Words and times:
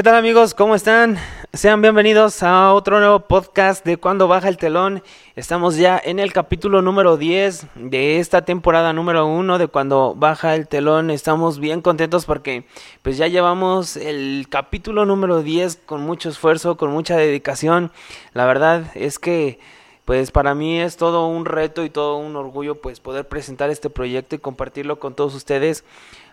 ¿Qué 0.00 0.04
tal 0.04 0.14
amigos? 0.14 0.54
¿Cómo 0.54 0.74
están? 0.74 1.18
Sean 1.52 1.82
bienvenidos 1.82 2.42
a 2.42 2.72
otro 2.72 3.00
nuevo 3.00 3.20
podcast 3.20 3.84
de 3.84 3.98
Cuando 3.98 4.28
Baja 4.28 4.48
el 4.48 4.56
Telón. 4.56 5.02
Estamos 5.36 5.76
ya 5.76 6.00
en 6.02 6.18
el 6.18 6.32
capítulo 6.32 6.80
número 6.80 7.18
10 7.18 7.66
de 7.74 8.18
esta 8.18 8.46
temporada 8.46 8.94
número 8.94 9.26
1 9.26 9.58
de 9.58 9.66
Cuando 9.68 10.14
Baja 10.16 10.54
el 10.54 10.68
Telón. 10.68 11.10
Estamos 11.10 11.58
bien 11.58 11.82
contentos 11.82 12.24
porque 12.24 12.64
pues 13.02 13.18
ya 13.18 13.26
llevamos 13.26 13.98
el 13.98 14.46
capítulo 14.48 15.04
número 15.04 15.42
10 15.42 15.82
con 15.84 16.00
mucho 16.00 16.30
esfuerzo, 16.30 16.78
con 16.78 16.90
mucha 16.92 17.18
dedicación. 17.18 17.92
La 18.32 18.46
verdad 18.46 18.90
es 18.94 19.18
que 19.18 19.58
pues 20.06 20.30
para 20.30 20.54
mí 20.54 20.80
es 20.80 20.96
todo 20.96 21.26
un 21.26 21.44
reto 21.44 21.84
y 21.84 21.90
todo 21.90 22.16
un 22.16 22.36
orgullo 22.36 22.80
pues 22.80 23.00
poder 23.00 23.28
presentar 23.28 23.68
este 23.68 23.90
proyecto 23.90 24.34
y 24.34 24.38
compartirlo 24.38 24.98
con 24.98 25.14
todos 25.14 25.34
ustedes 25.34 25.84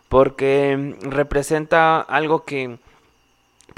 porque 0.08 0.96
representa 1.02 2.00
algo 2.00 2.46
que 2.46 2.80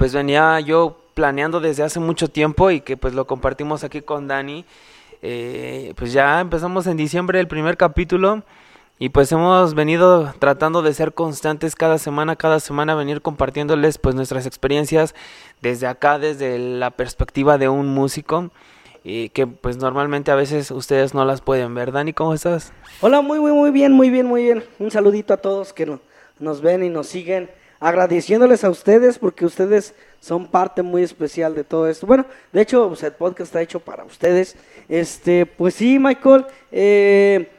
pues 0.00 0.14
venía 0.14 0.58
yo 0.60 0.96
planeando 1.12 1.60
desde 1.60 1.82
hace 1.82 2.00
mucho 2.00 2.28
tiempo 2.28 2.70
y 2.70 2.80
que 2.80 2.96
pues 2.96 3.12
lo 3.12 3.26
compartimos 3.26 3.84
aquí 3.84 4.00
con 4.00 4.28
Dani. 4.28 4.64
Eh, 5.20 5.92
pues 5.94 6.14
ya 6.14 6.40
empezamos 6.40 6.86
en 6.86 6.96
diciembre 6.96 7.38
el 7.38 7.46
primer 7.46 7.76
capítulo 7.76 8.42
y 8.98 9.10
pues 9.10 9.30
hemos 9.30 9.74
venido 9.74 10.32
tratando 10.38 10.80
de 10.80 10.94
ser 10.94 11.12
constantes 11.12 11.74
cada 11.74 11.98
semana, 11.98 12.36
cada 12.36 12.60
semana 12.60 12.94
venir 12.94 13.20
compartiéndoles 13.20 13.98
pues 13.98 14.14
nuestras 14.14 14.46
experiencias 14.46 15.14
desde 15.60 15.86
acá, 15.86 16.18
desde 16.18 16.58
la 16.58 16.92
perspectiva 16.92 17.58
de 17.58 17.68
un 17.68 17.88
músico 17.88 18.48
y 19.04 19.28
que 19.28 19.46
pues 19.46 19.76
normalmente 19.76 20.30
a 20.30 20.34
veces 20.34 20.70
ustedes 20.70 21.12
no 21.12 21.26
las 21.26 21.42
pueden 21.42 21.74
ver. 21.74 21.92
Dani, 21.92 22.14
¿cómo 22.14 22.32
estás? 22.32 22.72
Hola, 23.02 23.20
muy, 23.20 23.38
muy, 23.38 23.52
muy 23.52 23.70
bien, 23.70 23.92
muy 23.92 24.08
bien, 24.08 24.24
muy 24.24 24.44
bien. 24.44 24.64
Un 24.78 24.90
saludito 24.90 25.34
a 25.34 25.36
todos 25.36 25.74
que 25.74 25.98
nos 26.38 26.62
ven 26.62 26.82
y 26.84 26.88
nos 26.88 27.06
siguen 27.06 27.50
agradeciéndoles 27.80 28.62
a 28.62 28.70
ustedes 28.70 29.18
porque 29.18 29.46
ustedes 29.46 29.94
son 30.20 30.46
parte 30.46 30.82
muy 30.82 31.02
especial 31.02 31.54
de 31.54 31.64
todo 31.64 31.88
esto. 31.88 32.06
Bueno, 32.06 32.26
de 32.52 32.60
hecho, 32.60 32.88
pues, 32.88 33.02
el 33.02 33.12
podcast 33.12 33.48
está 33.48 33.62
hecho 33.62 33.80
para 33.80 34.04
ustedes. 34.04 34.54
Este, 34.88 35.46
pues 35.46 35.74
sí, 35.74 35.98
Michael, 35.98 36.44
eh, 36.70 37.50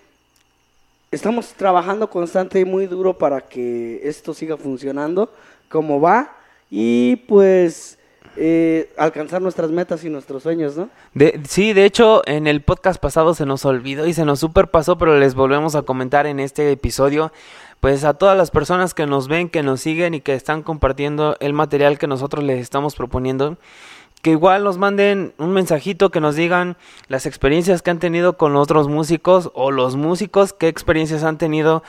estamos 1.09 1.53
trabajando 1.53 2.09
constante 2.09 2.59
y 2.59 2.65
muy 2.65 2.85
duro 2.85 3.17
para 3.17 3.41
que 3.41 3.99
esto 4.03 4.33
siga 4.33 4.57
funcionando 4.57 5.33
como 5.69 5.99
va 5.99 6.35
y 6.69 7.15
pues 7.27 7.97
eh, 8.37 8.89
alcanzar 8.97 9.41
nuestras 9.41 9.71
metas 9.71 10.03
y 10.05 10.09
nuestros 10.09 10.43
sueños, 10.43 10.77
¿no? 10.77 10.89
De, 11.13 11.41
sí, 11.47 11.73
de 11.73 11.83
hecho, 11.83 12.21
en 12.25 12.47
el 12.47 12.61
podcast 12.61 13.01
pasado 13.01 13.33
se 13.33 13.45
nos 13.45 13.65
olvidó 13.65 14.07
y 14.07 14.13
se 14.13 14.23
nos 14.23 14.39
superpasó, 14.39 14.97
pero 14.97 15.19
les 15.19 15.35
volvemos 15.35 15.75
a 15.75 15.81
comentar 15.81 16.27
en 16.27 16.39
este 16.39 16.71
episodio 16.71 17.33
pues 17.81 18.03
a 18.05 18.13
todas 18.13 18.37
las 18.37 18.51
personas 18.51 18.93
que 18.93 19.07
nos 19.07 19.27
ven, 19.27 19.49
que 19.49 19.63
nos 19.63 19.81
siguen 19.81 20.13
y 20.13 20.21
que 20.21 20.35
están 20.35 20.61
compartiendo 20.61 21.35
el 21.39 21.51
material 21.51 21.97
que 21.97 22.05
nosotros 22.05 22.43
les 22.43 22.61
estamos 22.61 22.95
proponiendo, 22.95 23.57
que 24.21 24.29
igual 24.29 24.63
nos 24.63 24.77
manden 24.77 25.33
un 25.39 25.51
mensajito, 25.51 26.11
que 26.11 26.21
nos 26.21 26.35
digan 26.35 26.77
las 27.07 27.25
experiencias 27.25 27.81
que 27.81 27.89
han 27.89 27.97
tenido 27.97 28.37
con 28.37 28.55
otros 28.55 28.87
músicos 28.87 29.49
o 29.55 29.71
los 29.71 29.95
músicos, 29.95 30.53
qué 30.53 30.67
experiencias 30.67 31.23
han 31.23 31.39
tenido 31.39 31.81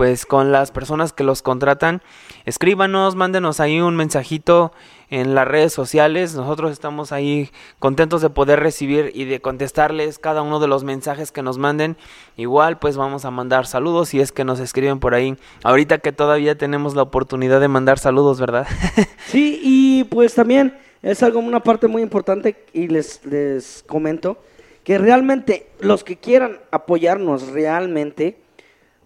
pues 0.00 0.24
con 0.24 0.50
las 0.50 0.70
personas 0.70 1.12
que 1.12 1.24
los 1.24 1.42
contratan. 1.42 2.00
Escríbanos, 2.46 3.16
mándenos 3.16 3.60
ahí 3.60 3.82
un 3.82 3.96
mensajito 3.96 4.72
en 5.10 5.34
las 5.34 5.46
redes 5.46 5.74
sociales. 5.74 6.34
Nosotros 6.34 6.72
estamos 6.72 7.12
ahí 7.12 7.50
contentos 7.78 8.22
de 8.22 8.30
poder 8.30 8.60
recibir 8.60 9.12
y 9.14 9.26
de 9.26 9.42
contestarles 9.42 10.18
cada 10.18 10.40
uno 10.40 10.58
de 10.58 10.68
los 10.68 10.84
mensajes 10.84 11.32
que 11.32 11.42
nos 11.42 11.58
manden. 11.58 11.98
Igual 12.38 12.78
pues 12.78 12.96
vamos 12.96 13.26
a 13.26 13.30
mandar 13.30 13.66
saludos 13.66 14.08
si 14.08 14.20
es 14.20 14.32
que 14.32 14.42
nos 14.42 14.58
escriben 14.58 15.00
por 15.00 15.12
ahí. 15.12 15.36
Ahorita 15.64 15.98
que 15.98 16.12
todavía 16.12 16.56
tenemos 16.56 16.94
la 16.94 17.02
oportunidad 17.02 17.60
de 17.60 17.68
mandar 17.68 17.98
saludos, 17.98 18.40
¿verdad? 18.40 18.66
sí, 19.26 19.60
y 19.62 20.04
pues 20.04 20.34
también 20.34 20.78
es 21.02 21.22
algo, 21.22 21.40
una 21.40 21.60
parte 21.62 21.88
muy 21.88 22.00
importante 22.00 22.56
y 22.72 22.88
les, 22.88 23.22
les 23.26 23.84
comento 23.86 24.38
que 24.82 24.96
realmente 24.96 25.66
los 25.80 26.04
que 26.04 26.16
quieran 26.16 26.56
apoyarnos 26.70 27.48
realmente, 27.48 28.38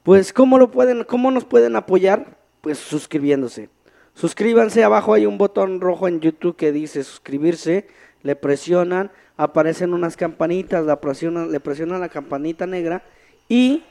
pues 0.05 0.33
¿cómo 0.33 0.59
lo 0.59 0.71
pueden, 0.71 1.03
cómo 1.03 1.33
nos 1.33 1.45
pueden 1.45 1.75
apoyar? 1.75 2.39
Pues 2.61 2.79
suscribiéndose. 2.79 3.71
Suscríbanse, 4.15 4.85
abajo 4.85 5.15
hay 5.15 5.27
un 5.27 5.39
botón 5.39 5.81
rojo 5.81 6.07
en 6.07 6.21
YouTube 6.21 6.55
que 6.55 6.71
dice 6.71 7.03
suscribirse, 7.03 7.89
le 8.23 8.37
presionan, 8.37 9.11
aparecen 9.37 9.93
unas 9.93 10.17
campanitas, 10.17 10.87
presionan, 10.99 11.51
le 11.51 11.59
presionan 11.59 12.01
la 12.01 12.09
campanita 12.09 12.67
negra 12.67 13.03
y 13.49 13.83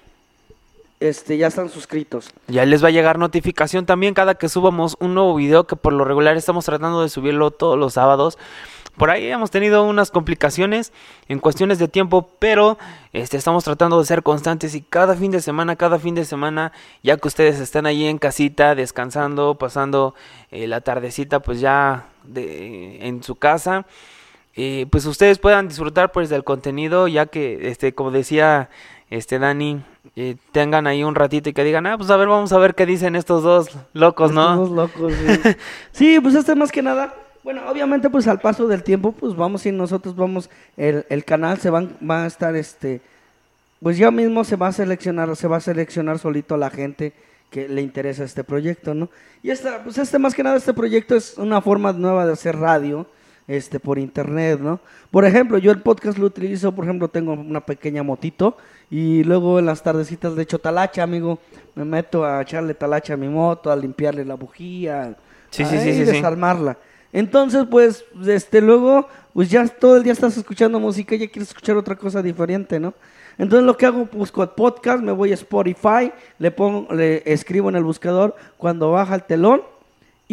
este, 1.00 1.38
ya 1.38 1.48
están 1.48 1.68
suscritos. 1.68 2.32
Ya 2.48 2.66
les 2.66 2.82
va 2.82 2.88
a 2.88 2.92
llegar 2.92 3.20
notificación 3.20 3.86
también 3.86 4.14
cada 4.14 4.36
que 4.36 4.48
subamos 4.48 4.96
un 5.00 5.14
nuevo 5.14 5.36
video 5.36 5.68
que 5.68 5.76
por 5.76 5.92
lo 5.92 6.06
regular 6.06 6.38
estamos 6.38 6.64
tratando 6.64 7.02
de 7.02 7.10
subirlo 7.10 7.52
todos 7.52 7.78
los 7.78 7.94
sábados. 7.94 8.38
Por 8.98 9.10
ahí 9.10 9.28
hemos 9.28 9.50
tenido 9.50 9.84
unas 9.84 10.12
complicaciones 10.12 10.94
en 11.28 11.40
cuestiones 11.40 11.80
de 11.80 11.88
tiempo, 11.88 12.30
pero 12.38 12.78
este, 13.12 13.38
estamos 13.38 13.64
tratando 13.64 14.00
de 14.00 14.06
ser 14.06 14.22
constantes 14.22 14.76
y 14.76 14.82
cada 14.82 15.16
fin 15.16 15.32
de 15.32 15.42
semana, 15.42 15.76
cada 15.76 15.98
fin 15.98 16.14
de 16.14 16.26
semana, 16.26 16.72
ya 17.02 17.18
que 17.18 17.28
ustedes 17.28 17.60
están 17.60 17.88
ahí 17.88 18.06
en 18.06 18.20
casita, 18.20 18.76
descansando, 18.76 19.56
pasando 19.56 20.14
eh, 20.52 20.68
la 20.68 20.82
tardecita, 20.82 21.40
pues 21.40 21.60
ya 21.60 22.06
de, 22.24 23.08
en 23.08 23.24
su 23.24 23.36
casa, 23.36 23.88
eh, 24.56 24.86
pues 24.92 25.08
ustedes 25.08 25.40
puedan 25.40 25.68
disfrutar 25.68 26.12
pues 26.12 26.30
del 26.30 26.44
contenido, 26.44 27.08
ya 27.08 27.26
que, 27.26 27.70
este, 27.70 27.96
como 27.96 28.12
decía 28.12 28.70
este 29.10 29.40
Dani, 29.40 29.82
eh, 30.16 30.36
tengan 30.52 30.86
ahí 30.86 31.04
un 31.04 31.16
ratito 31.16 31.50
y 31.50 31.54
que 31.54 31.64
digan, 31.64 31.88
ah, 31.88 31.98
pues 31.98 32.12
a 32.12 32.18
ver, 32.18 32.28
vamos 32.28 32.54
a 32.54 32.60
ver 32.60 32.76
qué 32.76 32.86
dicen 32.86 33.16
estos 33.16 33.42
dos 33.42 33.70
locos, 33.94 34.32
¿no? 34.32 34.54
Estos 34.54 34.70
dos 34.70 34.78
locos, 34.78 35.14
sí. 35.14 35.56
sí, 35.92 36.20
pues 36.20 36.36
este 36.36 36.54
más 36.54 36.72
que 36.72 36.84
nada 36.84 37.23
bueno, 37.44 37.62
obviamente 37.70 38.10
pues 38.10 38.28
al 38.28 38.40
paso 38.40 38.68
del 38.68 38.84
tiempo 38.84 39.12
pues 39.12 39.36
vamos 39.36 39.66
y 39.66 39.72
nosotros 39.72 40.16
vamos, 40.16 40.50
el, 40.78 41.06
el 41.10 41.26
canal 41.26 41.60
se 41.60 41.70
va, 41.70 41.88
va 42.10 42.24
a 42.24 42.28
estar 42.28 42.56
este, 42.56 43.02
pues 43.82 43.98
ya 43.98 44.12
mismo 44.12 44.44
se 44.44 44.56
va 44.56 44.68
a 44.68 44.72
seleccionar, 44.72 45.36
se 45.36 45.48
va 45.48 45.58
a 45.58 45.62
seleccionar 45.62 46.20
solito 46.20 46.56
la 46.58 46.70
gente 46.70 47.14
que 47.50 47.68
le 47.68 47.82
interesa 47.82 48.24
este 48.24 48.44
proyecto, 48.44 48.96
¿no? 48.96 49.10
Y 49.44 49.52
esta, 49.52 49.84
pues 49.84 49.98
este 49.98 50.18
más 50.18 50.34
que 50.34 50.42
nada 50.42 50.58
este 50.58 50.74
proyecto 50.74 51.16
es 51.16 51.38
una 51.38 51.62
forma 51.62 51.94
nueva 51.94 52.26
de 52.26 52.34
hacer 52.34 52.58
radio, 52.58 53.06
este, 53.48 53.80
por 53.80 54.00
internet, 54.00 54.60
¿no? 54.60 54.80
Por 55.12 55.26
ejemplo, 55.26 55.58
yo 55.58 55.72
el 55.72 55.82
podcast 55.82 56.18
lo 56.18 56.26
utilizo, 56.26 56.74
por 56.74 56.86
ejemplo, 56.86 57.10
tengo 57.10 57.34
una 57.34 57.62
pequeña 57.62 58.02
motito 58.04 58.58
y 58.90 59.24
luego 59.24 59.60
en 59.60 59.66
las 59.66 59.84
tardecitas 59.84 60.36
de 60.36 60.44
hecho 60.44 60.60
talacha, 60.60 61.04
amigo, 61.04 61.40
me 61.76 61.86
meto 61.86 62.26
a 62.26 62.42
echarle 62.42 62.74
talacha 62.74 63.14
a 63.14 63.18
mi 63.18 63.28
moto, 63.28 63.72
a 63.72 63.76
limpiarle 63.76 64.26
la 64.26 64.36
bujía, 64.36 65.16
sí, 65.50 65.64
a 65.64 65.68
sí, 65.68 65.78
sí, 65.78 65.94
sí, 65.94 66.04
desarmarla. 66.06 66.78
Entonces, 67.14 67.66
pues, 67.70 68.04
este, 68.28 68.60
luego, 68.60 69.08
pues 69.34 69.50
ya 69.50 69.66
todo 69.68 69.98
el 69.98 70.04
día 70.04 70.14
estás 70.14 70.36
escuchando 70.36 70.80
música 70.80 71.16
y 71.16 71.20
ya 71.20 71.28
quieres 71.28 71.50
escuchar 71.50 71.78
otra 71.78 71.96
cosa 71.96 72.22
diferente, 72.22 72.80
¿no? 72.80 72.94
Entonces 73.38 73.66
lo 73.66 73.78
que 73.78 73.86
hago, 73.86 74.08
busco 74.12 74.46
podcast, 74.56 75.02
me 75.02 75.12
voy 75.12 75.32
a 75.32 75.36
Spotify, 75.36 76.12
le 76.40 76.52
pongo, 76.52 76.94
le 76.94 77.24
escribo 77.26 77.70
en 77.70 77.76
el 77.76 77.84
buscador 77.84 78.36
cuando 78.58 78.92
baja 78.92 79.16
el 79.16 79.24
telón 79.24 79.62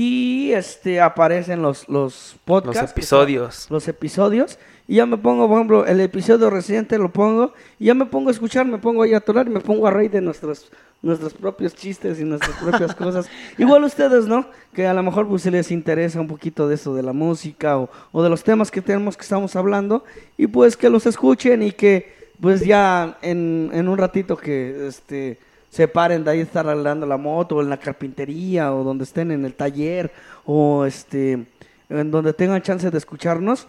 y 0.02 0.52
este 0.52 0.98
aparecen 0.98 1.60
los, 1.60 1.86
los 1.86 2.34
podcasts. 2.46 2.80
Los 2.80 2.90
episodios. 2.92 3.66
Los 3.68 3.86
episodios. 3.86 4.58
Y 4.88 4.94
ya 4.94 5.04
me 5.04 5.18
pongo, 5.18 5.46
por 5.46 5.58
ejemplo, 5.58 5.84
el 5.84 6.00
episodio 6.00 6.48
reciente 6.48 6.96
lo 6.96 7.12
pongo 7.12 7.52
y 7.78 7.84
ya 7.84 7.94
me 7.94 8.06
pongo 8.06 8.30
a 8.30 8.32
escuchar, 8.32 8.64
me 8.64 8.78
pongo 8.78 9.02
ahí 9.02 9.12
a 9.12 9.18
atorar 9.18 9.46
y 9.46 9.50
me 9.50 9.60
pongo 9.60 9.86
a 9.86 9.90
reír 9.90 10.10
de 10.10 10.22
nuestros 10.22 10.72
nuestros 11.02 11.34
propios 11.34 11.74
chistes 11.74 12.18
y 12.18 12.24
nuestras 12.24 12.56
propias 12.56 12.94
cosas. 12.96 13.28
Igual 13.58 13.84
ustedes, 13.84 14.26
¿no? 14.26 14.46
Que 14.72 14.86
a 14.86 14.94
lo 14.94 15.02
mejor 15.02 15.28
pues 15.28 15.42
se 15.42 15.50
les 15.50 15.70
interesa 15.70 16.18
un 16.18 16.28
poquito 16.28 16.66
de 16.66 16.76
eso, 16.76 16.94
de 16.94 17.02
la 17.02 17.12
música 17.12 17.76
o, 17.76 17.90
o, 18.10 18.22
de 18.22 18.30
los 18.30 18.42
temas 18.42 18.70
que 18.70 18.80
tenemos 18.80 19.18
que 19.18 19.22
estamos 19.22 19.54
hablando 19.54 20.04
y 20.38 20.46
pues 20.46 20.78
que 20.78 20.88
los 20.88 21.04
escuchen 21.04 21.62
y 21.62 21.72
que 21.72 22.30
pues 22.40 22.64
ya 22.64 23.18
en, 23.20 23.68
en 23.74 23.86
un 23.86 23.98
ratito 23.98 24.34
que 24.34 24.86
este 24.86 25.38
se 25.70 25.88
paren 25.88 26.24
de 26.24 26.32
ahí 26.32 26.40
estar 26.40 26.68
arreglando 26.68 27.06
la 27.06 27.16
moto 27.16 27.56
o 27.56 27.62
en 27.62 27.70
la 27.70 27.78
carpintería 27.78 28.74
o 28.74 28.84
donde 28.84 29.04
estén 29.04 29.30
en 29.30 29.44
el 29.44 29.54
taller 29.54 30.10
o 30.44 30.84
este 30.84 31.46
en 31.88 32.10
donde 32.10 32.32
tengan 32.32 32.60
chance 32.60 32.90
de 32.90 32.98
escucharnos 32.98 33.66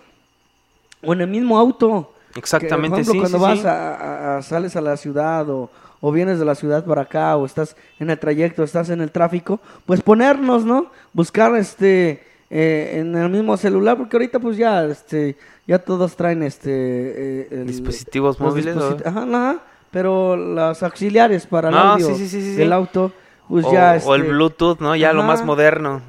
o 1.04 1.14
en 1.14 1.22
el 1.22 1.28
mismo 1.28 1.58
auto. 1.58 2.14
Exactamente, 2.36 2.98
que, 2.98 3.02
ejemplo, 3.02 3.14
sí, 3.14 3.20
Cuando 3.20 3.38
sí, 3.38 3.44
vas 3.44 3.60
sí. 3.60 3.68
A, 3.68 4.38
a, 4.38 4.42
sales 4.42 4.76
a 4.76 4.82
la 4.82 4.96
ciudad 4.98 5.50
o, 5.50 5.70
o 6.00 6.12
vienes 6.12 6.40
de 6.40 6.46
la 6.46 6.56
ciudad 6.56 6.84
para 6.86 7.04
acá 7.04 7.36
o 7.38 7.46
estás 7.46 7.76
en 8.00 8.10
el 8.10 8.18
trayecto, 8.18 8.64
estás 8.64 8.90
en 8.90 9.02
el 9.02 9.12
tráfico, 9.12 9.60
pues 9.86 10.02
ponernos, 10.02 10.66
¿no? 10.66 10.92
Buscar 11.14 11.56
este 11.56 12.24
eh, 12.50 13.00
en 13.00 13.16
el 13.16 13.30
mismo 13.30 13.56
celular 13.56 13.98
porque 13.98 14.18
ahorita 14.18 14.40
pues 14.40 14.58
ya 14.58 14.84
este 14.84 15.38
ya 15.68 15.80
todos 15.80 16.16
traen 16.16 16.44
este 16.44 16.72
eh, 16.72 17.48
el, 17.52 17.68
dispositivos 17.68 18.40
móviles, 18.40 18.76
disposit 18.76 19.08
ajá, 19.08 19.24
ajá, 19.24 19.62
pero 19.92 20.36
las 20.36 20.82
auxiliares 20.84 21.46
para 21.46 21.70
el 21.70 21.76
no, 21.76 21.82
audio 21.82 22.08
sí, 22.16 22.28
sí, 22.28 22.42
sí, 22.42 22.56
del 22.56 22.74
auto 22.74 23.12
pues 23.48 23.66
o, 23.66 23.74
ya 23.74 23.96
este, 23.98 24.10
o 24.10 24.16
el 24.16 24.24
Bluetooth, 24.24 24.80
¿no? 24.80 24.96
Ya 24.96 25.10
ajá, 25.10 25.18
lo 25.18 25.24
más 25.24 25.44
moderno. 25.44 26.02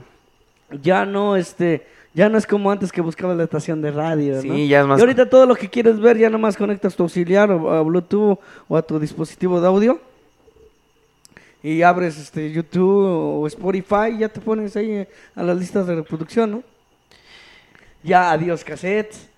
Ya 0.71 1.05
no 1.05 1.37
este 1.37 1.87
ya 2.15 2.29
no 2.29 2.39
es 2.39 2.47
como 2.47 2.71
antes 2.71 2.93
que 2.93 3.01
buscabas 3.01 3.37
la 3.37 3.45
estación 3.45 3.83
de 3.83 3.91
radio, 3.91 4.41
sí, 4.41 4.69
ya 4.69 4.81
es 4.81 4.87
más. 4.87 4.99
Y 4.99 5.03
ahorita 5.03 5.29
todo 5.29 5.47
lo 5.47 5.57
que 5.57 5.69
quieres 5.69 5.99
ver 5.99 6.17
ya 6.17 6.31
nomás 6.31 6.57
conectas 6.57 6.95
tu 6.95 7.03
auxiliar 7.03 7.51
o 7.51 7.73
a 7.73 7.83
Bluetooth 7.83 8.39
o 8.69 8.77
a 8.77 8.83
tu 8.83 8.99
dispositivo 8.99 9.61
de 9.61 9.67
audio 9.67 10.01
y 11.63 11.83
abres 11.83 12.19
este 12.19 12.51
YouTube 12.51 13.41
o 13.41 13.47
Spotify 13.47 14.15
y 14.15 14.19
ya 14.19 14.29
te 14.29 14.41
pones 14.41 14.77
ahí 14.77 15.07
a 15.35 15.43
las 15.43 15.57
listas 15.57 15.87
de 15.87 15.95
reproducción, 15.95 16.51
¿no? 16.51 16.63
Ya 18.03 18.33
adiós 18.33 18.65
cassettes. 18.65 19.29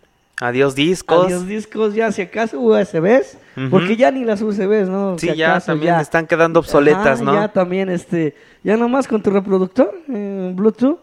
Adiós 0.40 0.74
discos. 0.74 1.26
Adiós 1.26 1.46
discos, 1.46 1.94
ya 1.94 2.10
si 2.10 2.22
acaso 2.22 2.60
USBs, 2.60 3.38
porque 3.70 3.96
ya 3.96 4.10
ni 4.10 4.24
las 4.24 4.42
USBs, 4.42 4.88
¿no? 4.88 5.16
Sí, 5.18 5.28
Si 5.30 5.36
ya 5.36 5.52
acaso, 5.52 5.66
también 5.66 5.94
ya. 5.94 6.00
están 6.00 6.26
quedando 6.26 6.58
obsoletas, 6.60 7.20
Ajá, 7.20 7.24
¿no? 7.24 7.34
Ya 7.34 7.48
también, 7.52 7.88
este, 7.88 8.34
ya 8.64 8.76
nomás 8.76 9.06
con 9.06 9.22
tu 9.22 9.30
reproductor, 9.30 9.94
eh, 10.12 10.52
Bluetooth, 10.54 10.98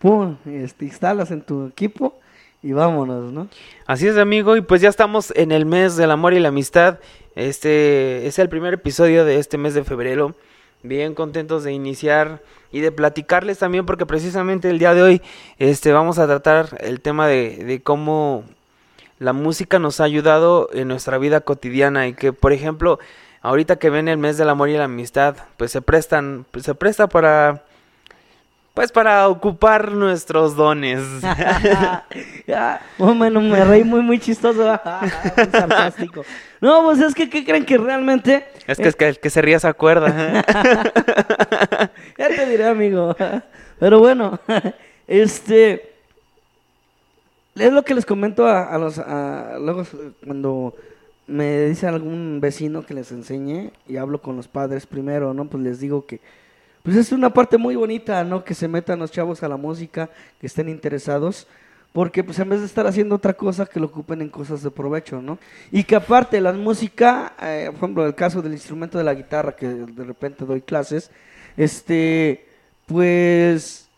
pum, 0.00 0.36
este, 0.46 0.84
instalas 0.86 1.30
en 1.30 1.42
tu 1.42 1.66
equipo 1.66 2.18
y 2.60 2.72
vámonos, 2.72 3.32
¿no? 3.32 3.48
Así 3.86 4.08
es, 4.08 4.16
amigo, 4.18 4.56
y 4.56 4.62
pues 4.62 4.80
ya 4.80 4.88
estamos 4.88 5.32
en 5.36 5.52
el 5.52 5.64
mes 5.64 5.96
del 5.96 6.10
amor 6.10 6.34
y 6.34 6.40
la 6.40 6.48
amistad. 6.48 6.98
Este 7.36 8.26
es 8.26 8.38
el 8.40 8.48
primer 8.48 8.74
episodio 8.74 9.24
de 9.24 9.38
este 9.38 9.58
mes 9.58 9.74
de 9.74 9.84
febrero. 9.84 10.34
Bien 10.82 11.14
contentos 11.14 11.62
de 11.62 11.72
iniciar 11.72 12.42
y 12.72 12.80
de 12.80 12.90
platicarles 12.90 13.58
también 13.58 13.86
porque 13.86 14.06
precisamente 14.06 14.68
el 14.68 14.80
día 14.80 14.94
de 14.94 15.02
hoy 15.02 15.22
este 15.58 15.92
vamos 15.92 16.18
a 16.18 16.26
tratar 16.26 16.76
el 16.80 17.00
tema 17.00 17.28
de, 17.28 17.58
de 17.64 17.80
cómo 17.80 18.44
la 19.22 19.32
música 19.32 19.78
nos 19.78 20.00
ha 20.00 20.04
ayudado 20.04 20.68
en 20.72 20.88
nuestra 20.88 21.16
vida 21.18 21.40
cotidiana 21.40 22.08
y 22.08 22.14
que 22.14 22.32
por 22.32 22.52
ejemplo 22.52 22.98
ahorita 23.40 23.76
que 23.76 23.88
ven 23.88 24.08
el 24.08 24.18
mes 24.18 24.36
del 24.36 24.48
amor 24.48 24.68
y 24.68 24.76
la 24.76 24.84
amistad 24.84 25.36
pues 25.56 25.70
se 25.70 25.80
prestan 25.80 26.44
pues, 26.50 26.64
se 26.64 26.74
presta 26.74 27.08
para 27.08 27.64
pues 28.74 28.90
para 28.90 29.28
ocupar 29.28 29.92
nuestros 29.92 30.56
dones. 30.56 31.02
Oh, 32.98 33.14
bueno, 33.14 33.40
me 33.40 33.64
reí 33.64 33.82
muy, 33.82 34.02
muy 34.02 34.18
chistoso, 34.18 34.62
muy 35.36 35.46
sarcástico. 35.50 36.24
No, 36.60 36.82
pues 36.82 37.00
es 37.00 37.14
que, 37.14 37.30
¿qué 37.30 37.44
creen 37.44 37.64
que 37.64 37.78
realmente? 37.78 38.46
Es 38.66 38.76
que, 38.78 38.88
es 38.88 38.96
que 38.96 39.08
el 39.08 39.18
que 39.18 39.30
se 39.30 39.40
ría 39.40 39.58
se 39.58 39.68
acuerda. 39.68 40.44
Ya 42.18 42.28
te 42.28 42.46
diré, 42.46 42.68
amigo. 42.68 43.16
Pero 43.78 44.00
bueno, 44.00 44.38
este. 45.06 45.91
Es 47.54 47.72
lo 47.72 47.82
que 47.84 47.94
les 47.94 48.06
comento 48.06 48.46
a, 48.46 48.64
a 48.64 48.78
los. 48.78 48.98
a- 48.98 49.58
luego, 49.60 49.84
cuando 50.24 50.74
me 51.26 51.66
dice 51.66 51.86
algún 51.86 52.38
vecino 52.40 52.84
que 52.84 52.94
les 52.94 53.12
enseñe 53.12 53.70
y 53.88 53.96
hablo 53.96 54.20
con 54.22 54.36
los 54.36 54.48
padres 54.48 54.86
primero, 54.86 55.34
¿no? 55.34 55.44
Pues 55.46 55.62
les 55.62 55.80
digo 55.80 56.06
que. 56.06 56.20
Pues 56.82 56.96
es 56.96 57.12
una 57.12 57.30
parte 57.32 57.58
muy 57.58 57.76
bonita, 57.76 58.24
¿no? 58.24 58.42
Que 58.44 58.54
se 58.54 58.66
metan 58.68 58.98
los 58.98 59.12
chavos 59.12 59.42
a 59.42 59.48
la 59.48 59.56
música, 59.56 60.08
que 60.40 60.46
estén 60.46 60.68
interesados. 60.68 61.46
Porque 61.92 62.24
pues 62.24 62.38
en 62.38 62.48
vez 62.48 62.60
de 62.60 62.66
estar 62.66 62.86
haciendo 62.86 63.16
otra 63.16 63.34
cosa, 63.34 63.66
que 63.66 63.78
lo 63.78 63.84
ocupen 63.86 64.22
en 64.22 64.30
cosas 64.30 64.62
de 64.62 64.70
provecho, 64.70 65.20
¿no? 65.20 65.38
Y 65.70 65.84
que 65.84 65.94
aparte 65.94 66.40
la 66.40 66.52
música, 66.54 67.34
eh, 67.42 67.66
por 67.66 67.76
ejemplo, 67.76 68.06
el 68.06 68.14
caso 68.14 68.40
del 68.40 68.52
instrumento 68.52 68.96
de 68.96 69.04
la 69.04 69.12
guitarra, 69.12 69.54
que 69.54 69.68
de 69.68 70.04
repente 70.04 70.46
doy 70.46 70.62
clases, 70.62 71.10
este, 71.54 72.46
pues 72.86 73.88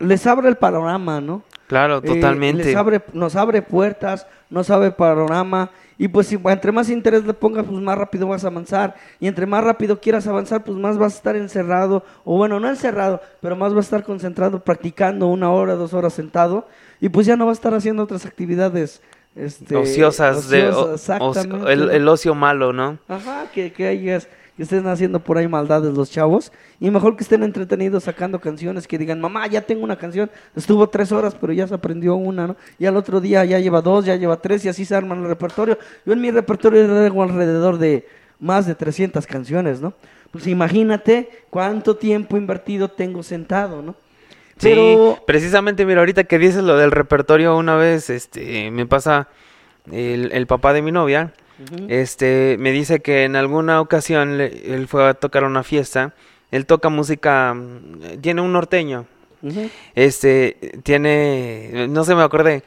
les 0.00 0.26
abre 0.26 0.48
el 0.48 0.56
panorama, 0.56 1.20
¿no? 1.20 1.44
Claro, 1.74 1.98
Eh, 1.98 2.02
totalmente. 2.06 2.64
les 2.64 2.76
abre, 2.76 3.02
nos 3.12 3.34
abre 3.36 3.62
puertas, 3.62 4.26
nos 4.48 4.70
abre 4.70 4.90
panorama. 4.92 5.70
Y 5.98 6.08
pues 6.08 6.26
si 6.28 6.38
entre 6.44 6.72
más 6.72 6.88
interés 6.88 7.24
le 7.24 7.34
pongas, 7.34 7.64
pues 7.66 7.80
más 7.80 7.96
rápido 7.98 8.26
vas 8.28 8.44
a 8.44 8.48
avanzar. 8.48 8.94
Y 9.20 9.26
entre 9.28 9.46
más 9.46 9.62
rápido 9.62 10.00
quieras 10.00 10.26
avanzar, 10.26 10.62
pues 10.64 10.76
más 10.78 10.98
vas 10.98 11.14
a 11.14 11.16
estar 11.16 11.36
encerrado. 11.36 12.04
O 12.24 12.36
bueno, 12.36 12.58
no 12.60 12.68
encerrado, 12.68 13.20
pero 13.40 13.54
más 13.56 13.72
vas 13.74 13.84
a 13.86 13.88
estar 13.88 14.02
concentrado 14.04 14.62
practicando 14.62 15.26
una 15.28 15.50
hora, 15.50 15.74
dos 15.74 15.94
horas 15.94 16.12
sentado. 16.12 16.66
Y 17.00 17.08
pues 17.08 17.26
ya 17.26 17.36
no 17.36 17.46
vas 17.46 17.58
a 17.58 17.60
estar 17.60 17.74
haciendo 17.74 18.02
otras 18.04 18.24
actividades. 18.26 19.02
Este, 19.36 19.74
Ociosas, 19.76 20.48
de, 20.48 20.68
o- 20.68 20.94
ociosas, 20.94 21.46
el, 21.68 21.90
el 21.90 22.06
ocio 22.08 22.34
malo, 22.36 22.72
¿no? 22.72 22.98
Ajá, 23.08 23.46
que, 23.52 23.72
que 23.72 23.88
hayas- 23.88 24.28
que 24.56 24.62
estén 24.62 24.86
haciendo 24.86 25.20
por 25.20 25.38
ahí 25.38 25.48
maldades 25.48 25.94
los 25.94 26.10
chavos. 26.10 26.52
Y 26.80 26.90
mejor 26.90 27.16
que 27.16 27.24
estén 27.24 27.42
entretenidos 27.42 28.04
sacando 28.04 28.40
canciones, 28.40 28.86
que 28.86 28.98
digan, 28.98 29.20
mamá, 29.20 29.46
ya 29.46 29.62
tengo 29.62 29.84
una 29.84 29.96
canción, 29.96 30.30
estuvo 30.54 30.88
tres 30.88 31.12
horas, 31.12 31.36
pero 31.40 31.52
ya 31.52 31.66
se 31.66 31.74
aprendió 31.74 32.14
una, 32.14 32.46
¿no? 32.46 32.56
Y 32.78 32.86
al 32.86 32.96
otro 32.96 33.20
día 33.20 33.44
ya 33.44 33.58
lleva 33.58 33.80
dos, 33.80 34.04
ya 34.04 34.16
lleva 34.16 34.40
tres, 34.40 34.64
y 34.64 34.68
así 34.68 34.84
se 34.84 34.94
arman 34.94 35.22
el 35.22 35.28
repertorio. 35.28 35.78
Yo 36.06 36.12
en 36.12 36.20
mi 36.20 36.30
repertorio 36.30 36.86
tengo 36.86 37.22
alrededor 37.22 37.78
de 37.78 38.06
más 38.38 38.66
de 38.66 38.74
300 38.74 39.26
canciones, 39.26 39.80
¿no? 39.80 39.94
Pues 40.30 40.46
imagínate 40.46 41.30
cuánto 41.50 41.96
tiempo 41.96 42.36
invertido 42.36 42.88
tengo 42.88 43.22
sentado, 43.22 43.82
¿no? 43.82 43.96
Pero... 44.60 45.14
Sí, 45.16 45.22
precisamente, 45.26 45.84
mira, 45.84 46.00
ahorita 46.00 46.24
que 46.24 46.38
dices 46.38 46.62
lo 46.62 46.76
del 46.76 46.90
repertorio, 46.90 47.56
una 47.56 47.76
vez, 47.76 48.10
este, 48.10 48.70
me 48.70 48.86
pasa 48.86 49.28
el, 49.90 50.30
el 50.32 50.46
papá 50.46 50.72
de 50.72 50.82
mi 50.82 50.92
novia, 50.92 51.32
Este, 51.88 52.56
me 52.58 52.72
dice 52.72 53.00
que 53.00 53.24
en 53.24 53.36
alguna 53.36 53.80
ocasión 53.80 54.38
le- 54.38 54.74
él 54.74 54.88
fue 54.88 55.08
a 55.08 55.14
tocar 55.14 55.44
una 55.44 55.62
fiesta, 55.62 56.14
él 56.50 56.66
toca 56.66 56.88
música, 56.88 57.54
mm, 57.54 58.20
tiene 58.20 58.40
un 58.40 58.52
norteño, 58.52 59.06
este, 59.94 60.56
tiene, 60.82 61.86
no 61.88 62.04
sé, 62.04 62.14
me 62.14 62.22
acordé, 62.22 62.62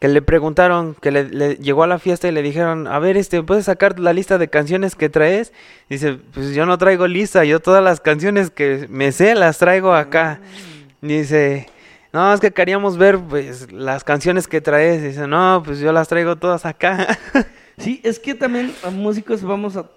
que 0.00 0.08
le 0.08 0.20
preguntaron, 0.22 0.96
que 1.00 1.10
le, 1.10 1.24
le 1.24 1.54
llegó 1.56 1.82
a 1.84 1.86
la 1.86 1.98
fiesta 1.98 2.28
y 2.28 2.32
le 2.32 2.42
dijeron, 2.42 2.86
a 2.86 2.98
ver, 2.98 3.16
este, 3.16 3.42
¿puedes 3.42 3.66
sacar 3.66 3.98
la 4.00 4.12
lista 4.12 4.36
de 4.38 4.48
canciones 4.48 4.96
que 4.96 5.08
traes? 5.08 5.52
Dice, 5.88 6.18
pues 6.32 6.54
yo 6.54 6.66
no 6.66 6.76
traigo 6.78 7.06
lista, 7.06 7.44
yo 7.44 7.60
todas 7.60 7.82
las 7.84 8.00
canciones 8.00 8.50
que 8.50 8.86
me 8.90 9.12
sé 9.12 9.34
las 9.34 9.58
traigo 9.58 9.94
acá. 9.94 10.40
Dice, 11.00 11.68
no, 12.12 12.32
es 12.34 12.40
que 12.40 12.50
queríamos 12.52 12.96
ver, 12.98 13.18
pues, 13.18 13.70
las 13.72 14.04
canciones 14.04 14.46
que 14.48 14.60
traes. 14.60 15.02
Dice, 15.02 15.26
no, 15.26 15.62
pues 15.64 15.78
yo 15.78 15.92
las 15.92 16.08
traigo 16.08 16.36
todas 16.36 16.64
acá. 16.66 17.18
Sí, 17.78 18.00
es 18.04 18.18
que 18.18 18.34
también 18.34 18.72
músicos 18.92 19.42
vamos 19.42 19.76
a- 19.76 19.88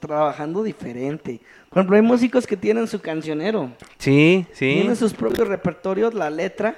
trabajando 0.00 0.62
diferente. 0.62 1.40
Por 1.68 1.78
ejemplo, 1.78 1.96
hay 1.96 2.02
músicos 2.02 2.46
que 2.46 2.56
tienen 2.56 2.86
su 2.86 3.00
cancionero, 3.00 3.70
sí, 3.98 4.46
sí. 4.52 4.72
tienen 4.74 4.94
sus 4.96 5.12
propios 5.14 5.48
repertorios, 5.48 6.14
la 6.14 6.30
letra 6.30 6.76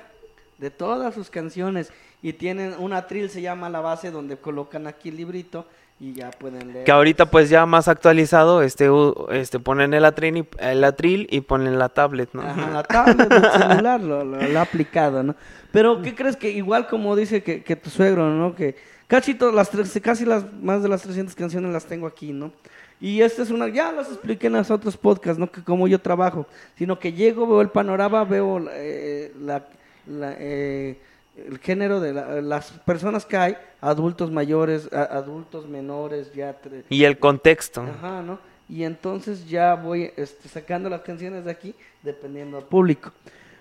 de 0.59 0.71
todas 0.71 1.15
sus 1.15 1.29
canciones 1.29 1.93
y 2.23 2.33
tienen 2.33 2.75
un 2.79 2.95
atril, 2.95 3.29
se 3.29 3.43
llama 3.43 3.69
la 3.69 3.81
base, 3.81 4.11
donde 4.11 4.37
colocan 4.39 4.87
aquí 4.87 5.11
el 5.11 5.17
librito 5.19 5.67
y 6.01 6.15
ya 6.15 6.31
pueden 6.31 6.73
leer. 6.73 6.85
Que 6.85 6.93
ahorita, 6.93 7.27
pues, 7.31 7.51
ya 7.51 7.67
más 7.67 7.89
actualizado, 7.89 8.63
este, 8.63 8.89
este, 9.33 9.59
ponen 9.59 9.93
el 9.93 10.05
atril, 10.07 10.39
y, 10.39 10.47
el 10.59 10.83
atril 10.85 11.27
y 11.31 11.43
ponen 11.43 11.79
la 11.79 11.91
tablet, 11.91 12.31
¿no? 12.33 12.41
Ajá, 12.43 12.71
la 12.71 12.83
tablet 12.83 13.29
del 13.29 13.51
celular 13.53 14.01
lo, 14.01 14.25
lo- 14.25 14.43
lo 14.43 14.59
ha 14.59 14.63
aplicado, 14.63 15.23
¿no? 15.23 15.37
Pero, 15.73 16.01
¿qué 16.01 16.15
crees 16.15 16.37
que 16.37 16.51
igual 16.51 16.87
como 16.87 17.15
dice 17.17 17.43
que, 17.43 17.63
que 17.63 17.77
tu 17.77 17.91
suegro, 17.91 18.29
¿no? 18.31 18.55
Que 18.55 18.77
casi 19.07 19.35
todas 19.35 19.55
las 19.55 19.71
tres, 19.71 19.99
casi 20.03 20.25
las 20.25 20.53
más 20.55 20.83
de 20.83 20.89
las 20.89 21.03
300 21.03 21.35
canciones 21.35 21.73
las 21.73 21.87
tengo 21.87 22.07
aquí, 22.07 22.33
¿no? 22.33 22.53
Y 23.01 23.21
esta 23.21 23.43
es 23.43 23.51
una, 23.51 23.69
ya 23.69 23.93
las 23.93 24.09
expliqué 24.09 24.47
en 24.47 24.55
los 24.55 24.71
otros 24.71 24.97
podcasts, 24.97 25.39
¿no? 25.39 25.51
Que 25.51 25.63
como 25.63 25.87
yo 25.87 26.01
trabajo, 26.01 26.47
sino 26.79 26.99
que 26.99 27.13
llego, 27.13 27.47
veo 27.47 27.61
el 27.61 27.69
panorama, 27.69 28.25
veo 28.25 28.65
eh, 28.73 29.33
la, 29.41 29.67
la, 30.07 30.35
eh, 30.39 30.99
el 31.37 31.59
género 31.59 32.01
de 32.01 32.15
la- 32.15 32.41
las 32.41 32.71
personas 32.71 33.27
que 33.27 33.37
hay, 33.37 33.57
adultos 33.83 34.31
mayores, 34.31 34.89
a- 34.95 35.03
adultos 35.03 35.69
menores, 35.69 36.33
ya... 36.33 36.57
Y 36.89 37.05
el 37.05 37.19
contexto. 37.19 37.83
Ajá, 37.83 38.23
¿no? 38.23 38.39
Y 38.69 38.85
entonces 38.85 39.47
ya 39.47 39.75
voy 39.75 40.11
este, 40.17 40.49
sacando 40.49 40.89
las 40.89 41.03
canciones 41.03 41.45
de 41.45 41.51
aquí 41.51 41.75
dependiendo 42.03 42.57
del 42.57 42.65
público. 42.67 43.13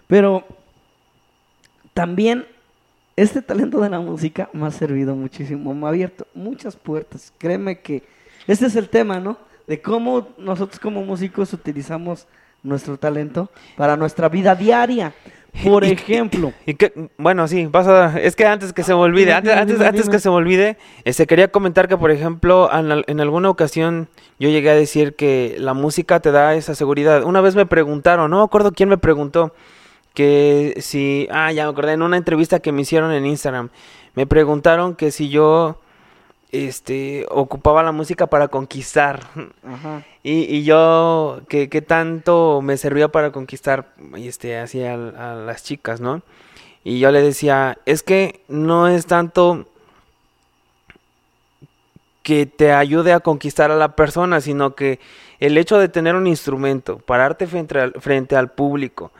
Pero 0.08 0.46
también 1.94 2.46
este 3.16 3.42
talento 3.42 3.80
de 3.80 3.90
la 3.90 4.00
música 4.00 4.50
me 4.54 4.66
ha 4.68 4.72
servido 4.72 5.16
muchísimo, 5.16 5.74
me 5.74 5.86
ha 5.86 5.90
abierto 5.90 6.28
muchas 6.34 6.76
puertas. 6.76 7.32
Créeme 7.38 7.80
que 7.80 8.04
este 8.48 8.66
es 8.68 8.76
el 8.76 8.90
tema, 8.90 9.20
¿no? 9.20 9.38
De 9.68 9.82
cómo 9.82 10.30
nosotros 10.38 10.80
como 10.80 11.04
músicos 11.04 11.54
utilizamos 11.54 12.28
nuestro 12.62 12.98
talento 12.98 13.50
para 13.78 13.96
nuestra 13.96 14.28
vida 14.30 14.56
diaria. 14.56 15.14
Por 15.64 15.86
Y- 15.86 15.92
ejemplo, 15.92 16.52
Y 16.66 16.74
que, 16.74 17.10
bueno, 17.18 17.48
sí, 17.48 17.66
vas 17.68 17.88
a, 17.88 18.20
es 18.20 18.36
que 18.36 18.46
antes 18.46 18.74
que 18.74 18.84
se 18.84 18.94
me 18.94 19.00
olvide, 19.00 19.28
dime, 19.28 19.36
antes, 19.38 19.50
dime, 19.52 19.62
antes, 19.62 19.76
dime, 19.78 19.88
antes 19.88 20.02
dime. 20.04 20.12
que 20.12 20.20
se 20.20 20.30
me 20.30 20.36
olvide, 20.36 20.78
este, 21.06 21.26
quería 21.28 21.48
comentar 21.48 21.88
que, 21.88 21.96
por 21.96 22.12
ejemplo, 22.12 22.70
en, 22.78 23.04
en 23.08 23.20
alguna 23.22 23.50
ocasión 23.50 24.10
yo 24.38 24.50
llegué 24.50 24.72
a 24.72 24.76
decir 24.76 25.16
que 25.16 25.56
la 25.58 25.74
música 25.74 26.20
te 26.20 26.32
da 26.32 26.56
esa 26.56 26.76
seguridad. 26.76 27.24
Una 27.24 27.40
vez 27.40 27.56
me 27.56 27.66
preguntaron, 27.66 28.30
no 28.30 28.40
me 28.40 28.44
acuerdo 28.44 28.74
quién 28.74 28.90
me 28.90 28.98
preguntó, 28.98 29.54
que 30.16 30.76
si, 30.80 31.28
ah, 31.32 31.52
ya 31.52 31.66
me 31.66 31.72
acordé, 31.72 31.94
en 31.94 32.02
una 32.02 32.18
entrevista 32.18 32.60
que 32.60 32.72
me 32.72 32.82
hicieron 32.82 33.12
en 33.12 33.26
Instagram, 33.28 33.70
me 34.16 34.26
preguntaron 34.26 34.96
que 34.96 35.12
si 35.12 35.30
yo, 35.30 35.80
este, 36.52 37.26
ocupaba 37.30 37.84
la 37.84 37.92
música 37.92 38.28
para 38.28 38.48
conquistar. 38.48 39.20
ajá, 39.64 40.04
Y, 40.24 40.44
y 40.56 40.64
yo, 40.64 41.42
¿qué, 41.50 41.70
qué 41.70 41.82
tanto 41.82 42.62
me 42.64 42.78
servía 42.78 43.10
para 43.10 43.32
conquistar 43.32 43.94
este, 44.16 44.58
así 44.58 44.84
a, 44.84 44.94
a 44.94 45.36
las 45.36 45.64
chicas, 45.64 46.02
¿no? 46.02 46.24
Y 46.84 47.00
yo 47.00 47.12
le 47.12 47.22
decía, 47.22 47.78
es 47.86 48.04
que 48.04 48.42
no 48.48 48.88
es 48.88 49.06
tanto 49.06 49.68
que 52.24 52.48
te 52.48 52.72
ayude 52.72 53.14
a 53.14 53.20
conquistar 53.20 53.70
a 53.70 53.76
la 53.76 53.96
persona, 53.96 54.42
sino 54.42 54.74
que 54.74 55.00
el 55.40 55.58
hecho 55.58 55.78
de 55.78 55.90
tener 55.90 56.16
un 56.16 56.26
instrumento, 56.28 56.98
pararte 56.98 57.46
frente 57.46 57.80
al, 57.80 57.94
frente 58.00 58.36
al 58.36 58.52
público, 58.52 59.12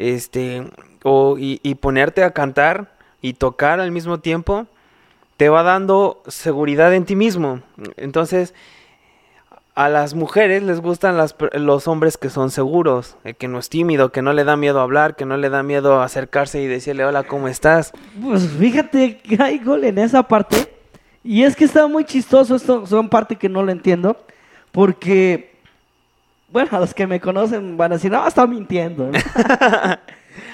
este, 0.00 0.68
o, 1.02 1.36
y, 1.38 1.60
y 1.62 1.76
ponerte 1.76 2.24
a 2.24 2.32
cantar 2.32 2.96
y 3.20 3.34
tocar 3.34 3.80
al 3.80 3.92
mismo 3.92 4.20
tiempo, 4.20 4.66
te 5.36 5.48
va 5.48 5.62
dando 5.62 6.22
seguridad 6.26 6.94
en 6.94 7.04
ti 7.04 7.16
mismo. 7.16 7.60
Entonces, 7.96 8.54
a 9.74 9.88
las 9.88 10.14
mujeres 10.14 10.62
les 10.62 10.80
gustan 10.80 11.16
las 11.16 11.34
los 11.52 11.88
hombres 11.88 12.18
que 12.18 12.28
son 12.28 12.50
seguros, 12.50 13.16
eh, 13.24 13.34
que 13.34 13.48
no 13.48 13.58
es 13.58 13.68
tímido, 13.68 14.12
que 14.12 14.20
no 14.20 14.32
le 14.32 14.44
da 14.44 14.56
miedo 14.56 14.80
hablar, 14.80 15.16
que 15.16 15.24
no 15.24 15.36
le 15.36 15.48
da 15.48 15.62
miedo 15.62 16.02
acercarse 16.02 16.60
y 16.60 16.66
decirle 16.66 17.04
hola, 17.04 17.22
¿cómo 17.22 17.48
estás? 17.48 17.92
Pues 18.20 18.46
fíjate 18.48 19.18
que 19.18 19.42
hay 19.42 19.58
gol 19.58 19.84
en 19.84 19.98
esa 19.98 20.22
parte. 20.22 20.70
Y 21.22 21.44
es 21.44 21.54
que 21.54 21.64
está 21.64 21.86
muy 21.86 22.04
chistoso. 22.04 22.56
Esto 22.56 22.86
son 22.86 23.08
parte 23.08 23.36
que 23.36 23.48
no 23.48 23.62
lo 23.62 23.72
entiendo. 23.72 24.16
Porque, 24.72 25.49
bueno, 26.52 26.68
a 26.72 26.80
los 26.80 26.94
que 26.94 27.06
me 27.06 27.20
conocen 27.20 27.76
van 27.76 27.92
a 27.92 27.94
decir, 27.96 28.10
no, 28.10 28.26
está 28.26 28.46
mintiendo. 28.46 29.10
¿no?". 29.10 29.18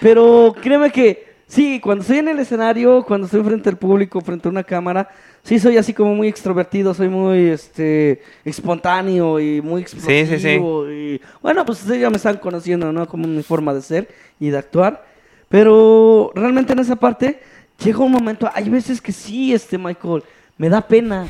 Pero 0.00 0.54
créeme 0.60 0.90
que 0.90 1.26
sí, 1.46 1.80
cuando 1.80 2.02
estoy 2.02 2.18
en 2.18 2.28
el 2.28 2.38
escenario, 2.38 3.02
cuando 3.04 3.26
estoy 3.26 3.42
frente 3.42 3.68
al 3.68 3.76
público, 3.76 4.20
frente 4.20 4.48
a 4.48 4.50
una 4.50 4.64
cámara, 4.64 5.08
sí 5.42 5.58
soy 5.58 5.76
así 5.76 5.92
como 5.92 6.14
muy 6.14 6.28
extrovertido, 6.28 6.92
soy 6.92 7.08
muy 7.08 7.50
este 7.50 8.22
espontáneo 8.44 9.40
y 9.40 9.60
muy 9.60 9.82
explosivo. 9.82 10.26
sí, 10.26 10.38
sí. 10.38 10.60
Y, 10.92 11.20
bueno, 11.42 11.64
pues 11.64 11.80
ustedes 11.82 12.00
ya 12.00 12.10
me 12.10 12.16
están 12.16 12.36
conociendo, 12.38 12.92
¿no? 12.92 13.06
Como 13.06 13.26
mi 13.26 13.42
forma 13.42 13.72
de 13.72 13.82
ser 13.82 14.08
y 14.40 14.50
de 14.50 14.58
actuar. 14.58 15.04
Pero 15.48 16.32
realmente 16.34 16.72
en 16.72 16.80
esa 16.80 16.96
parte 16.96 17.40
llega 17.82 17.98
un 18.00 18.12
momento, 18.12 18.50
hay 18.52 18.68
veces 18.68 19.00
que 19.00 19.12
sí, 19.12 19.54
este 19.54 19.78
Michael, 19.78 20.24
me 20.58 20.68
da 20.68 20.80
pena. 20.80 21.28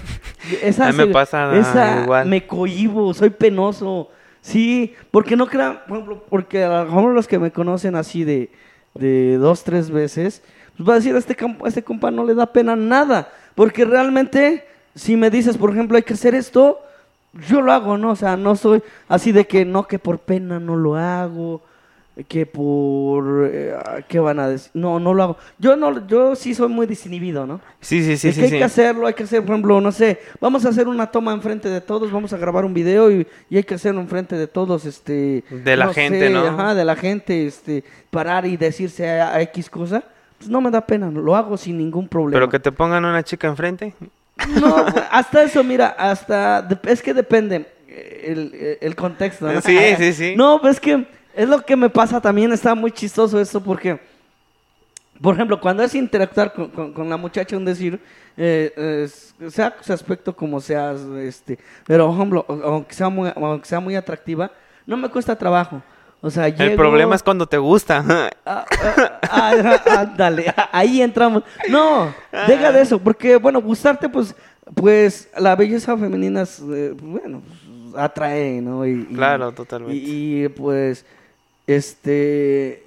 Esa 0.62 0.88
A 0.88 0.92
mí 0.92 0.98
me 0.98 1.06
pasa 1.08 1.54
esa 1.56 2.02
igual. 2.02 2.26
Me 2.26 2.46
cohibo, 2.46 3.12
soy 3.12 3.30
penoso. 3.30 4.10
Sí, 4.46 4.94
porque 5.10 5.34
no 5.34 5.48
crean, 5.48 5.80
por 5.88 5.96
ejemplo, 5.96 6.22
porque 6.30 6.62
a 6.62 6.68
lo 6.68 6.84
mejor 6.84 7.12
los 7.14 7.26
que 7.26 7.40
me 7.40 7.50
conocen 7.50 7.96
así 7.96 8.22
de, 8.22 8.48
de 8.94 9.38
dos, 9.38 9.64
tres 9.64 9.90
veces, 9.90 10.40
pues 10.76 10.88
va 10.88 10.92
a 10.92 10.96
decir, 10.96 11.16
a 11.16 11.18
este, 11.18 11.34
camp- 11.34 11.64
a 11.64 11.68
este 11.68 11.82
compa 11.82 12.12
no 12.12 12.22
le 12.22 12.32
da 12.32 12.46
pena 12.46 12.76
nada. 12.76 13.28
Porque 13.56 13.84
realmente, 13.84 14.64
si 14.94 15.16
me 15.16 15.30
dices, 15.30 15.56
por 15.58 15.70
ejemplo, 15.72 15.96
hay 15.96 16.04
que 16.04 16.14
hacer 16.14 16.36
esto, 16.36 16.78
yo 17.48 17.60
lo 17.60 17.72
hago, 17.72 17.98
¿no? 17.98 18.10
O 18.12 18.16
sea, 18.16 18.36
no 18.36 18.54
soy 18.54 18.82
así 19.08 19.32
de 19.32 19.48
que 19.48 19.64
no, 19.64 19.88
que 19.88 19.98
por 19.98 20.20
pena 20.20 20.60
no 20.60 20.76
lo 20.76 20.94
hago, 20.94 21.62
que 22.28 22.46
por... 22.46 23.50
eh, 23.52 23.74
¿Qué 24.08 24.18
van 24.18 24.38
a 24.38 24.48
decir? 24.48 24.70
No, 24.74 24.98
no 24.98 25.12
lo 25.12 25.22
hago. 25.22 25.36
Yo, 25.58 25.76
no, 25.76 26.06
yo 26.06 26.34
sí 26.34 26.54
soy 26.54 26.68
muy 26.68 26.86
desinhibido, 26.86 27.46
¿no? 27.46 27.60
Sí, 27.80 28.02
sí, 28.02 28.16
sí, 28.16 28.28
es 28.28 28.34
sí. 28.34 28.40
que 28.40 28.46
hay 28.46 28.58
que 28.58 28.64
hacerlo, 28.64 29.06
hay 29.06 29.14
que 29.14 29.24
hacer, 29.24 29.42
por 29.42 29.54
ejemplo, 29.54 29.80
no 29.80 29.92
sé, 29.92 30.20
vamos 30.40 30.64
a 30.64 30.70
hacer 30.70 30.88
una 30.88 31.10
toma 31.10 31.32
enfrente 31.32 31.68
de 31.68 31.80
todos, 31.80 32.10
vamos 32.10 32.32
a 32.32 32.38
grabar 32.38 32.64
un 32.64 32.72
video 32.72 33.10
y, 33.10 33.26
y 33.50 33.56
hay 33.58 33.64
que 33.64 33.74
hacerlo 33.74 34.00
enfrente 34.00 34.36
de 34.36 34.46
todos, 34.46 34.84
este... 34.86 35.44
De 35.50 35.76
la 35.76 35.92
gente, 35.92 36.28
sé, 36.28 36.30
¿no? 36.30 36.40
Ajá, 36.40 36.74
de 36.74 36.84
la 36.84 36.96
gente, 36.96 37.46
este, 37.46 37.84
parar 38.10 38.46
y 38.46 38.56
decirse 38.56 39.20
a, 39.20 39.34
a 39.34 39.42
X 39.42 39.68
cosa, 39.68 40.02
pues 40.38 40.48
no 40.48 40.60
me 40.60 40.70
da 40.70 40.80
pena, 40.80 41.10
no, 41.10 41.20
lo 41.20 41.36
hago 41.36 41.56
sin 41.56 41.78
ningún 41.78 42.08
problema. 42.08 42.38
Pero 42.38 42.48
que 42.48 42.58
te 42.58 42.72
pongan 42.72 43.04
una 43.04 43.22
chica 43.22 43.46
enfrente. 43.46 43.94
No, 44.60 44.84
hasta 45.10 45.42
eso, 45.42 45.64
mira, 45.64 45.88
hasta, 45.98 46.68
es 46.86 47.00
que 47.02 47.14
depende 47.14 47.66
eh, 47.88 48.24
el, 48.26 48.78
el 48.80 48.94
contexto. 48.94 49.50
¿no? 49.50 49.60
Sí, 49.62 49.78
sí, 49.96 50.12
sí. 50.12 50.34
No, 50.36 50.60
pues 50.60 50.74
es 50.74 50.80
que 50.80 51.06
es 51.36 51.48
lo 51.48 51.60
que 51.64 51.76
me 51.76 51.88
pasa 51.90 52.20
también, 52.20 52.52
está 52.52 52.74
muy 52.74 52.90
chistoso 52.90 53.38
eso 53.40 53.60
porque... 53.62 54.00
Por 55.22 55.34
ejemplo, 55.34 55.58
cuando 55.58 55.82
es 55.82 55.94
interactuar 55.94 56.52
con, 56.52 56.68
con- 56.68 56.92
con 56.92 57.08
la 57.08 57.16
muchacha, 57.16 57.56
un 57.56 57.64
decir, 57.64 57.98
eh, 58.36 59.08
sea 59.48 59.74
su 59.80 59.90
aspecto 59.94 60.36
como 60.36 60.60
sea, 60.60 60.94
este, 61.22 61.58
pero 61.86 62.06
por 62.06 62.16
ejemplo, 62.16 62.44
aunque 62.48 62.94
sea 62.94 63.08
muy, 63.08 63.32
aunque 63.34 63.66
sea 63.66 63.80
muy 63.80 63.96
atractiva, 63.96 64.50
no 64.84 64.94
me 64.98 65.08
cuesta 65.08 65.34
trabajo. 65.34 65.80
O 66.20 66.28
sea, 66.30 66.48
El 66.48 66.74
problema 66.76 67.14
es 67.14 67.22
cuando 67.22 67.46
te 67.46 67.56
gusta. 67.56 68.04
Ah, 68.08 68.30
ah, 68.44 68.64
ah, 69.30 70.00
ándale, 70.00 70.52
ahí 70.70 71.00
entramos. 71.00 71.44
No, 71.70 72.12
deja 72.46 72.70
de 72.72 72.82
eso, 72.82 72.98
porque 72.98 73.36
bueno, 73.36 73.62
gustarte, 73.62 74.10
pues, 74.10 74.34
pues 74.74 75.30
la 75.38 75.56
belleza 75.56 75.96
femenina, 75.96 76.42
es, 76.42 76.60
eh, 76.60 76.94
bueno, 77.00 77.40
pues, 77.46 78.04
atrae, 78.04 78.60
¿no? 78.60 78.84
Y, 78.86 79.06
y- 79.10 79.14
Claro, 79.14 79.50
totalmente. 79.52 79.96
Y, 79.96 80.44
y, 80.44 80.48
pues, 80.50 81.06
este, 81.66 82.82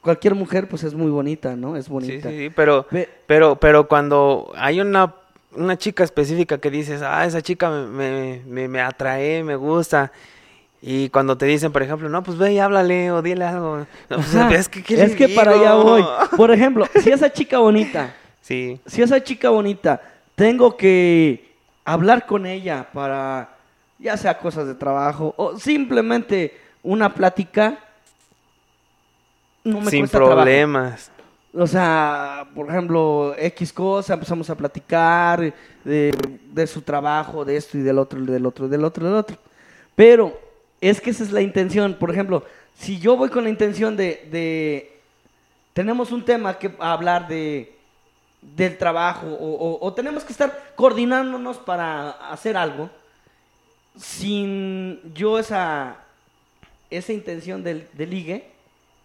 cualquier 0.00 0.34
mujer, 0.34 0.68
pues, 0.68 0.82
es 0.84 0.94
muy 0.94 1.10
bonita, 1.10 1.56
¿no? 1.56 1.76
Es 1.76 1.88
bonita. 1.88 2.30
sí, 2.30 2.38
sí, 2.38 2.50
pero, 2.54 2.86
Pe- 2.88 3.08
pero, 3.26 3.56
pero 3.56 3.88
cuando 3.88 4.52
hay 4.56 4.80
una, 4.80 5.14
una 5.54 5.76
chica 5.76 6.04
específica 6.04 6.58
que 6.58 6.70
dices, 6.70 7.02
ah, 7.02 7.24
esa 7.26 7.42
chica 7.42 7.70
me, 7.70 7.86
me, 7.86 8.42
me, 8.46 8.68
me 8.68 8.80
atrae, 8.80 9.42
me 9.44 9.56
gusta, 9.56 10.12
y 10.80 11.08
cuando 11.10 11.36
te 11.38 11.46
dicen, 11.46 11.70
por 11.70 11.82
ejemplo, 11.82 12.08
no, 12.08 12.22
pues 12.24 12.36
ve 12.38 12.52
y 12.54 12.58
háblale 12.58 13.12
o 13.12 13.22
dile 13.22 13.44
algo, 13.44 13.78
no, 13.78 14.16
pues, 14.16 14.34
Ajá, 14.34 14.52
es 14.54 14.68
que, 14.68 14.82
¿qué 14.82 14.96
le 14.96 15.04
es 15.04 15.14
que 15.14 15.28
para 15.28 15.52
allá 15.52 15.74
voy. 15.74 16.04
Por 16.36 16.50
ejemplo, 16.50 16.86
si 17.00 17.10
esa 17.10 17.32
chica 17.32 17.58
bonita 17.58 18.14
Sí, 18.40 18.80
si 18.86 19.00
esa 19.02 19.22
chica 19.22 19.50
bonita 19.50 20.02
tengo 20.34 20.76
que 20.76 21.52
hablar 21.84 22.26
con 22.26 22.44
ella 22.46 22.88
para 22.92 23.50
ya 24.00 24.16
sea 24.16 24.38
cosas 24.38 24.66
de 24.66 24.74
trabajo 24.74 25.32
o 25.36 25.56
simplemente 25.56 26.58
una 26.82 27.14
plática 27.14 27.78
no 29.64 29.80
me 29.80 29.90
sin 29.90 30.00
cuesta 30.00 30.18
trabajo. 30.18 30.36
problemas. 30.42 31.10
O 31.54 31.66
sea, 31.66 32.48
por 32.54 32.68
ejemplo, 32.70 33.34
X 33.38 33.72
cosa, 33.72 34.14
empezamos 34.14 34.48
a 34.48 34.54
platicar 34.56 35.52
de, 35.84 36.10
de 36.50 36.66
su 36.66 36.80
trabajo, 36.80 37.44
de 37.44 37.56
esto 37.56 37.76
y 37.76 37.82
del 37.82 37.98
otro, 37.98 38.18
y 38.20 38.24
del 38.26 38.46
otro, 38.46 38.66
y 38.66 38.68
del 38.70 38.84
otro, 38.84 39.04
y 39.04 39.08
del 39.08 39.16
otro. 39.18 39.36
Pero 39.94 40.38
es 40.80 41.00
que 41.00 41.10
esa 41.10 41.22
es 41.24 41.30
la 41.30 41.42
intención. 41.42 41.94
Por 41.94 42.10
ejemplo, 42.10 42.42
si 42.78 42.98
yo 42.98 43.16
voy 43.16 43.28
con 43.28 43.44
la 43.44 43.50
intención 43.50 43.96
de, 43.98 44.26
de 44.32 44.98
tenemos 45.74 46.10
un 46.10 46.24
tema 46.24 46.58
que 46.58 46.74
hablar 46.78 47.28
de 47.28 47.76
del 48.40 48.76
trabajo 48.76 49.26
o, 49.28 49.52
o- 49.54 49.86
o 49.86 49.92
tenemos 49.92 50.24
que 50.24 50.32
estar 50.32 50.72
coordinándonos 50.74 51.58
para 51.58 52.10
hacer 52.32 52.56
algo 52.56 52.90
sin 53.96 55.00
yo 55.14 55.38
esa 55.38 55.96
esa 56.90 57.12
intención 57.12 57.62
del, 57.62 57.86
de 57.92 58.06
ligue 58.06 58.51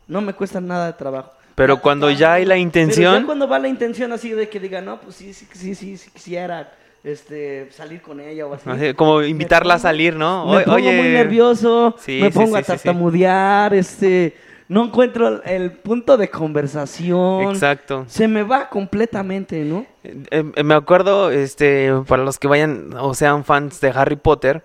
no 0.08 0.22
me 0.22 0.34
cuesta 0.34 0.62
nada 0.62 0.88
de 0.88 0.94
trabajo 0.94 1.32
Pero 1.56 1.82
cuando 1.82 2.10
ya 2.10 2.34
hay 2.34 2.46
la 2.46 2.56
pero 2.56 2.62
intención, 2.62 3.22
ya 3.22 3.26
cuando 3.26 3.48
va 3.48 3.60
la 3.60 3.68
intención 3.68 4.12
así 4.12 4.32
de 4.32 4.50
que 4.50 4.60
diga, 4.60 4.82
no, 4.82 5.00
pues 5.00 5.16
sí, 5.16 5.34
sí, 5.34 5.48
sí, 5.54 5.76
sí, 5.76 5.98
sí 5.98 6.10
quisiera 6.14 6.72
este, 7.04 7.70
salir 7.72 8.02
con 8.02 8.20
ella 8.20 8.46
o 8.46 8.54
así. 8.54 8.70
así, 8.70 8.94
como 8.94 9.22
invitarla 9.22 9.76
a 9.76 9.80
salir, 9.80 10.16
¿no? 10.16 10.46
Me 10.48 10.62
pongo 10.62 10.76
Oye, 10.76 10.98
muy 10.98 11.10
nervioso, 11.10 11.96
Sí, 12.00 12.20
me 12.22 12.32
pongo 12.32 12.56
sí, 12.56 12.62
a 12.62 12.64
tartamudear, 12.64 13.74
este, 13.74 14.36
no 14.68 14.86
encuentro 14.86 15.28
el, 15.28 15.42
el 15.46 15.72
punto 15.72 16.18
de 16.18 16.30
conversación. 16.30 17.50
Exacto. 17.50 18.06
Se 18.08 18.28
me 18.28 18.44
va 18.44 18.70
completamente, 18.70 19.64
¿no? 19.64 19.86
Eh, 20.04 20.44
eh, 20.56 20.64
me 20.64 20.74
acuerdo, 20.74 21.32
este, 21.32 21.92
para 22.08 22.24
los 22.24 22.40
que 22.40 22.48
vayan 22.48 22.94
o 23.00 23.14
sean 23.14 23.46
fans 23.46 23.80
de 23.80 23.90
Harry 23.90 24.18
Potter, 24.18 24.64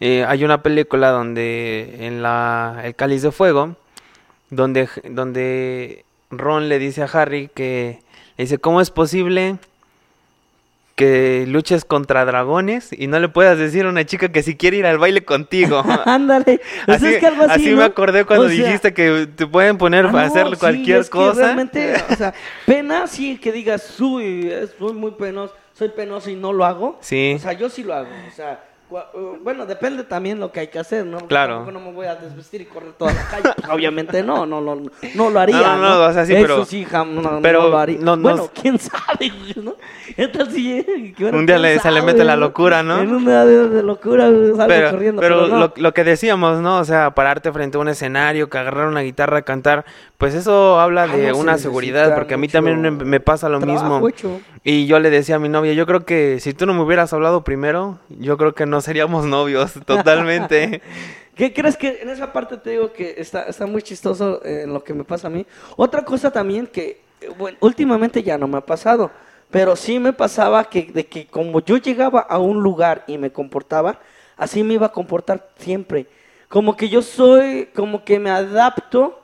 eh, 0.00 0.24
hay 0.26 0.44
una 0.44 0.62
película 0.62 1.10
donde 1.10 2.06
en 2.06 2.22
la 2.22 2.80
El 2.84 2.94
Cáliz 2.94 3.22
de 3.22 3.30
Fuego, 3.30 3.76
donde, 4.50 4.88
donde 5.04 6.04
Ron 6.30 6.68
le 6.68 6.78
dice 6.78 7.02
a 7.02 7.06
Harry 7.06 7.50
que 7.54 8.00
le 8.36 8.44
dice 8.44 8.58
cómo 8.58 8.80
es 8.80 8.90
posible 8.90 9.58
que 10.94 11.44
luches 11.48 11.84
contra 11.84 12.24
dragones 12.24 12.90
y 12.92 13.08
no 13.08 13.18
le 13.18 13.28
puedas 13.28 13.58
decir 13.58 13.84
a 13.84 13.88
una 13.88 14.04
chica 14.06 14.30
que 14.30 14.42
si 14.42 14.56
quiere 14.56 14.76
ir 14.76 14.86
al 14.86 14.98
baile 14.98 15.24
contigo. 15.24 15.82
Ándale. 16.06 16.60
Pues 16.86 17.02
así 17.02 17.14
es 17.14 17.20
que 17.20 17.26
algo 17.26 17.42
así, 17.44 17.52
así 17.52 17.70
¿no? 17.70 17.78
me 17.78 17.84
acordé 17.84 18.24
cuando 18.24 18.46
O 18.46 18.48
sea, 18.48 18.64
dijiste 18.64 18.94
que 18.94 19.26
te 19.34 19.46
pueden 19.46 19.78
poner 19.78 20.06
ah, 20.06 20.12
para 20.12 20.28
no, 20.28 20.30
hacer 20.32 20.46
sí, 20.50 20.56
cualquier 20.56 21.00
es 21.00 21.06
que 21.06 21.10
cosa. 21.18 21.42
realmente, 21.42 21.94
o 22.10 22.14
sea, 22.14 22.34
pena 22.66 23.06
sí 23.06 23.38
que 23.38 23.50
digas, 23.52 23.82
eh, 24.20 24.68
soy 24.78 24.92
muy 24.92 25.12
penoso, 25.12 25.54
soy 25.72 25.88
penoso 25.88 26.30
y 26.30 26.36
no 26.36 26.52
lo 26.52 26.64
hago. 26.64 26.98
Sí. 27.00 27.34
O 27.36 27.38
sea, 27.38 27.54
yo 27.54 27.68
sí 27.68 27.82
lo 27.82 27.94
hago. 27.94 28.10
O 28.28 28.34
sea, 28.34 28.62
bueno, 29.42 29.66
depende 29.66 30.04
también 30.04 30.38
lo 30.40 30.52
que 30.52 30.60
hay 30.60 30.68
que 30.68 30.78
hacer, 30.78 31.04
¿no? 31.04 31.18
Porque 31.18 31.28
Claro. 31.28 31.70
no 31.70 31.80
me 31.80 31.92
voy 31.92 32.06
a 32.06 32.14
desvestir 32.16 32.60
y 32.60 32.64
correr 32.66 32.92
toda 32.92 33.12
la 33.12 33.22
calle. 33.28 33.50
Pues, 33.56 33.68
obviamente 33.70 34.22
no, 34.22 34.46
no, 34.46 34.60
no, 34.60 34.76
no 35.14 35.30
lo 35.30 35.40
haría. 35.40 35.56
No, 35.60 35.76
no, 35.76 35.88
no, 35.98 36.04
o 36.06 36.12
sea, 36.12 36.24
sí, 36.26 36.34
Eso 36.34 36.42
pero- 36.42 36.64
sí, 36.64 36.84
jam- 36.90 37.10
no, 37.10 37.22
no 37.22 37.42
pero 37.42 37.68
lo 37.68 37.78
haría. 37.78 37.98
no- 38.00 38.16
no- 38.16 38.22
bueno, 38.22 38.50
quién 38.60 38.78
sabe, 38.78 39.32
¿no? 39.62 39.74
Entonces 40.16 40.54
sí, 40.54 40.78
eh, 40.86 41.14
bueno, 41.18 41.38
Un 41.38 41.46
día 41.46 41.58
le- 41.58 41.78
se 41.78 41.90
le 41.90 42.02
mete 42.02 42.24
la 42.24 42.36
locura, 42.36 42.82
¿no? 42.82 43.00
En 43.00 43.12
una 43.14 43.44
de, 43.44 43.68
de 43.68 43.82
locura 43.82 44.24
salgo 44.26 44.66
pero, 44.68 44.90
corriendo. 44.90 45.20
pero 45.20 45.36
Pero, 45.44 45.48
no. 45.48 45.58
lo, 45.58 45.72
lo 45.76 45.94
que 45.94 46.04
decíamos, 46.04 46.60
¿no? 46.60 46.78
O 46.78 46.84
sea, 46.84 47.12
pararte 47.14 47.52
frente 47.52 47.76
a 47.76 47.80
un 47.80 47.88
escenario, 47.88 48.48
que 48.48 48.58
agarrar 48.58 48.86
una 48.88 49.00
guitarra, 49.00 49.42
cantar, 49.42 49.84
pues 50.18 50.34
eso 50.34 50.80
habla 50.80 51.02
Ah, 51.04 51.06
de 51.16 51.32
no 51.32 51.38
una 51.38 51.58
seguridad, 51.58 52.14
porque 52.14 52.34
a 52.34 52.36
mí 52.38 52.48
también 52.48 52.80
me, 52.96 53.20
pasa 53.20 53.48
lo 53.48 53.60
mismo. 53.60 54.08
hecho. 54.08 54.40
Y 54.62 54.86
yo 54.86 54.98
le 54.98 55.10
decía 55.10 55.36
a 55.36 55.38
mi 55.38 55.48
novia, 55.50 55.74
yo 55.74 55.84
creo 55.86 56.06
que 56.06 56.38
si 56.40 56.54
tú 56.54 56.64
no 56.64 56.72
me 56.72 56.80
hubieras 56.80 57.12
hablado 57.12 57.44
primero, 57.44 57.98
yo 58.08 58.38
creo 58.38 58.54
que 58.54 58.64
no 58.64 58.80
seríamos 58.84 59.24
novios, 59.24 59.72
totalmente. 59.86 60.82
¿Qué 61.34 61.52
crees 61.52 61.76
que 61.76 62.02
en 62.02 62.10
esa 62.10 62.32
parte 62.32 62.56
te 62.56 62.70
digo 62.70 62.92
que 62.92 63.16
está, 63.18 63.44
está 63.44 63.66
muy 63.66 63.82
chistoso 63.82 64.40
eh, 64.44 64.62
en 64.64 64.72
lo 64.72 64.84
que 64.84 64.94
me 64.94 65.02
pasa 65.02 65.26
a 65.26 65.30
mí? 65.30 65.44
Otra 65.76 66.04
cosa 66.04 66.30
también 66.30 66.66
que, 66.66 67.00
eh, 67.20 67.28
bueno, 67.36 67.58
últimamente 67.60 68.22
ya 68.22 68.38
no 68.38 68.46
me 68.46 68.58
ha 68.58 68.60
pasado, 68.60 69.10
pero 69.50 69.74
sí 69.74 69.98
me 69.98 70.12
pasaba 70.12 70.64
que, 70.64 70.92
de 70.92 71.06
que 71.06 71.26
como 71.26 71.60
yo 71.60 71.78
llegaba 71.78 72.20
a 72.20 72.38
un 72.38 72.62
lugar 72.62 73.02
y 73.08 73.18
me 73.18 73.32
comportaba, 73.32 73.98
así 74.36 74.62
me 74.62 74.74
iba 74.74 74.86
a 74.86 74.92
comportar 74.92 75.48
siempre. 75.58 76.06
Como 76.48 76.76
que 76.76 76.88
yo 76.88 77.02
soy, 77.02 77.68
como 77.74 78.04
que 78.04 78.20
me 78.20 78.30
adapto 78.30 79.20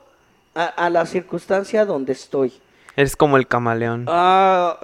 a, 0.53 0.65
a 0.65 0.89
la 0.89 1.05
circunstancia 1.05 1.85
donde 1.85 2.11
estoy. 2.11 2.51
Eres 2.95 3.15
como 3.15 3.37
el 3.37 3.47
camaleón. 3.47 4.05
Ah, 4.09 4.77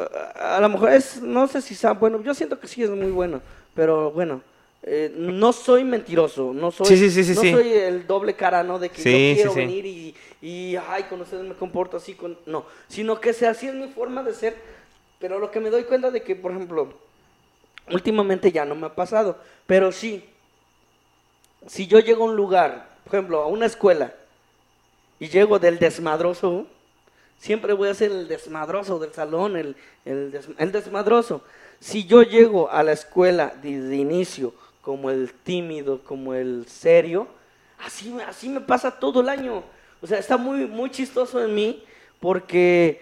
a 0.55 0.61
lo 0.61 0.69
mejor 0.69 0.93
es, 0.93 1.21
no 1.21 1.47
sé 1.47 1.61
si 1.61 1.75
sea 1.75 1.91
bueno, 1.91 2.21
yo 2.21 2.33
siento 2.33 2.59
que 2.59 2.67
sí 2.67 2.83
es 2.83 2.89
muy 2.89 3.11
bueno, 3.11 3.41
pero 3.75 4.11
bueno, 4.11 4.41
eh, 4.89 5.11
no 5.15 5.51
soy 5.51 5.83
mentiroso, 5.83 6.53
no 6.53 6.71
soy, 6.71 6.87
Sí, 6.87 6.97
sí, 6.97 7.11
sí, 7.11 7.35
sí, 7.35 7.51
no 7.51 7.57
soy 7.57 7.73
el 7.73 8.07
doble 8.07 8.35
cara, 8.35 8.63
¿no? 8.63 8.79
De 8.79 8.87
que 8.89 8.97
yo 8.97 9.03
quiero 9.35 9.51
venir 9.53 9.85
y, 9.85 10.15
y, 10.41 10.75
ay, 10.77 11.03
con 11.09 11.19
ustedes 11.21 11.43
me 11.43 11.55
comporto 11.55 11.97
así, 11.97 12.13
con... 12.13 12.37
no, 12.45 12.65
sino 12.87 13.19
que 13.19 13.33
sea 13.33 13.51
así 13.51 13.67
es 13.67 13.73
mi 13.73 13.89
forma 13.89 14.23
de 14.23 14.33
ser, 14.33 14.55
pero 15.19 15.39
lo 15.39 15.51
que 15.51 15.59
me 15.59 15.69
doy 15.69 15.83
cuenta 15.83 16.09
de 16.09 16.21
que, 16.23 16.35
por 16.35 16.51
ejemplo, 16.51 16.93
últimamente 17.91 18.51
ya 18.51 18.63
no 18.65 18.75
me 18.75 18.87
ha 18.87 18.95
pasado, 18.95 19.37
pero 19.65 19.91
sí, 19.91 20.23
si 21.67 21.87
yo 21.87 21.99
llego 21.99 22.23
a 22.23 22.27
un 22.27 22.35
lugar, 22.35 22.95
por 23.03 23.15
ejemplo, 23.15 23.41
a 23.41 23.47
una 23.47 23.65
escuela, 23.65 24.13
y 25.19 25.27
llego 25.29 25.57
del 25.59 25.79
desmadroso, 25.79 26.67
siempre 27.39 27.73
voy 27.73 27.89
a 27.89 27.93
ser 27.93 28.11
el 28.11 28.27
desmadroso 28.27 28.99
del 28.99 29.13
salón, 29.13 29.57
el, 29.57 29.75
el, 30.05 30.31
des- 30.31 30.49
el 30.57 30.71
desmadroso. 30.71 31.41
Si 31.79 32.05
yo 32.05 32.23
llego 32.23 32.69
a 32.71 32.83
la 32.83 32.91
escuela 32.93 33.53
desde 33.61 33.95
inicio 33.95 34.53
como 34.87 35.11
el 35.11 35.33
tímido, 35.33 36.01
como 36.01 36.33
el 36.33 36.65
serio, 36.65 37.27
así, 37.77 38.17
así 38.25 38.47
me 38.47 38.61
pasa 38.61 38.89
todo 38.89 39.19
el 39.19 39.27
año. 39.27 39.61
O 40.01 40.07
sea, 40.07 40.17
está 40.17 40.37
muy, 40.37 40.65
muy 40.65 40.89
chistoso 40.89 41.43
en 41.43 41.53
mí 41.53 41.83
porque 42.21 43.01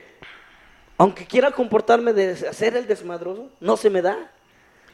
aunque 0.98 1.28
quiera 1.28 1.52
comportarme 1.52 2.12
de 2.12 2.32
hacer 2.32 2.76
el 2.76 2.88
desmadroso, 2.88 3.52
no 3.60 3.78
se 3.78 3.92
me 3.92 4.02
da. 4.02 4.32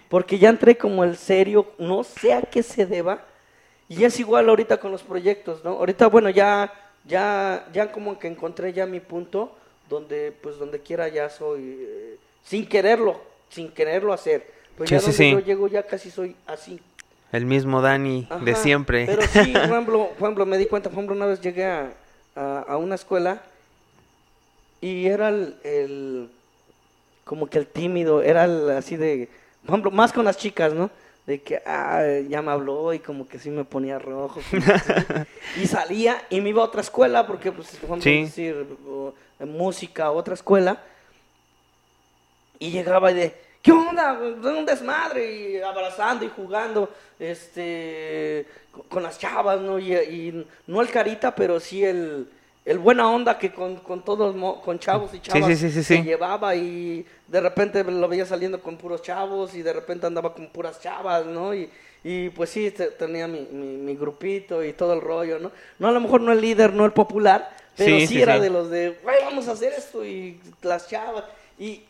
Porque 0.10 0.38
ya 0.38 0.50
entré 0.50 0.78
como 0.78 1.06
el 1.06 1.16
serio, 1.16 1.72
no 1.78 2.04
sé 2.04 2.34
a 2.34 2.42
qué 2.42 2.62
se 2.62 2.86
deba. 2.86 3.24
Y 3.88 4.04
es 4.04 4.20
igual 4.20 4.50
ahorita 4.50 4.76
con 4.76 4.92
los 4.92 5.04
proyectos, 5.04 5.64
¿no? 5.64 5.70
Ahorita, 5.70 6.08
bueno, 6.08 6.30
ya, 6.30 6.74
ya, 7.06 7.70
ya 7.72 7.90
como 7.94 8.20
que 8.20 8.28
encontré 8.28 8.74
ya 8.74 8.86
mi 8.86 9.00
punto 9.00 9.56
donde, 9.88 10.34
pues, 10.34 10.58
donde 10.60 10.82
quiera 10.82 11.08
ya 11.08 11.30
soy, 11.30 11.86
eh, 11.88 12.18
sin 12.44 12.68
quererlo, 12.68 13.22
sin 13.48 13.72
quererlo 13.72 14.12
hacer. 14.12 14.60
Pues 14.78 14.90
Sí, 14.90 14.96
ya 14.96 15.00
sí, 15.00 15.06
donde 15.08 15.18
sí. 15.18 15.32
yo 15.32 15.40
llego 15.40 15.68
ya 15.68 15.84
casi 15.84 16.10
soy 16.12 16.36
así. 16.48 16.80
El 17.32 17.46
mismo 17.46 17.82
Dani 17.82 18.28
de 18.42 18.56
siempre. 18.56 19.06
Pero 19.06 19.22
sí, 19.24 19.52
por 19.54 19.64
ejemplo, 19.64 20.10
por 20.18 20.28
ejemplo, 20.28 20.46
me 20.46 20.58
di 20.58 20.66
cuenta, 20.66 20.90
por 20.90 20.98
ejemplo, 20.98 21.16
una 21.16 21.26
vez 21.28 21.40
llegué 21.42 21.66
a, 21.66 21.94
a, 22.36 22.60
a 22.68 22.78
una 22.78 22.96
escuela 22.96 23.42
y 24.82 25.06
era 25.08 25.30
el, 25.30 25.56
el- 25.64 26.30
como 27.24 27.48
que 27.48 27.60
el 27.60 27.68
tímido, 27.68 28.22
era 28.24 28.46
el 28.46 28.70
así 28.72 28.98
de, 28.98 29.30
por 29.62 29.70
ejemplo, 29.76 29.92
más 29.92 30.12
con 30.12 30.26
las 30.26 30.38
chicas, 30.38 30.74
¿no? 30.74 30.90
De 31.26 31.40
que, 31.42 31.62
ah, 31.66 32.04
ya 32.28 32.42
me 32.42 32.52
habló 32.52 32.94
y 32.94 33.00
como 33.00 33.28
que 33.28 33.38
sí 33.40 33.50
me 33.52 33.64
ponía 33.64 34.00
rojo. 34.00 34.42
y 35.62 35.68
salía 35.68 36.22
y 36.32 36.42
me 36.42 36.50
iba 36.50 36.62
a 36.64 36.66
otra 36.66 36.82
escuela 36.82 37.28
porque, 37.28 37.52
pues, 37.52 37.68
por 37.78 37.86
ejemplo, 37.98 38.02
Sí. 38.04 38.24
decir, 38.24 38.66
música, 39.40 40.12
otra 40.12 40.34
escuela. 40.34 40.82
Y 42.60 42.72
llegaba 42.72 43.12
y 43.12 43.16
de, 43.16 43.36
¿qué 43.62 43.72
onda? 43.72 44.14
Un 44.14 44.66
desmadre, 44.66 45.34
y 45.52 45.62
abrazando 45.62 46.26
y 46.26 46.30
jugando, 46.30 46.90
este, 47.20 48.46
con, 48.90 49.04
las 49.04 49.20
chavas, 49.20 49.60
¿no? 49.62 49.80
Y, 49.80 49.94
y 49.94 50.48
no 50.68 50.82
el 50.82 50.90
carita, 50.90 51.34
pero 51.36 51.60
sí 51.60 51.84
el, 51.84 52.28
el 52.66 52.80
buena 52.80 53.10
onda 53.10 53.38
que 53.38 53.52
con, 53.52 53.78
con 53.78 54.04
todos, 54.04 54.36
con 54.64 54.80
chavos 54.80 55.14
y 55.14 55.20
chavas 55.20 55.48
sí, 55.48 55.56
sí, 55.56 55.72
sí, 55.72 55.84
se 55.84 56.04
llevaba 56.04 56.56
y 56.56 57.06
de 57.28 57.42
repente 57.42 57.84
lo 57.84 58.08
veía 58.08 58.26
saliendo 58.26 58.62
con 58.62 58.78
puros 58.78 59.02
chavos 59.02 59.56
y 59.56 59.62
de 59.62 59.74
repente 59.74 60.08
andaba 60.08 60.34
con 60.34 60.48
puras 60.48 60.80
chavas, 60.80 61.26
¿no? 61.26 61.54
Y, 61.54 61.70
y 62.04 62.30
pues 62.30 62.50
sí, 62.50 62.72
te- 62.72 62.92
tenía 62.92 63.28
mi, 63.28 63.42
mi, 63.52 63.78
mi 63.78 63.96
grupito 63.96 64.64
y 64.64 64.74
todo 64.74 64.94
el 64.94 65.02
rollo, 65.02 65.40
¿no? 65.40 65.52
No, 65.80 65.88
a 65.88 65.92
lo 65.92 66.00
mejor 66.02 66.22
no 66.22 66.32
el 66.32 66.42
líder, 66.42 66.74
no 66.74 66.86
el 66.86 66.92
popular, 66.94 67.50
pero 67.78 68.06
Sí, 68.06 68.22
era 68.22 68.40
de 68.40 68.50
los 68.50 68.70
de, 68.70 68.98
güey, 69.04 69.18
vamos 69.24 69.48
a 69.48 69.52
hacer 69.54 69.74
esto 69.74 70.04
y 70.06 70.40
las 70.62 70.88
chavas. 70.88 71.24
Y, 71.60 71.84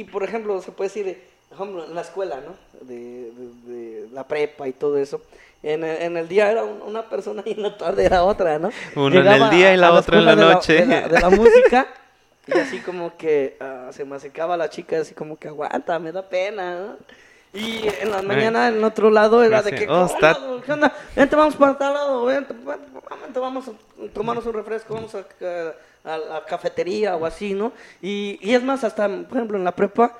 y 0.00 0.04
por 0.04 0.22
ejemplo, 0.24 0.60
se 0.62 0.72
puede 0.72 0.88
decir, 0.88 1.22
por 1.48 1.56
ejemplo, 1.58 1.84
en 1.86 1.94
la 1.94 2.00
escuela, 2.02 2.40
¿no? 2.44 2.54
De, 2.86 3.30
de- 3.32 3.72
de 3.72 4.08
la 4.12 4.26
prepa 4.26 4.66
y 4.68 4.72
todo 4.72 4.98
eso. 4.98 5.20
En 5.62 5.82
el, 5.84 6.02
en 6.02 6.16
el 6.16 6.28
día 6.28 6.50
era 6.50 6.64
un- 6.64 6.82
una 6.82 7.08
persona 7.08 7.42
y 7.44 7.52
en 7.52 7.62
la 7.62 7.76
tarde 7.76 8.04
era 8.04 8.22
otra, 8.24 8.58
¿no? 8.58 8.70
Uno 8.94 9.20
en 9.20 9.26
el 9.26 9.50
día 9.50 9.72
y 9.74 9.76
la 9.76 9.92
otra 9.92 10.18
en 10.18 10.24
la 10.26 10.36
noche. 10.36 10.74
De 10.74 10.86
la, 10.86 11.08
de 11.08 11.20
la 11.20 11.30
música. 11.42 11.86
Y 12.46 12.52
así 12.58 12.78
como 12.78 13.16
que 13.16 13.56
ah, 13.60 13.88
se 13.92 14.04
me 14.04 14.14
acercaba 14.16 14.56
la 14.56 14.70
chica, 14.70 15.00
así 15.00 15.14
como 15.14 15.36
que 15.36 15.48
aguanta, 15.48 15.98
me 15.98 16.12
da 16.12 16.22
pena, 16.28 16.78
¿no? 16.78 16.96
Y 17.56 17.88
en 18.00 18.10
la 18.10 18.20
mañana, 18.22 18.68
en 18.68 18.84
otro 18.84 19.10
lado, 19.10 19.42
era 19.42 19.62
de 19.62 19.70
que, 19.78 19.88
Oh, 19.88 20.06
¿qué 20.06 20.12
está-? 20.14 20.38
¿Qué 20.64 20.72
onda? 20.72 20.92
Vente, 21.14 21.36
vamos 21.36 21.56
para 21.56 21.78
tal 21.78 21.94
lado, 21.94 22.24
vente, 22.26 22.54
vamos 23.34 23.68
a 23.68 23.72
tomarnos 24.12 24.46
un 24.46 24.52
refresco, 24.52 24.94
vamos 24.94 25.14
a, 25.14 25.18
a- 25.20 26.12
a 26.14 26.18
la 26.18 26.44
cafetería 26.44 27.16
o 27.16 27.24
así, 27.26 27.54
¿no? 27.54 27.72
Y, 28.02 28.38
y 28.42 28.54
es 28.54 28.62
más, 28.62 28.84
hasta, 28.84 29.08
por 29.08 29.38
ejemplo, 29.38 29.56
en 29.58 29.64
la 29.64 29.72
prepa, 29.72 30.12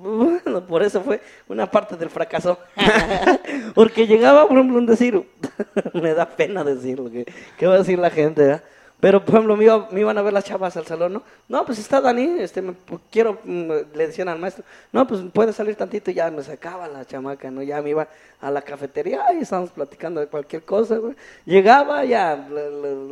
bueno, 0.00 0.60
por 0.66 0.82
eso 0.82 1.00
fue 1.02 1.20
una 1.48 1.70
parte 1.70 1.96
del 1.96 2.10
fracaso. 2.10 2.58
Porque 3.74 4.06
llegaba, 4.06 4.46
por 4.48 4.56
ejemplo, 4.56 4.78
un 4.78 4.86
decir, 4.86 5.22
me 5.94 6.14
da 6.14 6.26
pena 6.26 6.64
decirlo, 6.64 7.10
que, 7.10 7.26
¿qué 7.56 7.66
va 7.66 7.74
a 7.74 7.78
decir 7.78 7.98
la 7.98 8.10
gente? 8.10 8.42
verdad? 8.42 8.62
Pero, 9.00 9.24
por 9.24 9.36
ejemplo, 9.36 9.56
me, 9.56 9.64
iba- 9.64 9.88
me 9.92 10.00
iban 10.00 10.18
a 10.18 10.22
ver 10.22 10.32
las 10.32 10.42
chavas 10.44 10.76
al 10.76 10.84
salón, 10.84 11.12
¿no? 11.12 11.22
No, 11.48 11.64
pues 11.64 11.78
está 11.78 12.00
Dani, 12.00 12.40
este, 12.40 12.60
me- 12.60 12.72
pues, 12.72 13.00
quiero, 13.12 13.38
mm, 13.44 13.70
le 13.94 14.06
decían 14.08 14.28
al 14.28 14.40
maestro, 14.40 14.64
no, 14.92 15.06
pues 15.06 15.20
puede 15.32 15.52
salir 15.52 15.76
tantito, 15.76 16.10
y 16.10 16.14
ya 16.14 16.28
me 16.32 16.42
sacaba 16.42 16.88
la 16.88 17.04
chamaca, 17.04 17.48
¿no? 17.48 17.62
Ya 17.62 17.80
me 17.80 17.90
iba 17.90 18.08
a 18.40 18.50
la 18.50 18.60
cafetería 18.60 19.22
y 19.34 19.42
estábamos 19.42 19.70
platicando 19.70 20.20
de 20.20 20.26
cualquier 20.26 20.64
cosa, 20.64 20.96
güey. 20.96 21.14
Llegaba, 21.46 22.04
ya 22.04 22.48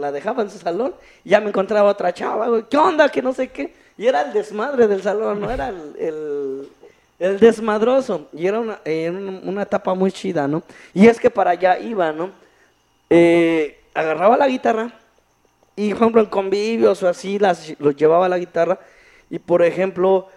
la, 0.00 0.10
dejaba 0.10 0.42
en 0.42 0.50
su 0.50 0.58
salón, 0.58 0.92
y 1.24 1.30
ya 1.30 1.40
me 1.40 1.50
encontraba 1.50 1.88
otra 1.88 2.12
chava, 2.12 2.48
güey, 2.48 2.64
¿qué 2.68 2.76
onda? 2.76 3.08
Que 3.08 3.22
no 3.22 3.32
sé 3.32 3.48
qué. 3.48 3.72
Y 3.96 4.06
era 4.08 4.22
el 4.22 4.32
desmadre 4.32 4.88
del 4.88 5.02
salón, 5.02 5.40
¿no? 5.40 5.50
Era 5.52 5.68
el, 5.68 6.68
el, 7.20 7.38
desmadroso. 7.38 8.26
Y 8.32 8.46
era 8.48 8.58
una, 8.58 8.80
una, 8.84 9.40
una 9.44 9.62
etapa 9.62 9.94
muy 9.94 10.10
chida, 10.10 10.48
¿no? 10.48 10.64
Y 10.92 11.06
es 11.06 11.20
que 11.20 11.30
para 11.30 11.52
allá 11.52 11.78
iba, 11.78 12.10
¿no? 12.12 12.30
Eh, 13.08 13.78
agarraba 13.94 14.36
la 14.36 14.48
guitarra 14.48 14.90
y, 15.76 15.90
por 15.90 15.98
ejemplo, 16.02 16.20
en 16.22 16.26
convivios 16.28 17.02
o 17.02 17.08
así, 17.08 17.38
las, 17.38 17.74
los 17.78 17.94
llevaba 17.94 18.28
la 18.28 18.38
guitarra. 18.38 18.78
Y, 19.30 19.38
por 19.38 19.62
ejemplo, 19.62 20.28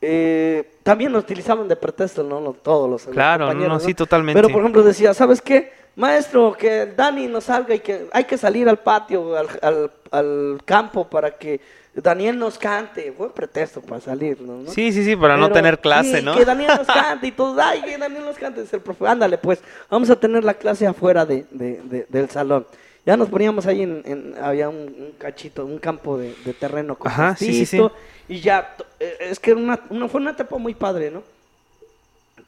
eh, 0.00 0.70
también 0.82 1.12
lo 1.12 1.18
utilizaban 1.18 1.66
de 1.68 1.76
pretexto, 1.76 2.22
¿no? 2.22 2.40
Los- 2.40 2.62
todos 2.62 2.88
los, 2.88 3.04
Claro, 3.06 3.44
no, 3.46 3.50
compañeros, 3.50 3.82
no, 3.82 3.86
sí, 3.88 3.94
totalmente. 3.94 4.40
Pero, 4.40 4.52
por 4.52 4.60
ejemplo, 4.62 4.82
decía, 4.82 5.12
¿sabes 5.14 5.42
qué? 5.42 5.72
Maestro, 5.96 6.52
que 6.52 6.86
Dani 6.86 7.26
no 7.26 7.40
salga 7.40 7.74
y 7.74 7.80
que 7.80 8.06
hay 8.12 8.22
que 8.24 8.38
salir 8.38 8.68
al 8.68 8.78
patio, 8.78 9.36
al, 9.36 9.48
al, 9.62 9.90
al 10.12 10.60
campo 10.64 11.08
para 11.08 11.32
que 11.32 11.60
Daniel 11.92 12.38
nos 12.38 12.56
cante. 12.56 13.10
Fue 13.10 13.34
pretexto 13.34 13.80
para 13.80 14.00
salir, 14.00 14.40
¿no? 14.40 14.58
¿no? 14.62 14.70
Sí, 14.70 14.92
sí, 14.92 15.02
sí, 15.04 15.16
para 15.16 15.36
no 15.36 15.46
Pero, 15.46 15.54
tener 15.56 15.80
clase, 15.80 16.20
sí, 16.20 16.24
¿no? 16.24 16.36
Que 16.36 16.44
Daniel 16.44 16.70
nos 16.76 16.86
cante 16.86 17.26
y 17.26 17.32
todos, 17.32 17.58
ay, 17.58 17.82
que 17.82 17.98
Daniel 17.98 18.24
nos 18.24 18.38
cante. 18.38 18.60
Dice 18.60 18.76
el 18.76 18.82
profe, 18.82 19.08
ándale, 19.08 19.38
pues, 19.38 19.60
vamos 19.90 20.08
a 20.10 20.14
tener 20.14 20.44
la 20.44 20.54
clase 20.54 20.86
afuera 20.86 21.26
de, 21.26 21.44
de- 21.50 21.80
de- 21.82 22.06
del 22.08 22.30
salón. 22.30 22.64
Ya 23.08 23.16
nos 23.16 23.30
poníamos 23.30 23.64
ahí 23.66 23.80
en, 23.80 24.02
en- 24.04 24.34
había 24.38 24.68
un, 24.68 24.76
un 24.76 25.14
cachito, 25.16 25.64
un 25.64 25.78
campo 25.78 26.18
de, 26.18 26.34
de 26.44 26.52
terreno 26.52 26.94
con 26.94 27.10
Ajá, 27.10 27.34
sí, 27.36 27.64
sí, 27.64 27.80
y 28.28 28.40
ya, 28.40 28.76
eh, 29.00 29.16
es 29.20 29.40
que 29.40 29.52
era 29.52 29.60
una, 29.60 29.80
una- 29.88 30.08
fue 30.08 30.20
una 30.20 30.32
etapa 30.32 30.58
muy 30.58 30.74
padre, 30.74 31.10
¿no? 31.10 31.22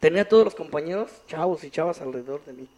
Tenía 0.00 0.28
todos 0.28 0.44
los 0.44 0.54
compañeros, 0.54 1.10
chavos 1.26 1.64
y 1.64 1.70
chavas 1.70 2.02
alrededor 2.02 2.44
de 2.44 2.52
mí. 2.52 2.68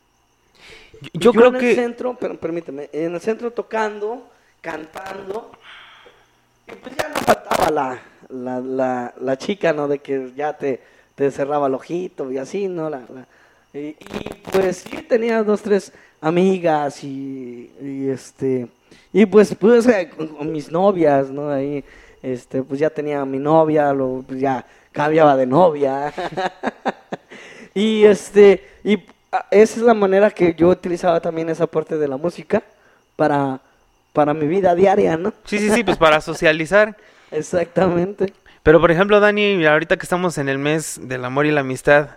Yo 1.14 1.30
Y 1.30 1.34
creo 1.34 1.48
en 1.48 1.56
el 1.56 1.74
centro, 1.74 2.16
pero 2.20 2.36
permíteme, 2.38 2.88
en 2.92 3.14
el 3.16 3.20
centro 3.20 3.50
tocando, 3.50 4.28
cantando, 4.60 5.50
y 6.68 6.72
pues 6.76 6.94
ya 6.96 7.08
no 7.08 7.16
faltaba 7.16 7.68
la, 7.72 8.00
la, 8.28 8.60
la, 8.60 9.14
la 9.20 9.38
chica, 9.38 9.72
¿no? 9.72 9.88
De 9.88 9.98
que 9.98 10.30
ya 10.36 10.56
te, 10.56 10.80
te 11.16 11.32
cerraba 11.32 11.66
el 11.66 11.74
ojito 11.74 12.30
y 12.30 12.38
así, 12.38 12.68
¿no? 12.68 12.88
La, 12.88 13.00
la- 13.12 13.26
y, 13.74 13.88
y, 13.88 13.96
pues 14.52 14.84
sí 14.88 15.02
tenía 15.02 15.42
dos, 15.42 15.62
tres 15.62 15.92
amigas 16.22 17.04
y, 17.04 17.70
y, 17.82 18.08
este, 18.08 18.68
y 19.12 19.26
pues, 19.26 19.54
pues 19.54 19.86
con, 20.16 20.28
con 20.28 20.50
mis 20.50 20.70
novias, 20.70 21.28
¿no? 21.28 21.50
Ahí, 21.50 21.84
este, 22.22 22.62
pues 22.62 22.80
ya 22.80 22.88
tenía 22.88 23.20
a 23.20 23.26
mi 23.26 23.38
novia, 23.38 23.92
lo, 23.92 24.24
pues 24.26 24.40
ya 24.40 24.64
cambiaba 24.92 25.36
de 25.36 25.46
novia. 25.46 26.12
Y 27.74 28.04
este, 28.04 28.68
y 28.84 28.98
ah, 29.30 29.46
esa 29.50 29.80
es 29.80 29.82
la 29.82 29.94
manera 29.94 30.30
que 30.30 30.54
yo 30.54 30.68
utilizaba 30.68 31.20
también 31.20 31.48
esa 31.48 31.66
parte 31.66 31.96
de 31.96 32.08
la 32.08 32.16
música 32.16 32.62
para, 33.16 33.60
para 34.12 34.34
mi 34.34 34.46
vida 34.46 34.74
diaria, 34.74 35.16
¿no? 35.16 35.32
Sí, 35.44 35.58
sí, 35.58 35.70
sí, 35.70 35.84
pues 35.84 35.96
para 35.96 36.20
socializar. 36.20 36.96
Exactamente. 37.30 38.32
Pero 38.62 38.80
por 38.80 38.90
ejemplo, 38.90 39.20
Dani, 39.20 39.64
ahorita 39.64 39.96
que 39.96 40.02
estamos 40.02 40.36
en 40.38 40.48
el 40.48 40.58
mes 40.58 41.00
del 41.02 41.24
amor 41.24 41.46
y 41.46 41.50
la 41.50 41.62
amistad, 41.62 42.10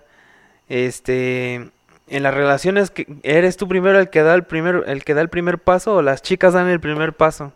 este, 0.68 1.70
en 2.08 2.24
las 2.24 2.34
relaciones 2.34 2.92
que 2.92 3.08
eres 3.24 3.58
tú 3.58 3.68
primero 3.68 4.00
el 4.00 4.10
que 4.10 4.22
da 4.22 4.36
el 4.36 4.44
primer 4.44 4.84
el 4.88 5.04
que 5.04 5.14
da 5.14 5.22
el 5.22 5.30
primer 5.30 5.60
paso 5.60 5.96
o 5.96 6.02
las 6.02 6.22
chicas 6.22 6.54
dan 6.54 6.68
el 6.68 6.80
primer 6.80 7.14
paso. 7.14 7.52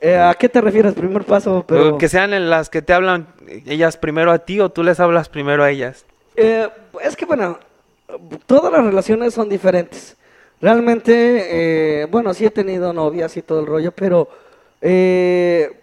Eh, 0.00 0.16
¿A 0.16 0.34
qué 0.34 0.48
te 0.48 0.60
refieres? 0.60 0.94
Primer 0.94 1.24
paso, 1.24 1.64
pero... 1.66 1.98
Que 1.98 2.08
sean 2.08 2.34
en 2.34 2.50
las 2.50 2.68
que 2.68 2.82
te 2.82 2.92
hablan 2.92 3.28
ellas 3.66 3.96
primero 3.96 4.32
a 4.32 4.38
ti 4.38 4.58
o 4.60 4.68
tú 4.68 4.82
les 4.82 4.98
hablas 4.98 5.28
primero 5.28 5.62
a 5.62 5.70
ellas. 5.70 6.04
Eh, 6.36 6.68
es 7.02 7.16
que 7.16 7.26
bueno, 7.26 7.58
todas 8.46 8.72
las 8.72 8.84
relaciones 8.84 9.34
son 9.34 9.48
diferentes. 9.48 10.16
Realmente, 10.60 12.02
eh, 12.02 12.06
bueno, 12.06 12.32
sí 12.32 12.46
he 12.46 12.50
tenido 12.50 12.92
novias 12.92 13.36
y 13.36 13.42
todo 13.42 13.60
el 13.60 13.66
rollo, 13.66 13.92
pero 13.92 14.28
eh, 14.80 15.80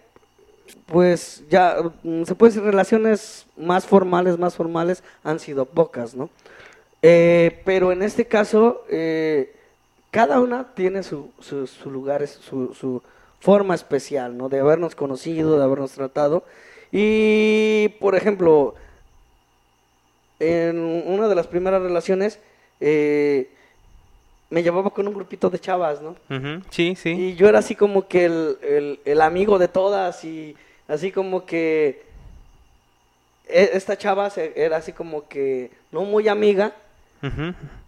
pues 0.86 1.44
ya 1.48 1.76
mm, 2.02 2.24
se 2.24 2.34
puede 2.34 2.52
decir 2.52 2.64
relaciones 2.64 3.46
más 3.56 3.86
formales, 3.86 4.38
más 4.38 4.54
formales 4.54 5.02
han 5.22 5.38
sido 5.38 5.66
pocas, 5.66 6.14
¿no? 6.14 6.30
Eh, 7.02 7.60
pero 7.64 7.90
en 7.92 8.02
este 8.02 8.26
caso, 8.26 8.84
eh, 8.88 9.52
cada 10.10 10.40
una 10.40 10.74
tiene 10.74 11.02
su, 11.02 11.30
su, 11.40 11.66
su 11.66 11.90
lugar, 11.90 12.26
su, 12.28 12.72
su 12.74 13.02
forma 13.40 13.74
especial, 13.74 14.36
¿no? 14.36 14.48
De 14.48 14.60
habernos 14.60 14.94
conocido, 14.94 15.58
de 15.58 15.64
habernos 15.64 15.92
tratado. 15.92 16.44
Y, 16.92 17.88
por 18.00 18.14
ejemplo, 18.14 18.74
en 20.38 20.78
una 20.78 21.28
de 21.28 21.34
las 21.34 21.46
primeras 21.46 21.82
relaciones, 21.82 22.38
eh, 22.80 23.48
me 24.50 24.62
llevaba 24.62 24.90
con 24.90 25.08
un 25.08 25.14
grupito 25.14 25.48
de 25.50 25.58
chavas, 25.58 26.02
¿no? 26.02 26.16
Sí, 26.70 26.94
sí. 26.94 27.10
Y 27.10 27.34
yo 27.36 27.48
era 27.48 27.60
así 27.60 27.74
como 27.74 28.06
que 28.06 28.26
el, 28.26 28.58
el- 28.62 29.00
el 29.04 29.20
amigo 29.22 29.58
de 29.58 29.68
todas 29.68 30.24
y 30.24 30.54
así 30.88 31.10
como 31.10 31.46
que 31.46 32.02
e- 33.48 33.70
esta 33.72 33.96
chava 33.96 34.30
era 34.54 34.76
así 34.76 34.92
como 34.92 35.26
que 35.26 35.70
no 35.90 36.02
muy 36.02 36.28
amiga 36.28 36.74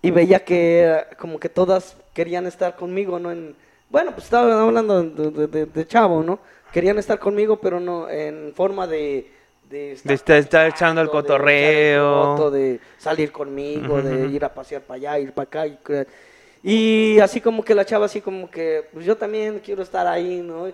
Y 0.02 0.10
veía 0.10 0.44
que 0.44 1.04
como 1.18 1.38
que 1.40 1.48
todas 1.48 1.96
querían 2.12 2.46
estar 2.46 2.76
conmigo, 2.76 3.18
¿no? 3.18 3.32
En, 3.32 3.56
bueno, 3.90 4.12
pues 4.12 4.24
estaba 4.24 4.62
hablando 4.62 5.02
de, 5.02 5.30
de- 5.30 5.46
de- 5.46 5.66
de 5.66 5.86
chavo, 5.86 6.22
¿no? 6.22 6.38
Querían 6.72 6.98
estar 6.98 7.18
conmigo, 7.18 7.56
pero 7.60 7.80
no 7.80 8.08
en 8.08 8.52
forma 8.54 8.86
de... 8.86 9.30
De 9.70 9.92
estar- 9.92 10.36
estar 10.38 10.66
echando 10.68 11.00
el 11.00 11.08
cotorreo. 11.08 12.36
coto, 12.36 12.50
de 12.50 12.78
salir 12.98 13.32
conmigo, 13.32 14.00
de 14.02 14.26
ir 14.26 14.44
a 14.44 14.52
pasear 14.52 14.82
para 14.82 14.96
allá, 14.96 15.18
ir 15.18 15.32
para 15.32 15.46
acá. 15.62 16.06
Y 16.62 17.18
así 17.20 17.40
como 17.40 17.64
que 17.64 17.74
la 17.74 17.84
chava, 17.84 18.06
así 18.06 18.20
como 18.20 18.50
que, 18.50 18.88
pues 18.92 19.04
yo 19.04 19.16
también 19.16 19.60
quiero 19.64 19.82
estar 19.82 20.06
ahí, 20.06 20.40
¿no? 20.40 20.70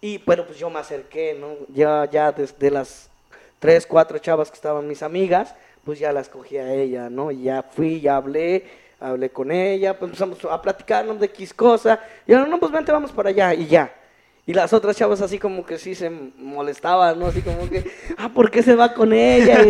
Y, 0.00 0.18
pero 0.18 0.46
pues 0.46 0.58
yo 0.58 0.70
me 0.70 0.78
acerqué, 0.78 1.36
¿no? 1.40 1.54
Ya, 1.72 2.08
ya 2.10 2.30
desde 2.30 2.70
las 2.70 3.10
tres, 3.58 3.86
cuatro 3.86 4.18
chavas 4.18 4.50
que 4.50 4.54
estaban 4.56 4.86
mis 4.86 5.02
amigas, 5.02 5.54
pues 5.86 5.98
ya 6.00 6.12
la 6.12 6.20
escogí 6.20 6.58
a 6.58 6.70
ella, 6.74 7.08
¿no? 7.08 7.30
Y 7.30 7.44
ya 7.44 7.62
fui, 7.62 8.00
ya 8.02 8.16
hablé, 8.16 8.64
hablé 9.00 9.30
con 9.30 9.50
ella, 9.52 9.98
pues 9.98 10.08
empezamos 10.10 10.44
a 10.44 10.60
platicarnos 10.60 11.18
de 11.20 11.26
X 11.26 11.54
cosa. 11.54 12.00
Y 12.26 12.32
yo, 12.32 12.44
no, 12.46 12.58
pues 12.60 12.70
vente, 12.72 12.92
vamos 12.92 13.12
para 13.12 13.30
allá, 13.30 13.54
y 13.54 13.66
ya. 13.68 13.94
Y 14.44 14.52
las 14.52 14.72
otras 14.72 14.96
chavas 14.96 15.20
así 15.22 15.38
como 15.38 15.64
que 15.64 15.78
sí 15.78 15.94
se 15.94 16.10
molestaban, 16.10 17.18
¿no? 17.18 17.26
Así 17.26 17.40
como 17.40 17.68
que, 17.70 17.84
ah, 18.18 18.28
¿por 18.28 18.50
qué 18.50 18.62
se 18.62 18.74
va 18.74 18.92
con 18.94 19.12
ella? 19.12 19.62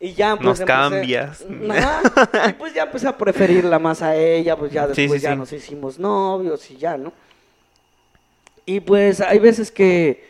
Y, 0.00 0.06
y 0.08 0.14
ya, 0.14 0.34
pues 0.36 0.44
Nos 0.46 0.60
empecé- 0.60 0.66
cambias. 0.66 1.44
Ajá. 1.70 2.48
Y 2.50 2.52
pues 2.54 2.72
ya 2.74 2.84
empecé 2.84 3.08
a 3.08 3.16
preferirla 3.18 3.78
más 3.78 4.00
a 4.02 4.16
ella, 4.16 4.56
pues 4.56 4.72
ya 4.72 4.86
Sí, 4.94 5.02
después 5.02 5.20
sí, 5.20 5.24
ya 5.26 5.32
sí. 5.32 5.38
nos 5.38 5.52
hicimos 5.52 5.98
novios 5.98 6.70
y 6.70 6.76
ya, 6.76 6.96
¿no? 6.96 7.12
Y 8.64 8.80
pues 8.80 9.20
hay 9.20 9.38
veces 9.40 9.70
que 9.72 10.24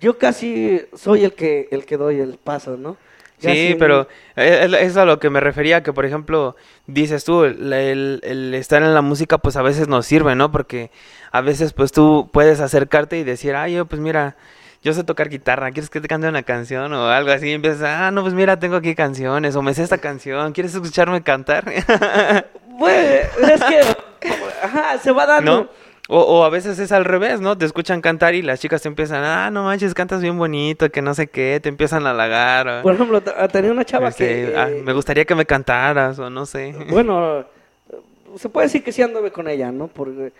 yo 0.00 0.18
casi 0.18 0.82
soy 0.94 1.24
el 1.24 1.32
que 1.32 1.68
el 1.70 1.86
que 1.86 1.96
doy 1.96 2.20
el 2.20 2.36
paso, 2.38 2.76
¿no? 2.76 2.96
Sí, 3.38 3.76
pero 3.78 4.08
es 4.36 4.72
es 4.72 4.96
a 4.96 5.04
lo 5.04 5.18
que 5.18 5.30
me 5.30 5.40
refería, 5.40 5.82
que 5.82 5.92
por 5.92 6.04
ejemplo, 6.06 6.56
dices 6.86 7.24
tú, 7.24 7.44
el, 7.44 7.72
el- 7.72 8.20
el 8.24 8.54
estar 8.54 8.82
en 8.82 8.94
la 8.94 9.02
música 9.02 9.38
pues 9.38 9.56
a 9.56 9.62
veces 9.62 9.88
nos 9.88 10.06
sirve, 10.06 10.34
¿no? 10.34 10.50
Porque 10.50 10.90
a 11.32 11.40
veces 11.42 11.72
pues 11.72 11.92
tú 11.92 12.30
puedes 12.32 12.60
acercarte 12.60 13.18
y 13.18 13.24
decir, 13.24 13.54
ay, 13.54 13.74
yo 13.74 13.86
pues 13.86 14.00
mira, 14.00 14.36
yo 14.82 14.92
sé 14.92 15.04
tocar 15.04 15.28
guitarra, 15.28 15.70
¿quieres 15.72 15.90
que 15.90 16.00
te 16.00 16.08
cante 16.08 16.28
una 16.28 16.44
canción 16.44 16.92
o 16.94 17.08
algo 17.08 17.30
así? 17.30 17.48
Y 17.48 17.52
empiezas, 17.52 17.82
ah, 17.82 18.10
no, 18.10 18.22
pues 18.22 18.34
mira, 18.34 18.58
tengo 18.58 18.76
aquí 18.76 18.94
canciones, 18.94 19.54
o 19.56 19.62
me 19.62 19.74
sé 19.74 19.82
esta 19.82 19.98
canción, 19.98 20.52
¿quieres 20.52 20.74
escucharme 20.74 21.22
cantar? 21.22 21.64
Pues, 22.78 23.26
es 23.38 23.64
que 23.64 23.80
ajá, 24.62 24.98
se 24.98 25.10
va 25.10 25.24
dando. 25.24 25.62
¿No? 25.62 25.68
O, 26.08 26.20
o 26.20 26.44
a 26.44 26.50
veces 26.50 26.78
es 26.78 26.92
al 26.92 27.04
revés, 27.04 27.40
¿no? 27.40 27.58
Te 27.58 27.64
escuchan 27.64 28.00
cantar 28.00 28.34
y 28.36 28.42
las 28.42 28.60
chicas 28.60 28.80
te 28.82 28.86
empiezan, 28.88 29.24
ah, 29.24 29.50
no 29.50 29.64
manches, 29.64 29.92
cantas 29.92 30.22
bien 30.22 30.38
bonito, 30.38 30.88
que 30.90 31.02
no 31.02 31.14
sé 31.14 31.26
qué, 31.26 31.58
te 31.60 31.68
empiezan 31.68 32.06
a 32.06 32.10
halagar. 32.10 32.68
o, 32.68 32.82
Por 32.82 32.94
ejemplo, 32.94 33.20
te- 33.20 33.32
tenía 33.48 33.72
una 33.72 33.84
chava 33.84 34.08
este, 34.10 34.26
que 34.52 34.54
"Ah, 34.56 34.70
eh, 34.70 34.82
me 34.84 34.92
gustaría 34.92 35.24
que 35.24 35.34
me 35.34 35.44
cantaras, 35.46 36.18
o 36.20 36.30
no 36.30 36.46
sé. 36.46 36.74
Bueno, 36.90 37.40
eh, 37.40 37.44
se 38.38 38.48
puede 38.48 38.66
decir 38.68 38.84
que 38.84 38.92
sí 38.92 39.02
anduve 39.02 39.32
con 39.32 39.48
ella, 39.48 39.72
¿no? 39.72 39.88
Por 39.88 40.08
eh, 40.10 40.32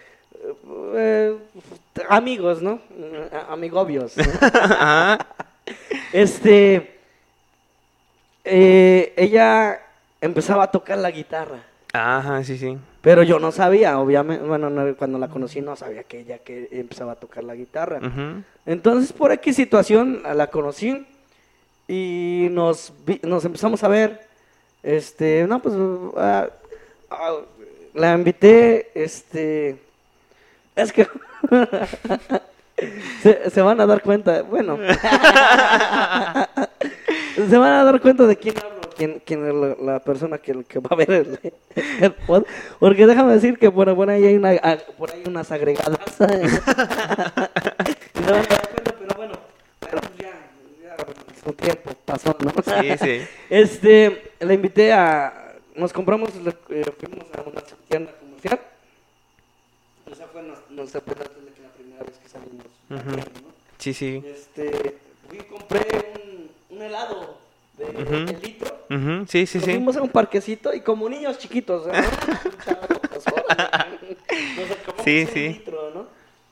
eh, 0.94 1.37
amigos, 2.09 2.62
¿no? 2.62 2.79
Eh, 2.98 3.31
Amigobios. 3.48 4.14
Este, 6.12 6.98
eh, 8.44 9.12
ella 9.16 9.81
empezaba 10.20 10.64
a 10.64 10.70
tocar 10.70 10.98
la 10.98 11.11
guitarra, 11.11 11.59
Ajá, 11.96 12.42
sí, 12.44 12.56
sí. 12.59 12.76
pero 13.00 13.22
yo 13.22 13.38
no 13.38 13.52
sabía, 13.52 13.98
obviamente, 13.98 14.44
bueno, 14.44 14.68
no, 14.70 14.94
cuando 14.96 15.18
la 15.18 15.28
conocí 15.28 15.61
no 15.61 15.76
sabía 15.76 16.02
que 16.04 16.20
ella 16.20 16.38
que 16.38 16.68
empezaba 16.72 17.12
a 17.12 17.16
tocar 17.16 17.44
la 17.44 17.54
guitarra. 17.54 18.00
Entonces, 18.66 19.12
por 19.12 19.30
aquí 19.32 19.52
situación, 19.52 20.22
la 20.35 20.48
conocí 20.48 21.06
y 21.88 22.48
nos, 22.50 22.92
vi- 23.06 23.20
nos 23.22 23.44
empezamos 23.44 23.82
a 23.85 23.88
ver. 23.88 24.26
Este, 24.82 25.46
no, 25.48 25.61
pues, 25.61 25.74
ah, 26.16 26.48
ah, 27.11 27.32
la 27.94 28.12
invité, 28.14 28.90
este, 28.94 29.76
es 30.76 30.92
que 30.92 31.06
se, 33.22 33.50
se 33.50 33.62
van 33.62 33.80
a 33.80 33.87
dar 33.87 34.02
cuenta, 34.02 34.42
bueno, 34.42 34.78
se 37.37 37.59
van 37.59 37.72
a 37.72 37.85
dar 37.85 38.00
cuenta 38.00 38.26
de 38.26 38.37
quién 38.37 38.54
hablo, 38.59 38.76
quién, 38.96 39.22
quién 39.24 39.46
es 39.46 39.54
la, 39.54 39.76
la 39.92 40.00
persona 40.00 40.38
que, 40.38 40.64
que 40.64 40.78
va 40.80 40.88
a 40.90 40.94
ver 40.96 41.11
el, 41.11 41.38
el 42.00 42.12
pod, 42.12 42.44
porque 42.78 43.06
déjame 43.06 43.35
decir 43.35 43.59
que 43.59 43.70
por, 43.70 43.94
por 43.94 44.11
ahí 44.11 44.24
hay 44.24 44.35
una, 44.37 44.59
por 44.98 45.11
ahí 45.12 45.22
unas 45.26 45.50
agregadas. 45.52 45.98
Dar 46.18 47.48
cuenta, 48.48 48.94
pero 48.98 49.14
bueno, 49.16 49.35
pero 49.80 50.00
pues 50.00 50.16
ya, 50.18 50.32
ya 50.82 50.96
su 51.44 51.52
tiempo 51.52 51.90
pasó, 52.04 52.37
¿no? 52.40 52.50
Sí, 52.62 52.98
sí. 52.98 53.26
Este, 53.50 54.32
le 54.40 54.54
invité 54.54 54.92
a, 54.92 55.54
nos 55.74 55.92
compramos, 55.92 56.30
eh, 56.70 56.85
fuimos 56.98 57.26
a 57.37 57.42
una 57.42 57.61
tienda 57.88 58.12
comercial. 58.18 58.61
Esa 60.11 60.26
fue 60.28 60.42
nos- 60.42 60.70
nuestra 60.70 61.00
primera, 61.00 61.30
la 61.30 61.68
primera 61.72 62.02
vez 62.02 62.18
que 62.18 62.28
salimos. 62.28 62.66
Ujú. 62.90 63.16
¿no? 63.16 63.24
Sí, 63.78 63.94
sí. 63.94 64.22
Este, 64.26 64.96
fui 65.28 65.38
y 65.38 65.42
compré 65.42 65.87
un, 66.14 66.50
un 66.76 66.82
helado 66.82 67.38
de, 67.79 68.25
de 68.33 68.39
litro. 68.41 68.77
Sí, 69.29 69.47
sí, 69.47 69.59
Nos 69.59 69.65
sí. 69.65 69.71
fuimos 69.73 69.97
a 69.97 70.03
un 70.03 70.09
parquecito 70.11 70.73
y 70.75 70.81
como 70.81 71.09
niños 71.09 71.39
chiquitos, 71.39 71.87
¿no? 71.87 71.93
Chavos, 71.93 73.25
órale. 73.33 74.17
Nos 74.57 74.71
acabamos 74.71 75.05
Sí, 75.05 75.23
un 75.27 75.33
sí. 75.35 75.49
litro, 75.49 75.91
¿no? 75.95 76.07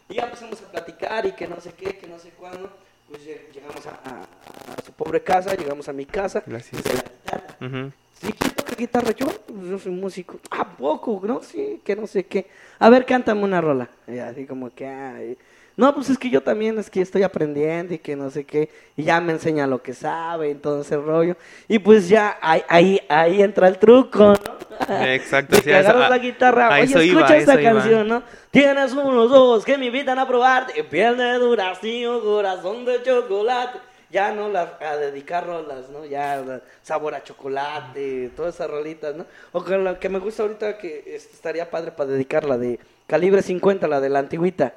Y 0.08 0.14
ya 0.14 0.24
empezamos 0.24 0.60
a 0.62 0.70
platicar 0.70 1.24
y 1.26 1.32
que 1.32 1.46
no 1.48 1.60
sé 1.60 1.72
qué, 1.72 1.96
que 1.96 2.06
no 2.06 2.18
sé 2.18 2.30
cuándo. 2.30 2.70
Pues 3.08 3.22
lleg- 3.26 3.52
llegamos 3.52 3.86
a, 3.86 3.90
a- 3.90 4.72
a 4.78 4.82
su 4.84 4.92
pobre 4.92 5.22
casa, 5.22 5.54
llegamos 5.54 5.88
a 5.88 5.92
mi 5.92 6.06
casa. 6.06 6.42
Gracias. 6.46 6.80
y 6.80 6.88
se 6.88 6.94
la 6.94 7.02
guitarra. 7.02 7.56
Ujú. 7.60 7.92
Sí, 8.20 8.32
¿quién 8.38 8.54
toca 8.54 8.74
guitarra? 8.76 9.10
Yo, 9.12 9.26
pues, 9.26 9.68
yo 9.68 9.78
soy 9.78 9.92
músico. 9.92 10.38
¿A 10.50 10.68
poco? 10.76 11.20
¿No? 11.24 11.42
Sí, 11.42 11.80
que 11.84 11.94
no 11.96 12.06
sé 12.06 12.24
qué. 12.26 12.46
A 12.78 12.88
ver, 12.88 13.04
cántame 13.06 13.42
una 13.44 13.60
rola. 13.60 13.88
Y 14.08 14.18
así 14.18 14.46
como 14.46 14.74
que, 14.74 14.86
ay. 14.86 15.38
No, 15.76 15.92
pues 15.94 16.08
es 16.08 16.18
que 16.18 16.30
yo 16.30 16.40
también 16.40 16.78
es 16.78 16.88
que 16.88 17.00
estoy 17.00 17.24
aprendiendo 17.24 17.94
y 17.94 17.98
que 17.98 18.14
no 18.14 18.30
sé 18.30 18.44
qué. 18.44 18.68
Y 18.96 19.02
ya 19.04 19.20
me 19.20 19.32
enseña 19.32 19.66
lo 19.66 19.82
que 19.82 19.92
sabe 19.92 20.50
y 20.50 20.54
todo 20.54 20.82
ese 20.82 20.96
rollo. 20.96 21.36
Y 21.66 21.80
pues 21.80 22.08
ya 22.08 22.38
ahí, 22.40 22.62
ahí, 22.68 23.00
ahí 23.08 23.42
entra 23.42 23.66
el 23.66 23.78
truco, 23.78 24.34
¿no? 24.34 24.34
Exacto, 25.06 25.56
De 25.56 25.62
sí, 25.62 25.68
que 25.68 25.74
a 25.74 25.80
eso- 25.80 25.90
agarras 25.90 26.06
a- 26.06 26.10
la 26.10 26.18
guitarra, 26.18 26.68
oye, 26.74 26.82
escucha 26.84 27.04
iba, 27.04 27.36
esta 27.36 27.60
iba. 27.60 27.72
canción, 27.72 28.06
¿no? 28.08 28.22
Tienes 28.52 28.92
unos 28.92 29.32
ojos 29.32 29.64
que 29.64 29.76
me 29.76 29.86
invitan 29.86 30.18
a 30.18 30.28
probarte, 30.28 30.84
piel 30.84 31.16
de 31.16 31.34
durazno, 31.34 32.20
corazón 32.20 32.84
de 32.84 33.02
chocolate. 33.02 33.78
Ya 34.10 34.30
no 34.32 34.48
las, 34.48 34.80
a 34.80 34.96
dedicar 34.96 35.44
rolas, 35.44 35.88
¿no? 35.90 36.04
Ya 36.04 36.36
la- 36.36 36.60
sabor 36.82 37.16
a 37.16 37.24
chocolate, 37.24 38.30
todas 38.36 38.54
esas 38.54 38.70
rolitas, 38.70 39.16
¿no? 39.16 39.26
O 39.50 39.64
que 39.64 39.76
la 39.76 39.98
que 39.98 40.08
me 40.08 40.20
gusta 40.20 40.44
ahorita 40.44 40.78
que 40.78 40.98
este, 41.04 41.34
estaría 41.34 41.68
padre 41.68 41.90
para 41.90 42.10
dedicarla 42.10 42.56
de 42.56 42.78
calibre 43.08 43.42
50, 43.42 43.88
la 43.88 44.00
de 44.00 44.08
la 44.08 44.20
antigüita. 44.20 44.72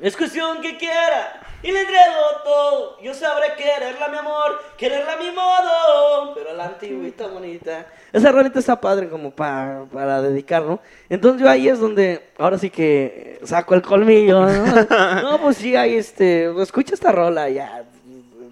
Es 0.00 0.16
cuestión 0.16 0.60
que 0.60 0.76
quiera 0.76 1.40
y 1.62 1.72
le 1.72 1.80
entrego 1.80 2.42
todo. 2.44 3.00
Yo 3.00 3.12
sabré 3.14 3.48
quererla, 3.56 4.08
mi 4.08 4.16
amor, 4.18 4.60
quererla 4.76 5.14
a 5.14 5.16
mi 5.16 5.30
modo. 5.32 6.34
Pero 6.34 6.52
la 6.54 6.66
antigüita 6.66 7.26
bonita. 7.26 7.86
Esa 8.12 8.30
rolita 8.30 8.60
está 8.60 8.80
padre 8.80 9.08
como 9.08 9.32
pa- 9.32 9.86
para 9.92 10.22
dedicar, 10.22 10.62
¿no? 10.62 10.78
Entonces 11.08 11.42
yo 11.42 11.50
ahí 11.50 11.68
es 11.68 11.80
donde 11.80 12.28
ahora 12.38 12.58
sí 12.58 12.70
que 12.70 13.40
saco 13.44 13.74
el 13.74 13.82
colmillo, 13.82 14.46
¿no? 14.46 14.66
no, 15.22 15.40
pues 15.40 15.56
sí, 15.56 15.74
ahí 15.74 15.96
este, 15.96 16.48
escucha 16.62 16.94
esta 16.94 17.10
rola 17.12 17.48
ya, 17.48 17.84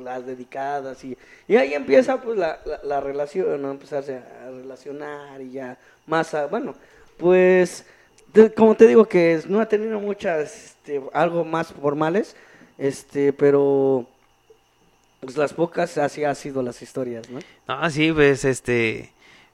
las 0.03 0.27
dedicadas 0.27 1.03
y, 1.05 1.17
y 1.49 1.57
ahí 1.57 1.75
empieza 1.75 2.21
pues 2.21 2.37
la, 2.39 2.59
la, 2.65 2.81
la 2.83 3.01
relación, 3.01 3.63
¿no? 3.63 3.71
Empezarse 3.71 4.17
a 4.17 4.51
relacionar 4.51 5.41
y 5.41 5.53
ya 5.53 5.79
más, 6.07 6.35
a- 6.35 6.47
bueno, 6.47 6.75
pues 7.17 7.87
como 8.57 8.75
te 8.75 8.87
digo 8.87 9.07
que 9.07 9.41
no 9.49 9.61
ha 9.61 9.67
tenido 9.67 10.01
muchas, 10.01 10.65
este, 10.67 11.01
algo 11.13 11.45
más 11.45 11.73
formales, 11.73 12.37
este, 12.79 13.33
pero 13.33 14.07
pues 15.21 15.37
las 15.37 15.53
pocas 15.55 15.99
así 15.99 16.25
ha 16.25 16.35
sido 16.35 16.63
las 16.63 16.83
historias, 16.83 17.29
¿no? 17.31 17.41
No, 17.67 17.91
sí, 17.91 18.13
pues 18.13 18.45
este, 18.45 19.11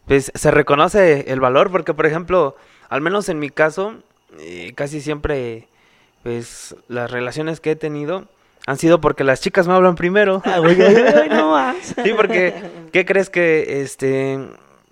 pues 0.06 0.30
se 0.34 0.50
reconoce 0.50 1.32
el 1.32 1.40
valor 1.40 1.70
porque, 1.70 1.94
por 1.94 2.06
ejemplo, 2.06 2.56
al 2.88 3.00
menos 3.00 3.28
en 3.28 3.38
mi 3.38 3.50
caso, 3.50 3.94
eh, 4.38 4.72
casi 4.74 5.00
siempre, 5.00 5.68
pues 6.22 6.76
las 6.88 7.10
relaciones 7.10 7.60
que 7.60 7.72
he 7.72 7.76
tenido 7.76 8.26
han 8.66 8.78
sido 8.78 9.00
porque 9.00 9.24
las 9.24 9.40
chicas 9.40 9.66
me 9.66 9.74
hablan 9.74 9.96
primero. 9.96 10.42
Ah, 10.44 10.60
no 11.30 11.50
más. 11.50 11.94
Sí, 12.02 12.12
porque 12.16 12.54
¿Qué 12.92 13.04
crees 13.06 13.30
que, 13.30 13.82
este, 13.82 14.38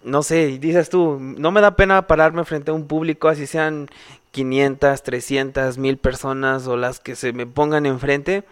no 0.02 0.22
sé, 0.22 0.58
dices 0.58 0.88
tú, 0.88 1.18
no 1.20 1.50
me 1.50 1.60
da 1.60 1.76
pena 1.76 2.06
pararme 2.06 2.44
frente 2.44 2.70
a 2.70 2.74
un 2.74 2.86
público, 2.86 3.28
así 3.28 3.46
sean 3.46 3.88
500, 4.30 5.02
300, 5.02 5.78
1000 5.78 5.98
personas 5.98 6.66
o 6.66 6.76
las 6.76 7.00
que 7.00 7.16
se 7.16 7.32
me 7.32 7.46
pongan 7.46 7.86
enfrente 7.86 8.44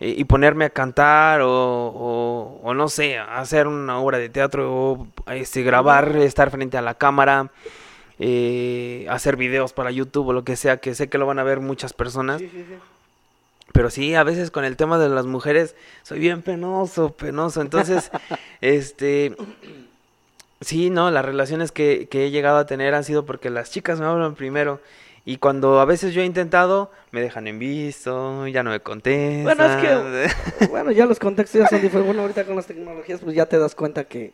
eh, 0.00 0.14
y 0.16 0.24
ponerme 0.24 0.64
a 0.64 0.70
cantar 0.70 1.40
o, 1.42 1.48
o, 1.50 2.60
o, 2.62 2.74
no 2.74 2.88
sé, 2.88 3.18
hacer 3.18 3.66
una 3.66 3.98
obra 3.98 4.18
de 4.18 4.28
teatro 4.28 4.72
o 4.72 5.06
este, 5.28 5.62
grabar, 5.62 6.16
estar 6.16 6.50
frente 6.50 6.76
a 6.76 6.82
la 6.82 6.94
cámara, 6.94 7.50
eh, 8.18 9.06
hacer 9.08 9.36
videos 9.36 9.72
para 9.72 9.90
YouTube 9.90 10.28
o 10.28 10.32
lo 10.32 10.44
que 10.44 10.56
sea, 10.56 10.78
que 10.78 10.94
sé 10.94 11.08
que 11.08 11.18
lo 11.18 11.26
van 11.26 11.38
a 11.38 11.44
ver 11.44 11.60
muchas 11.60 11.92
personas. 11.92 12.40
Sí, 12.40 12.48
sí, 12.52 12.64
sí. 12.68 12.74
Pero 13.72 13.88
sí, 13.88 14.14
a 14.14 14.22
veces 14.22 14.50
con 14.50 14.64
el 14.64 14.76
tema 14.76 14.98
de 14.98 15.08
las 15.08 15.24
mujeres 15.24 15.74
soy 16.02 16.18
bien 16.18 16.42
penoso, 16.42 17.10
penoso. 17.14 17.62
Entonces, 17.62 18.10
este, 18.60 19.34
sí, 20.62 20.90
no, 20.90 21.10
las 21.10 21.24
relaciones 21.24 21.72
que, 21.72 22.08
que 22.10 22.26
he 22.26 22.30
llegado 22.30 22.58
a 22.58 22.66
tener 22.66 22.94
han 22.94 23.04
sido 23.04 23.24
porque 23.26 23.50
las 23.50 23.70
chicas 23.70 24.00
me 24.00 24.06
hablan 24.06 24.34
primero. 24.34 24.80
Y 25.24 25.36
cuando 25.36 25.78
a 25.78 25.84
veces 25.84 26.14
yo 26.14 26.22
he 26.22 26.24
intentado, 26.24 26.90
me 27.12 27.20
dejan 27.20 27.46
en 27.46 27.58
visto, 27.60 28.46
ya 28.48 28.64
no 28.64 28.70
me 28.70 28.80
contestan. 28.80 29.44
Bueno, 29.44 29.64
es 29.66 29.76
que, 29.76 30.66
bueno, 30.70 30.90
ya 30.90 31.06
los 31.06 31.18
contextos 31.20 31.60
ya 31.60 31.68
son 31.68 31.80
diferentes. 31.80 32.06
Bueno, 32.06 32.22
ahorita 32.22 32.44
con 32.44 32.56
las 32.56 32.66
tecnologías, 32.66 33.20
pues 33.20 33.36
ya 33.36 33.46
te 33.46 33.58
das 33.58 33.74
cuenta 33.74 34.04
que... 34.04 34.32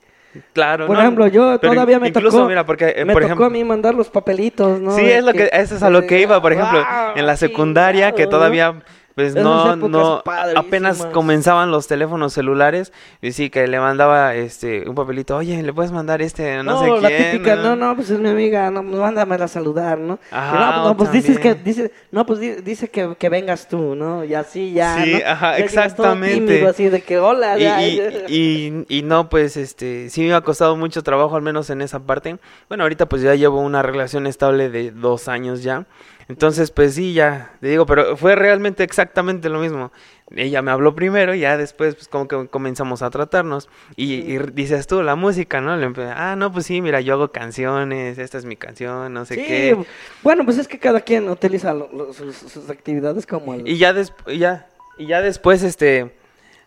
Claro, 0.53 0.87
Por 0.87 0.97
no, 0.97 1.03
ejemplo, 1.03 1.27
yo 1.27 1.59
todavía 1.59 1.99
me 1.99 2.09
incluso, 2.09 2.37
tocó, 2.37 2.49
mira, 2.49 2.65
porque, 2.65 2.95
eh, 2.97 3.05
me 3.05 3.13
por 3.15 3.23
tocó 3.23 3.27
ejemplo, 3.27 3.47
a 3.47 3.51
mí 3.51 3.65
mandar 3.65 3.95
los 3.95 4.11
papelitos, 4.11 4.79
¿no? 4.81 4.95
Sí, 4.95 5.05
es 5.05 5.25
lo 5.25 5.33
que, 5.33 5.49
eso 5.53 5.77
es 5.77 5.83
a 5.83 5.91
lo 5.91 6.07
que 6.07 6.21
iba, 6.21 6.41
por 6.41 6.53
ejemplo, 6.53 6.79
¡Wow! 6.79 7.17
en 7.17 7.27
la 7.27 7.37
Sí, 7.37 7.47
secundaria, 7.49 8.13
que 8.13 8.27
todavía, 8.27 8.83
pues 9.19 9.33
Esas 9.33 9.43
no, 9.43 9.75
no, 9.89 10.23
padrísimas. 10.25 10.65
apenas 10.65 11.07
comenzaban 11.07 11.73
los 11.73 11.89
teléfonos 11.89 12.33
celulares, 12.33 12.93
y 13.21 13.33
sí, 13.33 13.51
que 13.51 13.67
le 13.67 13.81
mandaba, 13.81 14.37
este, 14.37 14.89
un 14.89 14.95
papelito, 14.95 15.37
oye, 15.37 15.61
le 15.61 15.73
puedes 15.73 15.91
mandar 15.91 16.23
este, 16.23 16.63
no, 16.63 16.79
sé 16.81 17.01
la 17.03 17.09
quién, 17.09 17.33
típica, 17.33 17.57
no, 17.57 17.75
no, 17.75 17.97
pues 17.97 18.11
es 18.11 18.21
mi 18.21 18.29
amiga, 18.29 18.71
no, 18.71 18.85
pues 18.85 18.95
mándamela 18.95 19.47
a 19.47 19.49
saludar, 19.49 19.99
¿no? 19.99 20.21
Ajá, 20.31 20.77
no, 20.77 20.85
no, 20.91 20.97
pues 20.97 21.11
dices 21.11 21.41
que, 21.41 21.57
dice, 21.57 21.91
no, 22.13 22.25
pues 22.27 22.39
di- 22.39 22.63
dice 22.63 22.89
que, 22.91 23.17
que 23.19 23.29
vengas 23.29 23.67
tú, 23.67 23.97
¿no? 23.97 24.23
Y 24.25 24.35
así 24.35 24.73
ya, 24.73 25.03
Sí, 25.03 25.15
¿no? 25.15 25.19
ajá, 25.31 25.59
Ya 25.59 25.65
exactamente. 25.65 26.35
tímido, 26.47 26.69
así 26.69 26.89
de 26.89 27.03
que, 27.03 27.19
hola, 27.19 27.59
Y, 27.59 27.63
ya, 27.63 27.83
y, 27.89 27.97
ya. 27.97 28.11
y, 28.29 28.85
y 28.89 29.03
no, 29.03 29.29
pues, 29.29 29.57
este, 29.57 30.11
sí 30.11 30.23
me 30.23 30.33
ha 30.35 30.43
costado 30.43 30.77
mucho 30.77 31.03
trabajo, 31.03 31.35
al 31.35 31.43
menos 31.43 31.71
en 31.71 31.83
esa 31.83 31.99
parte. 31.99 32.39
Bueno, 32.69 32.85
ahorita 32.85 33.07
pues 33.07 33.23
ya 33.23 33.35
llevo 33.35 33.61
una 33.61 33.83
relación 33.83 34.29
estable 34.29 34.71
de 34.71 34.93
dos 34.93 35.27
años 35.27 35.65
ya. 35.65 35.87
Entonces, 36.29 36.71
pues 36.71 36.95
sí, 36.95 37.15
ya, 37.15 37.53
te 37.61 37.69
digo, 37.69 37.87
pero 37.87 38.17
fue 38.17 38.37
realmente 38.37 38.85
exactamente 38.85 39.49
lo 39.49 39.61
mismo. 39.61 39.91
Ella 40.37 40.61
me 40.61 40.71
habló 40.71 40.95
primero 40.95 41.35
y 41.35 41.41
ya 41.41 41.57
después, 41.57 41.95
pues 41.95 42.07
como 42.07 42.29
que 42.29 42.49
comenzamos 42.49 43.01
a 43.01 43.09
tratarnos. 43.09 43.71
Y, 43.97 44.17
y 44.17 44.39
dices 44.53 44.87
tú, 44.87 45.03
la 45.03 45.17
música, 45.17 45.63
¿no? 45.63 45.75
Le 45.79 45.87
empe- 45.89 46.13
ah, 46.15 46.37
no, 46.37 46.53
pues 46.53 46.67
sí, 46.67 46.83
mira, 46.83 47.01
yo 47.01 47.15
hago 47.15 47.33
canciones, 47.33 48.19
esta 48.19 48.37
es 48.37 48.45
mi 48.45 48.57
canción, 48.57 49.15
no 49.15 49.25
sé 49.25 49.37
Sí, 49.37 49.45
qué. 49.47 49.77
bueno, 50.23 50.45
pues 50.45 50.59
es 50.59 50.69
que 50.69 50.79
cada 50.79 51.01
quien 51.01 51.31
utiliza 51.31 51.73
lo- 51.73 51.89
lo- 51.93 52.13
sus, 52.13 52.37
sus 52.37 52.69
actividades 52.69 53.27
como 53.27 53.55
el... 53.55 53.67
Y 53.67 53.79
ya, 53.79 53.95
ya, 54.27 54.67
y 54.99 55.07
ya 55.07 55.23
después, 55.23 55.63
este, 55.63 56.15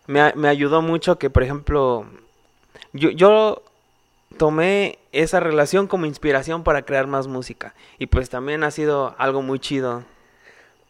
me, 0.08 0.32
me 0.34 0.48
ayudó 0.48 0.82
mucho 0.82 1.18
que, 1.20 1.30
por 1.30 1.44
ejemplo, 1.44 2.04
yo, 2.92 3.10
yo 3.10 3.62
tomé 4.42 4.98
esa 5.12 5.38
relación 5.38 5.86
como 5.86 6.04
inspiración 6.04 6.64
para 6.64 6.82
crear 6.82 7.06
más 7.06 7.28
música. 7.28 7.76
Y 8.00 8.06
pues 8.06 8.28
también 8.28 8.64
ha 8.64 8.72
sido 8.72 9.14
algo 9.16 9.40
muy 9.40 9.60
chido 9.60 10.02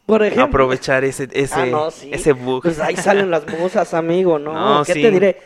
Por 0.07 0.23
ejemplo... 0.23 0.45
aprovechar 0.45 1.05
ese, 1.05 1.29
ese, 1.35 1.55
Ah, 1.61 1.67
no, 1.67 1.91
sí. 1.91 2.09
ese 2.15 2.33
bug. 2.33 2.63
Pues 2.63 2.81
ahí 2.81 2.97
salen 2.97 3.31
las 3.31 3.47
musas, 3.47 3.93
amigo, 3.93 4.39
¿no? 4.39 4.55
No, 4.55 4.85
¿Qué 4.87 4.95
sí. 4.95 5.03
te 5.03 5.11
diré? 5.11 5.37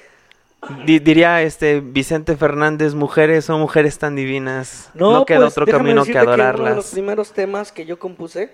Di- 0.84 1.00
diría 1.00 1.42
este 1.42 1.80
Vicente 1.80 2.36
Fernández, 2.36 2.94
mujeres 2.94 3.44
son 3.44 3.60
mujeres 3.60 3.98
tan 3.98 4.14
divinas. 4.14 4.88
No, 4.94 5.24
queda 5.24 5.40
pues, 5.40 5.58
otro 5.58 5.66
camino 5.66 6.04
que 6.04 6.12
decirte 6.12 6.22
uno 6.22 6.30
de 6.30 6.36
los 6.36 6.46
adorarlas. 6.46 6.90
primeros 6.92 7.32
temas 7.32 7.72
que 7.72 7.86
yo 7.86 7.98
compuse, 7.98 8.52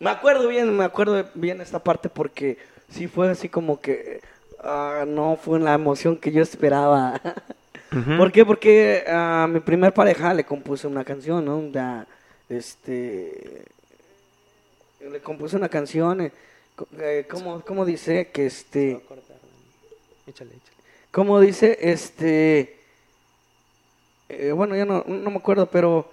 me 0.00 0.08
acuerdo 0.08 0.48
bien, 0.48 0.74
me 0.74 0.84
acuerdo 0.84 1.22
bien 1.34 1.60
esta 1.60 1.80
parte 1.80 2.08
porque 2.08 2.56
sí 2.88 3.08
fue 3.08 3.28
así 3.28 3.50
como 3.50 3.82
que 3.82 4.22
ah, 4.64 5.04
no 5.06 5.36
fue 5.36 5.60
la 5.60 5.74
emoción 5.74 6.16
que 6.16 6.32
yo 6.32 6.40
esperaba. 6.40 7.20
¿Por 7.90 8.32
qué? 8.32 8.44
Porque 8.44 9.04
a 9.08 9.46
mi 9.48 9.60
primer 9.60 9.94
pareja 9.94 10.34
le 10.34 10.44
compuse 10.44 10.86
una 10.86 11.04
canción, 11.04 11.44
¿no? 11.44 11.70
Ya, 11.70 12.06
este, 12.48 13.64
le 15.00 15.20
compuse 15.20 15.56
una 15.56 15.68
canción, 15.68 16.20
eh, 16.20 16.32
eh, 16.98 17.26
¿cómo, 17.30 17.62
cómo 17.62 17.84
dice? 17.84 18.28
Que 18.28 18.46
este... 18.46 19.00
Échale, 20.26 20.50
échale. 20.50 20.50
como 21.10 21.40
dice, 21.40 21.78
este, 21.80 22.78
eh, 24.28 24.52
bueno, 24.52 24.76
ya 24.76 24.84
no, 24.84 25.04
no 25.06 25.30
me 25.30 25.36
acuerdo, 25.38 25.70
pero 25.70 26.10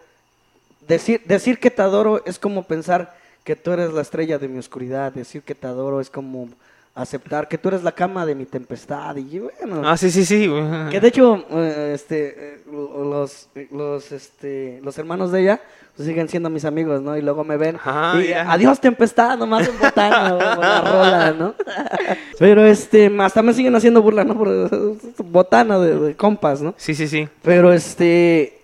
decir, 0.87 1.21
decir 1.25 1.59
que 1.59 1.71
te 1.71 1.81
adoro 1.81 2.23
es 2.25 2.39
como 2.39 2.63
pensar 2.63 3.17
que 3.43 3.55
tú 3.55 3.71
eres 3.71 3.91
la 3.91 4.01
estrella 4.01 4.37
de 4.37 4.47
mi 4.47 4.57
oscuridad, 4.57 5.11
decir 5.11 5.43
que 5.43 5.55
te 5.55 5.67
adoro 5.67 5.99
es 5.99 6.09
como 6.09 6.49
aceptar 6.95 7.49
que 7.49 7.57
tú 7.57 7.67
eres 7.67 7.83
la 7.83 7.91
cama 7.91 8.25
de 8.25 8.33
mi 8.35 8.45
tempestad 8.45 9.17
y 9.17 9.39
bueno, 9.39 9.81
Ah, 9.85 9.97
sí, 9.97 10.09
sí, 10.09 10.23
sí. 10.23 10.49
que 10.89 10.99
de 11.01 11.07
hecho, 11.09 11.45
eh, 11.51 11.91
este, 11.93 12.53
eh, 12.55 12.59
los, 12.71 13.49
los, 13.69 14.11
este, 14.13 14.79
los 14.81 14.97
hermanos 14.97 15.29
de 15.33 15.41
ella 15.41 15.61
pues, 15.93 16.07
siguen 16.07 16.29
siendo 16.29 16.49
mis 16.49 16.63
amigos, 16.63 17.01
¿no? 17.01 17.17
Y 17.17 17.21
luego 17.21 17.43
me 17.43 17.57
ven 17.57 17.77
y 18.25 18.31
adiós 18.31 18.79
tempestad, 18.79 19.37
nomás 19.37 19.67
en 19.67 19.77
botana 19.77 20.35
o 20.35 20.39
la 20.39 20.81
rola, 20.81 21.31
¿no? 21.37 21.55
Pero 22.39 22.65
este, 22.65 23.11
hasta 23.19 23.41
me 23.41 23.53
siguen 23.53 23.75
haciendo 23.75 24.01
burla, 24.01 24.23
¿no? 24.23 24.37
Por 24.37 24.97
botana 25.25 25.77
de, 25.77 25.99
de 25.99 26.15
compas, 26.15 26.61
¿no? 26.61 26.73
Sí, 26.77 26.95
sí, 26.95 27.09
sí. 27.09 27.27
Pero 27.41 27.73
este, 27.73 28.61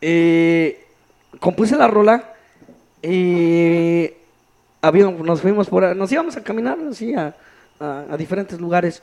eh, 0.00 0.84
compuse 1.40 1.76
la 1.76 1.88
rola 1.88 2.32
y 3.02 4.08
había, 4.82 5.10
nos 5.10 5.40
fuimos 5.40 5.66
por, 5.68 5.96
nos 5.96 6.12
íbamos 6.12 6.36
a 6.36 6.44
caminar 6.44 6.78
así 6.88 7.12
a, 7.12 7.34
a- 7.80 8.04
a 8.10 8.16
diferentes 8.16 8.60
lugares 8.60 9.02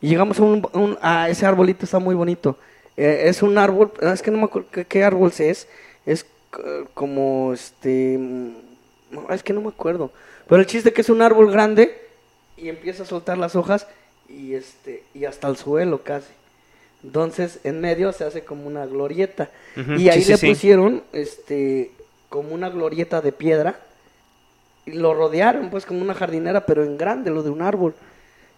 y 0.00 0.08
llegamos 0.08 0.38
a, 0.38 0.42
un, 0.42 0.66
un- 0.72 0.98
a 1.02 1.28
ese 1.28 1.46
arbolito, 1.46 1.84
está 1.84 1.98
muy 1.98 2.14
bonito. 2.14 2.58
Eh, 2.96 3.22
es 3.26 3.42
un 3.42 3.58
árbol, 3.58 3.92
es 4.00 4.22
que 4.22 4.30
no 4.30 4.38
me 4.38 4.44
acuerdo 4.44 4.68
qué, 4.70 4.84
qué 4.84 5.02
árbol 5.04 5.32
es, 5.38 5.66
es 6.06 6.26
como 6.94 7.52
este, 7.52 8.16
mm, 8.18 8.52
no, 9.10 9.26
es 9.30 9.42
que 9.42 9.52
no 9.52 9.60
me 9.60 9.68
acuerdo. 9.68 10.10
Pero 10.48 10.60
el 10.60 10.66
chiste 10.66 10.92
que 10.92 11.00
es 11.00 11.08
un 11.08 11.22
árbol 11.22 11.50
grande 11.50 11.98
y 12.56 12.68
empieza 12.68 13.02
a 13.02 13.06
soltar 13.06 13.38
las 13.38 13.56
hojas 13.56 13.86
y 14.28 14.54
este 14.54 15.02
y 15.14 15.24
hasta 15.24 15.48
el 15.48 15.56
suelo 15.56 16.02
casi. 16.02 16.28
Entonces, 17.02 17.58
en 17.64 17.80
medio 17.80 18.12
se 18.12 18.24
hace 18.24 18.44
como 18.44 18.66
una 18.66 18.86
glorieta. 18.86 19.50
Y 19.98 20.08
ahí 20.08 20.22
sí, 20.22 20.30
le 20.32 20.36
sí. 20.38 20.46
pusieron 20.48 21.02
este 21.12 21.90
como 22.30 22.54
una 22.54 22.70
glorieta 22.70 23.20
de 23.20 23.32
piedra 23.32 23.78
lo 24.86 25.14
rodearon 25.14 25.70
pues 25.70 25.86
como 25.86 26.00
una 26.02 26.14
jardinera, 26.14 26.66
pero 26.66 26.84
en 26.84 26.96
grande, 26.98 27.30
lo 27.30 27.42
de 27.42 27.50
un 27.50 27.62
árbol. 27.62 27.94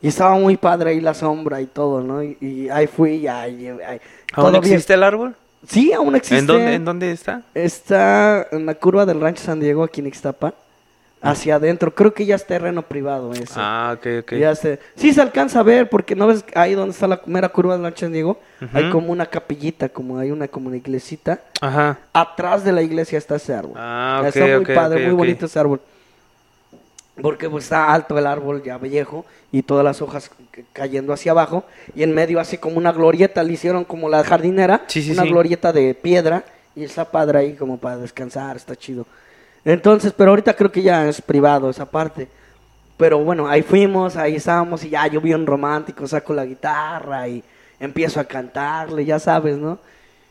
Y 0.03 0.09
estaba 0.09 0.35
muy 0.37 0.57
padre 0.57 0.91
ahí 0.91 1.01
la 1.01 1.15
sombra 1.15 1.61
y 1.61 1.67
todo, 1.67 2.01
¿no? 2.03 2.23
Y, 2.23 2.37
y 2.41 2.69
ahí 2.69 2.87
fui 2.87 3.13
y 3.15 3.29
ahí, 3.29 3.69
ahí- 3.69 4.01
¿Aún 4.35 4.53
todo 4.53 4.61
bien. 4.61 4.75
existe 4.75 4.95
el 4.95 5.03
árbol? 5.03 5.35
Sí, 5.67 5.93
aún 5.93 6.15
existe. 6.15 6.39
¿En 6.39 6.47
dónde, 6.47 6.75
¿En 6.75 6.85
dónde 6.85 7.11
está? 7.13 7.43
Está 7.55 8.47
en 8.53 8.67
la 8.67 8.75
curva 8.75 9.07
del 9.07 9.21
rancho 9.21 9.43
San 9.43 9.59
Diego, 9.59 9.83
aquí 9.85 10.01
en 10.01 10.07
Ixtapa. 10.09 10.55
Hacia 11.23 11.57
adentro. 11.57 11.93
Creo 11.95 12.13
que 12.13 12.27
ya 12.27 12.37
es 12.37 12.47
terreno 12.47 12.83
privado 12.83 13.33
ese. 13.33 13.55
Ah, 13.57 13.97
ok, 13.97 14.07
ok. 14.21 14.33
Ya 14.35 14.55
se, 14.55 14.79
sí 14.95 15.13
se 15.15 15.21
alcanza 15.23 15.61
a 15.61 15.63
ver, 15.63 15.89
porque 15.89 16.15
no 16.15 16.27
ves 16.27 16.45
ahí 16.55 16.75
donde 16.75 16.93
está 16.93 17.09
la 17.09 17.21
mera 17.27 17.49
curva 17.49 17.73
del 17.73 17.83
rancho 17.83 18.01
San 18.01 18.13
Diego. 18.13 18.39
Hay 18.75 18.91
como 18.91 19.11
una 19.11 19.27
capillita, 19.27 19.89
como 19.89 20.19
hay 20.19 20.31
una 20.31 20.47
como 20.47 20.69
una 20.69 20.77
iglesita. 20.77 21.41
Ajá. 21.61 21.99
Atrás 22.13 22.63
de 22.65 22.71
la 22.73 22.83
iglesia 22.83 23.17
está 23.19 23.37
ese 23.37 23.55
árbol. 23.55 23.73
Ah, 23.77 24.19
ok, 24.21 24.27
está 24.29 24.47
muy 24.59 24.67
padre, 24.67 25.07
muy 25.07 25.15
bonito 25.15 25.47
ese 25.47 25.59
árbol. 25.59 25.81
Porque 27.23 27.49
pues 27.49 27.65
está 27.65 27.93
alto 27.93 28.19
el 28.19 28.27
árbol 28.27 28.63
ya 28.63 28.77
viejo 28.77 29.25
y 29.51 29.63
todas 29.63 29.85
las 29.85 30.03
hojas 30.03 30.31
cayendo 30.73 31.13
hacia 31.13 31.33
abajo 31.33 31.65
y 31.95 32.03
en 32.03 32.15
medio 32.15 32.39
así 32.39 32.59
como 32.59 32.77
una 32.77 32.93
glorieta, 32.93 33.43
le 33.43 33.55
hicieron 33.55 33.85
como 33.85 34.09
la 34.09 34.23
jardinera, 34.23 34.83
Sí, 34.87 35.03
sí, 35.03 35.13
una 35.13 35.23
sí. 35.23 35.31
glorieta 35.31 35.73
de 35.73 35.95
piedra 35.95 36.45
y 36.75 36.85
está 36.85 37.07
padre 37.11 37.39
ahí 37.39 37.53
como 37.55 37.79
para 37.79 37.97
descansar, 37.97 38.57
está 38.57 38.77
chido. 38.77 39.07
Entonces, 39.65 40.13
pero 40.17 40.31
ahorita 40.31 40.55
creo 40.55 40.71
que 40.71 40.83
ya 40.83 41.09
es 41.09 41.23
privado 41.23 41.71
esa 41.71 41.91
parte. 41.91 42.29
Pero 42.99 43.19
bueno, 43.19 43.49
ahí 43.49 43.63
fuimos, 43.63 44.17
ahí 44.17 44.37
estábamos 44.37 44.85
y 44.85 44.91
ya 44.91 45.07
yo 45.07 45.21
bien 45.21 45.47
romántico, 45.47 46.07
saco 46.07 46.33
la 46.35 46.45
guitarra 46.45 47.29
y 47.29 47.43
empiezo 47.81 48.21
a 48.21 48.25
cantarle, 48.25 49.05
ya 49.05 49.19
sabes, 49.19 49.57
¿no? 49.57 49.79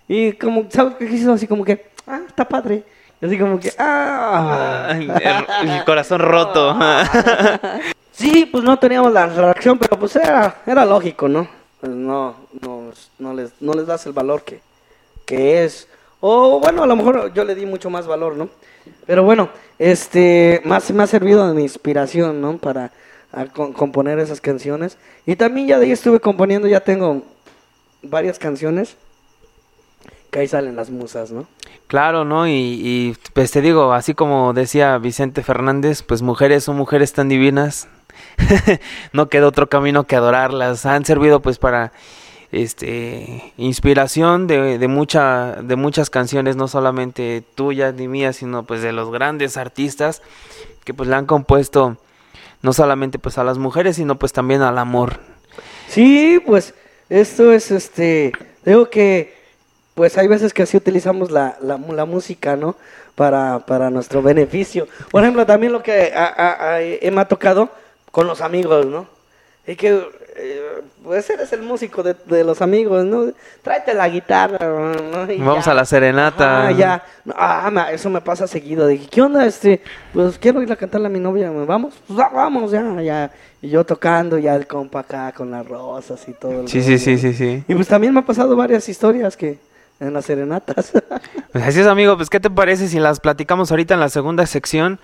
Y 0.08 0.34
como, 0.34 0.66
¿sabes 0.70 0.96
qué 0.98 1.06
hizo? 1.06 1.34
Así 1.34 1.48
como 1.48 1.66
que, 1.66 1.86
ah, 2.08 2.22
está 2.28 2.48
padre. 2.48 2.84
Así 3.26 3.38
como 3.40 3.60
que, 3.60 3.72
ah. 3.78 4.88
Ay, 4.90 5.10
el, 5.64 5.70
el 5.70 5.84
corazón 5.86 6.20
roto. 6.22 6.78
Sí, 8.12 8.46
pues 8.50 8.64
no 8.64 8.80
teníamos 8.80 9.12
la 9.12 9.26
reacción, 9.26 9.78
pero 9.78 10.00
pues 10.00 10.16
era, 10.16 10.62
era 10.66 10.86
lógico, 10.86 11.28
¿no? 11.28 11.50
Pues 11.82 11.92
no, 11.92 12.34
no, 12.62 12.84
no, 13.20 13.34
les, 13.34 13.52
no 13.60 13.74
les 13.74 13.86
das 13.88 14.06
el 14.06 14.14
valor 14.14 14.44
que, 14.44 14.62
que 15.26 15.66
es. 15.66 15.90
O 16.22 16.62
bueno, 16.62 16.84
a 16.84 16.88
lo 16.88 16.96
mejor 16.96 17.34
yo 17.34 17.44
le 17.44 17.56
di 17.56 17.66
mucho 17.66 17.90
más 17.90 18.08
valor, 18.08 18.38
¿no? 18.38 18.48
Pero 19.06 19.24
bueno, 19.24 19.50
este, 19.80 20.62
más 20.64 20.90
me 20.92 21.04
ha 21.04 21.08
servido 21.08 21.54
de 21.54 21.62
inspiración, 21.62 22.40
¿no? 22.40 22.58
Para 22.58 22.92
a 23.34 23.48
con- 23.48 23.74
componer 23.74 24.18
esas 24.20 24.40
canciones. 24.40 24.98
Y 25.26 25.36
también 25.36 25.68
ya 25.68 25.78
de 25.78 25.88
ahí 25.88 25.92
estuve 25.92 26.22
componiendo, 26.22 26.70
ya 26.70 26.80
tengo 26.80 27.22
varias 28.02 28.40
canciones 28.40 28.96
que 30.36 30.42
ahí 30.42 30.48
salen 30.50 30.76
las 30.76 30.90
musas, 30.90 31.32
¿no? 31.32 31.48
Claro, 31.88 32.26
¿no? 32.26 32.46
Y, 32.46 32.52
y 32.52 33.16
pues 33.32 33.52
te 33.52 33.62
digo, 33.62 33.94
así 33.94 34.14
como 34.14 34.52
decía 34.52 34.98
Vicente 34.98 35.44
Fernández, 35.44 36.04
pues 36.04 36.22
mujeres 36.22 36.66
son 36.66 36.76
mujeres 36.76 37.14
tan 37.14 37.30
divinas, 37.30 37.88
no 39.14 39.30
queda 39.30 39.48
otro 39.48 39.70
camino 39.70 40.04
que 40.04 40.18
adorarlas. 40.18 40.86
Han 40.86 41.06
servido 41.06 41.40
pues 41.42 41.58
para 41.58 41.94
este 42.52 43.54
inspiración 43.56 44.46
de, 44.46 44.78
de, 44.78 44.88
mucha, 44.90 45.56
de 45.62 45.78
muchas 45.78 46.10
canciones, 46.10 46.58
no 46.58 46.68
solamente 46.68 47.42
tuyas 47.56 47.94
ni 47.94 48.10
mías, 48.10 48.36
sino 48.36 48.64
pues 48.64 48.82
de 48.82 48.92
los 48.92 49.12
grandes 49.12 49.56
artistas 49.56 50.22
que 50.84 50.94
pues 50.94 51.08
le 51.08 51.16
han 51.16 51.28
compuesto 51.28 51.96
no 52.62 52.74
solamente 52.74 53.20
pues 53.20 53.38
a 53.38 53.46
las 53.46 53.58
mujeres, 53.58 53.96
sino 53.96 54.20
pues 54.20 54.34
también 54.34 54.64
al 54.64 54.80
amor. 54.80 55.22
Sí, 55.88 56.42
pues 56.46 56.74
esto 57.08 57.54
es 57.54 57.72
este, 57.72 58.34
digo 58.66 58.90
que 58.90 59.35
pues 59.96 60.18
hay 60.18 60.28
veces 60.28 60.54
que 60.54 60.64
así 60.64 60.78
utilizamos 60.78 61.32
la, 61.32 61.58
la, 61.62 61.78
la 61.78 62.06
música, 62.06 62.56
¿no? 62.56 62.76
Para, 63.16 63.60
para 63.60 63.90
nuestro 63.90 64.22
beneficio. 64.22 64.88
Por 65.10 65.24
ejemplo, 65.24 65.46
también 65.46 65.72
lo 65.72 65.82
que 65.82 66.12
a, 66.14 66.26
a, 66.26 66.76
a, 66.76 66.80
me 66.80 67.22
ha 67.22 67.28
tocado 67.28 67.70
con 68.12 68.28
los 68.28 68.42
amigos, 68.42 68.86
¿no? 68.86 69.08
Y 69.66 69.76
que, 69.78 70.06
eh, 70.38 70.82
pues 71.02 71.30
eres 71.30 71.54
el 71.54 71.62
músico 71.62 72.04
de, 72.04 72.14
de, 72.26 72.44
los 72.44 72.62
amigos, 72.62 73.06
¿no? 73.06 73.32
Tráete 73.62 73.94
la 73.94 74.10
guitarra, 74.10 74.60
¿no? 74.60 75.32
Y 75.32 75.40
Vamos 75.40 75.66
ya. 75.66 75.72
a 75.72 75.74
la 75.74 75.86
serenata. 75.86 76.68
Ah, 76.68 76.72
ya. 76.72 77.04
ah, 77.34 77.88
eso 77.92 78.10
me 78.10 78.20
pasa 78.20 78.48
seguido. 78.48 78.88
Dije, 78.88 79.08
¿qué 79.10 79.22
onda? 79.22 79.46
Este, 79.46 79.82
pues 80.14 80.38
quiero 80.38 80.62
ir 80.62 80.72
a 80.72 80.76
cantarle 80.76 81.08
a 81.08 81.10
mi 81.10 81.22
novia. 81.22 81.50
¿Vamos? 81.52 81.94
Pues 82.06 82.20
vamos, 82.34 82.72
ya, 82.72 83.02
ya. 83.02 83.32
Y 83.62 83.70
yo 83.70 83.86
tocando 83.86 84.38
ya 84.38 84.56
el 84.56 84.68
compa 84.68 85.00
acá 85.00 85.32
con 85.32 85.50
las 85.50 85.66
rosas 85.66 86.22
y 86.28 86.34
todo. 86.34 86.68
Sí, 86.68 86.82
sí, 86.84 87.00
sí, 87.00 87.18
sí, 87.18 87.34
sí. 87.34 87.64
Y 87.66 87.74
pues 87.74 87.88
también 87.88 88.14
me 88.14 88.20
ha 88.20 88.26
pasado 88.26 88.56
varias 88.58 88.90
historias 88.90 89.38
que 89.38 89.58
en 90.00 90.14
las 90.14 90.26
serenatas. 90.26 90.92
Pues 91.52 91.64
así 91.64 91.80
es, 91.80 91.88
amigo. 91.88 92.18
Pues, 92.18 92.30
¿qué 92.30 92.42
te 92.42 92.50
parece 92.50 92.90
si 92.90 93.00
las 93.00 93.22
platicamos 93.22 93.72
ahorita 93.72 93.94
en 93.94 94.02
la 94.02 94.10
segunda 94.10 94.46
sección? 94.46 95.00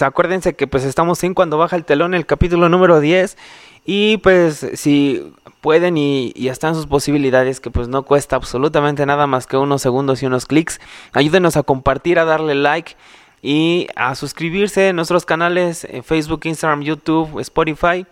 Acuérdense 0.00 0.54
que 0.54 0.66
pues 0.66 0.84
estamos 0.84 1.22
en 1.24 1.34
Cuando 1.34 1.58
Baja 1.58 1.76
el 1.76 1.84
Telón, 1.84 2.14
el 2.14 2.24
capítulo 2.24 2.70
número 2.70 3.00
10. 3.00 3.36
Y 3.84 4.16
pues 4.16 4.66
si 4.74 5.30
pueden 5.60 5.98
y, 5.98 6.32
y 6.34 6.48
están 6.48 6.74
sus 6.74 6.86
posibilidades, 6.86 7.60
que 7.60 7.70
pues 7.70 7.88
no 7.88 8.04
cuesta 8.04 8.36
absolutamente 8.36 9.04
nada 9.04 9.26
más 9.26 9.46
que 9.46 9.58
unos 9.58 9.82
segundos 9.82 10.22
y 10.22 10.26
unos 10.26 10.46
clics, 10.46 10.80
ayúdenos 11.12 11.58
a 11.58 11.64
compartir, 11.64 12.18
a 12.18 12.24
darle 12.24 12.54
like 12.54 12.96
y 13.42 13.88
a 13.94 14.14
suscribirse 14.14 14.88
en 14.88 14.96
nuestros 14.96 15.26
canales 15.26 15.84
en 15.84 16.02
Facebook, 16.02 16.40
Instagram, 16.44 16.80
YouTube, 16.80 17.40
Spotify. 17.40 18.06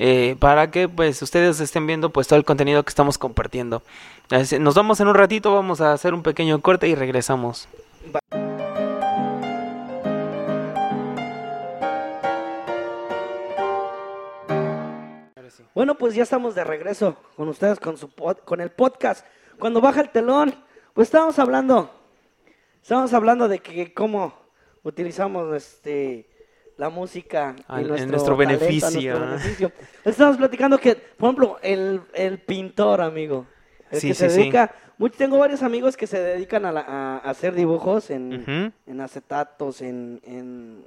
Eh, 0.00 0.34
para 0.40 0.72
que 0.72 0.88
pues 0.88 1.22
ustedes 1.22 1.60
estén 1.60 1.86
viendo 1.86 2.10
pues 2.10 2.26
todo 2.26 2.36
el 2.36 2.44
contenido 2.44 2.82
que 2.82 2.88
estamos 2.88 3.16
compartiendo. 3.16 3.82
Nos 4.30 4.74
vamos 4.74 5.00
en 5.00 5.08
un 5.08 5.14
ratito, 5.14 5.52
vamos 5.52 5.82
a 5.82 5.92
hacer 5.92 6.14
un 6.14 6.22
pequeño 6.22 6.58
corte 6.62 6.88
y 6.88 6.94
regresamos. 6.94 7.68
Bueno, 15.74 15.96
pues 15.96 16.14
ya 16.14 16.22
estamos 16.22 16.54
de 16.54 16.64
regreso 16.64 17.16
con 17.36 17.48
ustedes 17.48 17.78
con 17.78 17.98
su 17.98 18.08
pod, 18.08 18.38
con 18.38 18.62
el 18.62 18.70
podcast. 18.70 19.26
Cuando 19.58 19.82
baja 19.82 20.00
el 20.00 20.08
telón, 20.08 20.54
pues 20.94 21.08
estamos 21.08 21.38
hablando, 21.38 21.90
estamos 22.80 23.12
hablando 23.12 23.46
de 23.46 23.58
que 23.58 23.92
cómo 23.92 24.32
utilizamos 24.84 25.54
este 25.54 26.30
la 26.78 26.88
música 26.88 27.54
en 27.68 27.86
nuestro, 27.88 27.96
en 27.96 28.10
nuestro, 28.10 28.36
talento, 28.36 28.58
beneficio. 28.58 29.18
nuestro 29.18 29.26
beneficio. 29.26 29.72
Estamos 30.04 30.38
platicando 30.38 30.78
que, 30.78 30.96
por 30.96 31.28
ejemplo, 31.28 31.58
el, 31.62 32.00
el 32.14 32.40
pintor, 32.40 33.00
amigo, 33.00 33.46
el 33.90 34.00
Sí, 34.00 34.08
que 34.08 34.14
se 34.14 34.30
sí. 34.30 34.38
dedica, 34.38 34.74
mucho- 34.98 35.16
tengo 35.16 35.38
varios 35.38 35.62
amigos 35.62 35.96
que 35.96 36.06
se 36.06 36.20
dedican 36.20 36.64
a, 36.66 36.72
la- 36.72 36.80
a- 36.86 37.18
hacer 37.18 37.54
dibujos 37.54 38.10
en, 38.10 38.72
en 38.86 39.00
acetatos, 39.00 39.80
en, 39.82 40.20
en 40.24 40.84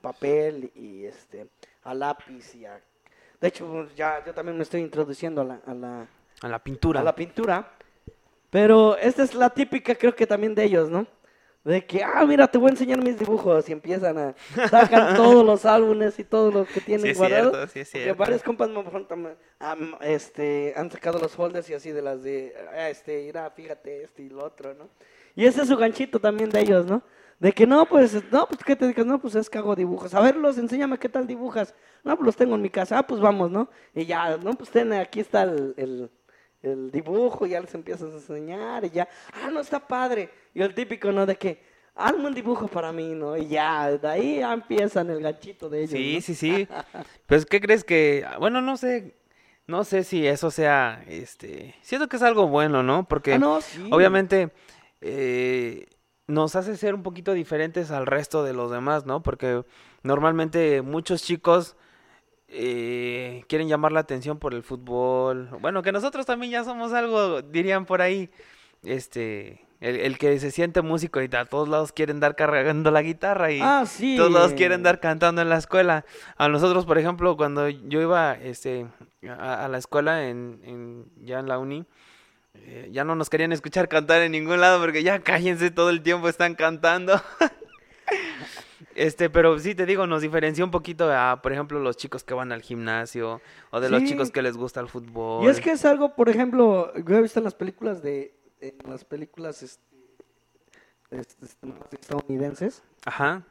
papel 0.00 0.70
y 0.74 1.04
este 1.04 1.46
a 1.84 1.94
lápiz 1.94 2.54
y 2.54 2.64
a... 2.66 2.80
De 3.40 3.48
hecho, 3.48 3.66
pues, 3.66 3.94
ya 3.94 4.22
yo 4.24 4.32
también 4.32 4.56
me 4.56 4.62
estoy 4.62 4.80
introduciendo 4.80 5.42
a 5.42 5.44
la, 5.44 5.60
a 5.66 5.74
la, 5.74 6.06
A 6.42 6.48
la 6.48 6.58
pintura. 6.58 7.00
a 7.00 7.04
la 7.04 7.14
pintura. 7.14 7.70
Pero 8.50 8.96
esta 8.96 9.22
es 9.22 9.34
la 9.34 9.50
típica, 9.50 9.94
creo 9.94 10.14
que 10.14 10.26
también 10.26 10.54
de 10.54 10.64
ellos, 10.64 10.88
¿no? 10.88 11.06
De 11.64 11.84
que, 11.86 12.04
ah, 12.04 12.24
mira, 12.26 12.46
te 12.46 12.58
voy 12.58 12.68
a 12.68 12.70
enseñar 12.72 13.02
mis 13.02 13.18
dibujos 13.18 13.66
y 13.70 13.72
empiezan 13.72 14.18
a 14.18 14.34
sacan 14.68 15.16
todos 15.16 15.44
los 15.44 15.64
álbumes 15.64 16.18
y 16.18 16.24
todo 16.24 16.50
lo 16.50 16.66
que 16.66 16.80
tienen 16.80 17.00
Sí 17.06 17.08
es 17.08 17.16
guardado. 17.16 17.50
cierto, 17.52 17.72
sí 17.72 17.80
es 17.80 17.88
cierto. 17.90 18.14
varios 18.16 18.42
compas 18.42 18.68
me 18.68 18.82
preguntan, 18.82 19.34
ah, 19.60 19.74
m- 19.78 19.96
este, 20.02 20.74
han 20.76 20.90
sacado 20.90 21.18
los 21.18 21.32
folders 21.32 21.70
y 21.70 21.74
así 21.74 21.90
de 21.90 22.02
las 22.02 22.22
de, 22.22 22.54
ah, 22.76 22.90
este, 22.90 23.22
mira, 23.24 23.50
fíjate, 23.50 24.02
este 24.04 24.24
y 24.24 24.28
lo 24.28 24.44
otro, 24.44 24.74
¿no? 24.74 24.88
Y 25.34 25.46
ese 25.46 25.62
es 25.62 25.68
su 25.68 25.76
ganchito 25.78 26.20
también 26.20 26.50
de 26.50 26.60
ellos, 26.60 26.84
¿no? 26.84 27.02
De 27.40 27.50
que 27.52 27.66
no, 27.66 27.86
pues, 27.86 28.22
no, 28.30 28.46
pues, 28.46 28.62
¿qué 28.62 28.76
te 28.76 28.86
digas? 28.86 29.06
No, 29.06 29.18
pues 29.18 29.34
es 29.34 29.48
que 29.50 29.56
hago 29.58 29.74
dibujos. 29.74 30.14
A 30.14 30.20
verlos, 30.20 30.58
enséñame 30.58 30.98
qué 30.98 31.08
tal 31.08 31.26
dibujas. 31.26 31.74
No, 32.04 32.14
pues 32.14 32.26
los 32.26 32.36
tengo 32.36 32.54
en 32.54 32.62
mi 32.62 32.70
casa. 32.70 32.98
Ah, 32.98 33.06
pues 33.06 33.20
vamos, 33.20 33.50
¿no? 33.50 33.68
Y 33.94 34.04
ya, 34.06 34.36
no, 34.36 34.52
pues 34.52 34.70
ten, 34.70 34.92
aquí 34.92 35.18
está 35.20 35.42
el, 35.42 35.74
el, 35.76 36.10
el 36.64 36.90
dibujo, 36.90 37.46
ya 37.46 37.60
les 37.60 37.74
empiezas 37.74 38.12
a 38.12 38.16
enseñar 38.16 38.84
y 38.84 38.90
ya, 38.90 39.08
ah, 39.32 39.50
no, 39.50 39.60
está 39.60 39.78
padre. 39.78 40.30
Y 40.54 40.62
el 40.62 40.74
típico, 40.74 41.12
¿no? 41.12 41.26
De 41.26 41.36
que, 41.36 41.62
hazme 41.94 42.26
un 42.26 42.34
dibujo 42.34 42.66
para 42.68 42.92
mí, 42.92 43.14
¿no? 43.14 43.36
Y 43.36 43.48
ya, 43.48 43.90
de 43.96 44.08
ahí 44.08 44.38
ya 44.38 44.52
empiezan 44.52 45.10
el 45.10 45.20
ganchito 45.20 45.68
de 45.68 45.80
ellos. 45.80 45.90
Sí, 45.92 46.14
¿no? 46.16 46.20
sí, 46.22 46.34
sí. 46.34 46.68
Pues, 47.26 47.46
¿qué 47.46 47.60
crees 47.60 47.84
que...? 47.84 48.24
Bueno, 48.38 48.60
no 48.60 48.76
sé... 48.76 49.14
No 49.66 49.82
sé 49.84 50.04
si 50.04 50.26
eso 50.26 50.50
sea, 50.50 51.02
este... 51.08 51.74
Siento 51.80 52.06
que 52.08 52.16
es 52.16 52.22
algo 52.22 52.48
bueno, 52.48 52.82
¿no? 52.82 53.08
Porque 53.08 53.32
Ah, 53.34 53.38
no, 53.38 53.62
sí. 53.62 53.88
obviamente 53.90 54.50
eh, 55.00 55.86
nos 56.26 56.54
hace 56.54 56.76
ser 56.76 56.94
un 56.94 57.02
poquito 57.02 57.32
diferentes 57.32 57.90
al 57.90 58.04
resto 58.04 58.44
de 58.44 58.52
los 58.52 58.70
demás, 58.70 59.06
¿no? 59.06 59.22
Porque 59.22 59.64
normalmente 60.02 60.82
muchos 60.82 61.22
chicos 61.22 61.76
eh, 62.56 63.44
quieren 63.48 63.68
llamar 63.68 63.92
la 63.92 64.00
atención 64.00 64.38
por 64.38 64.54
el 64.54 64.62
fútbol. 64.62 65.48
Bueno, 65.60 65.82
que 65.82 65.92
nosotros 65.92 66.24
también 66.26 66.52
ya 66.52 66.64
somos 66.64 66.92
algo, 66.92 67.42
dirían 67.42 67.84
por 67.84 68.00
ahí, 68.00 68.30
este, 68.84 69.60
el, 69.80 69.96
el 69.96 70.18
que 70.18 70.38
se 70.38 70.50
siente 70.50 70.80
músico 70.82 71.20
y 71.20 71.28
a 71.34 71.44
todos 71.46 71.68
lados 71.68 71.92
quieren 71.92 72.20
dar 72.20 72.36
cargando 72.36 72.90
la 72.90 73.02
guitarra 73.02 73.50
y 73.50 73.60
Ah, 73.60 73.84
sí. 73.86 74.16
todos 74.16 74.30
lados 74.32 74.52
quieren 74.52 74.82
dar 74.82 75.00
cantando 75.00 75.42
en 75.42 75.48
la 75.48 75.56
escuela. 75.58 76.04
A 76.36 76.48
nosotros, 76.48 76.86
por 76.86 76.98
ejemplo, 76.98 77.36
cuando 77.36 77.68
yo 77.68 78.00
iba 78.00 78.34
este, 78.34 78.86
a, 79.28 79.64
a 79.64 79.68
la 79.68 79.78
escuela 79.78 80.28
en, 80.28 80.60
en- 80.64 81.04
ya 81.24 81.40
en 81.40 81.48
la 81.48 81.58
uni, 81.58 81.84
eh, 82.54 82.88
ya 82.92 83.02
no 83.04 83.16
nos 83.16 83.28
querían 83.30 83.52
escuchar 83.52 83.88
cantar 83.88 84.22
en 84.22 84.30
ningún 84.32 84.60
lado 84.60 84.80
porque 84.80 85.02
ya 85.02 85.18
cállense 85.18 85.70
todo 85.72 85.90
el 85.90 86.02
tiempo 86.02 86.28
están 86.28 86.54
cantando. 86.54 87.20
Este, 88.94 89.28
pero 89.30 89.58
sí 89.58 89.74
te 89.74 89.86
digo, 89.86 90.06
nos 90.06 90.22
diferencia 90.22 90.64
un 90.64 90.70
poquito 90.70 91.10
a, 91.12 91.40
por 91.42 91.52
ejemplo, 91.52 91.80
los 91.80 91.96
chicos 91.96 92.22
que 92.24 92.34
van 92.34 92.52
al 92.52 92.62
gimnasio 92.62 93.40
o 93.70 93.80
de 93.80 93.90
los 93.90 94.04
chicos 94.04 94.30
que 94.30 94.42
les 94.42 94.56
gusta 94.56 94.80
el 94.80 94.88
fútbol. 94.88 95.44
Y 95.44 95.48
es 95.48 95.60
que 95.60 95.72
es 95.72 95.84
algo, 95.84 96.14
por 96.14 96.28
ejemplo, 96.28 96.92
yo 96.94 97.16
he 97.16 97.22
visto 97.22 97.40
en 97.40 97.44
las 97.44 97.54
películas 97.54 98.02
de, 98.02 98.34
en 98.60 98.74
las 98.88 99.04
películas 99.04 99.62
este, 99.62 99.82
este, 101.10 101.44
este, 101.46 101.68
estadounidenses, 102.00 102.82
Ajá, 103.04 103.42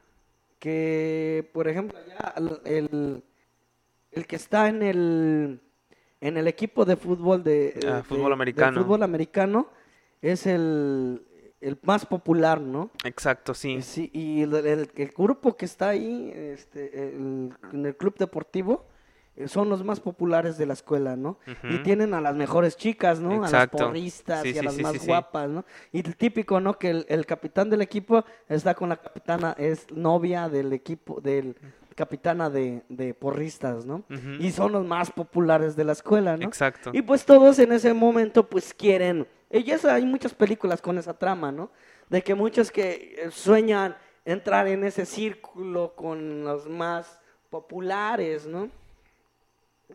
que, 0.60 1.50
por 1.54 1.68
ejemplo, 1.68 1.98
allá 1.98 2.34
el, 2.66 3.24
el, 4.12 4.26
que 4.28 4.36
está 4.36 4.70
en 4.70 4.82
el, 4.82 5.60
en 6.22 6.38
el 6.38 6.48
equipo 6.48 6.86
de 6.86 6.96
fútbol 6.96 7.44
de, 7.44 7.74
Ah, 7.86 7.98
de- 7.98 8.04
fútbol 8.04 8.28
de 8.30 8.34
americano. 8.34 8.82
fútbol 8.82 9.04
americano 9.04 9.68
es 10.22 10.46
el, 10.48 11.22
el 11.64 11.78
más 11.84 12.06
popular, 12.06 12.60
¿no? 12.62 12.90
exacto, 13.04 13.54
sí. 13.54 13.82
Sí, 13.82 14.10
y 14.14 14.42
el, 14.44 14.54
el- 14.56 14.92
el 14.96 15.08
grupo 15.18 15.56
que 15.58 15.66
está 15.66 15.90
ahí 15.90 16.32
este, 16.36 17.08
el- 17.10 17.54
en 17.72 17.86
el 17.86 17.96
club 17.96 18.16
deportivo 18.18 18.86
eh, 19.36 19.48
son 19.48 19.68
los 19.68 19.84
más 19.84 20.00
populares 20.00 20.60
de 20.60 20.68
la 20.68 20.74
escuela, 20.74 21.16
¿no? 21.16 21.40
Y 21.68 21.80
tienen 21.80 22.14
a 22.14 22.22
las 22.22 22.36
mejores 22.36 22.78
chicas, 22.78 23.20
¿no? 23.20 23.44
A 23.44 23.50
las 23.50 23.68
porristas 23.88 24.44
Sí, 24.44 24.50
y 24.50 24.58
a 24.58 24.62
sí, 24.62 24.66
las 24.66 24.76
sí, 24.76 24.84
más 24.84 25.08
guapas, 25.08 25.50
¿no? 25.50 25.66
Y 25.92 26.06
el 26.06 26.16
típico, 26.16 26.60
¿no? 26.60 26.78
Que 26.78 26.92
el, 26.92 27.06
el 27.10 27.26
capitán 27.26 27.70
del 27.72 27.82
equipo 27.82 28.24
está 28.48 28.76
con 28.76 28.90
la 28.90 28.98
capitana, 28.98 29.56
es 29.58 29.90
novia 29.92 30.50
del 30.50 30.72
equipo, 30.72 31.20
del 31.20 31.56
capitana 31.96 32.50
de, 32.50 32.84
de 32.90 33.14
porristas, 33.14 33.86
¿no? 33.86 34.04
Y 34.40 34.52
son 34.52 34.72
los 34.72 34.86
más 34.86 35.12
populares 35.12 35.76
de 35.76 35.84
la 35.84 35.92
escuela, 35.94 36.38
¿no? 36.38 36.46
Exacto. 36.46 36.92
Y 36.94 37.02
pues 37.02 37.26
todos 37.26 37.60
en 37.60 37.72
ese 37.72 37.94
momento 37.94 38.48
pues 38.48 38.74
quieren, 38.74 39.28
y 39.50 39.70
eso 39.70 39.90
hay 39.90 40.06
muchas 40.06 40.34
películas 40.34 40.82
con 40.82 40.98
esa 40.98 41.18
trama, 41.18 41.52
¿no? 41.52 41.70
De 42.10 42.22
que 42.22 42.34
muchos 42.36 42.72
que 42.72 43.16
eh, 43.18 43.32
sueñan 43.32 43.96
entrar 44.26 44.68
en 44.68 44.84
ese 44.84 45.06
círculo 45.06 45.94
con 45.96 46.44
los 46.44 46.68
más 46.68 47.20
populares, 47.50 48.48
¿no? 48.48 48.70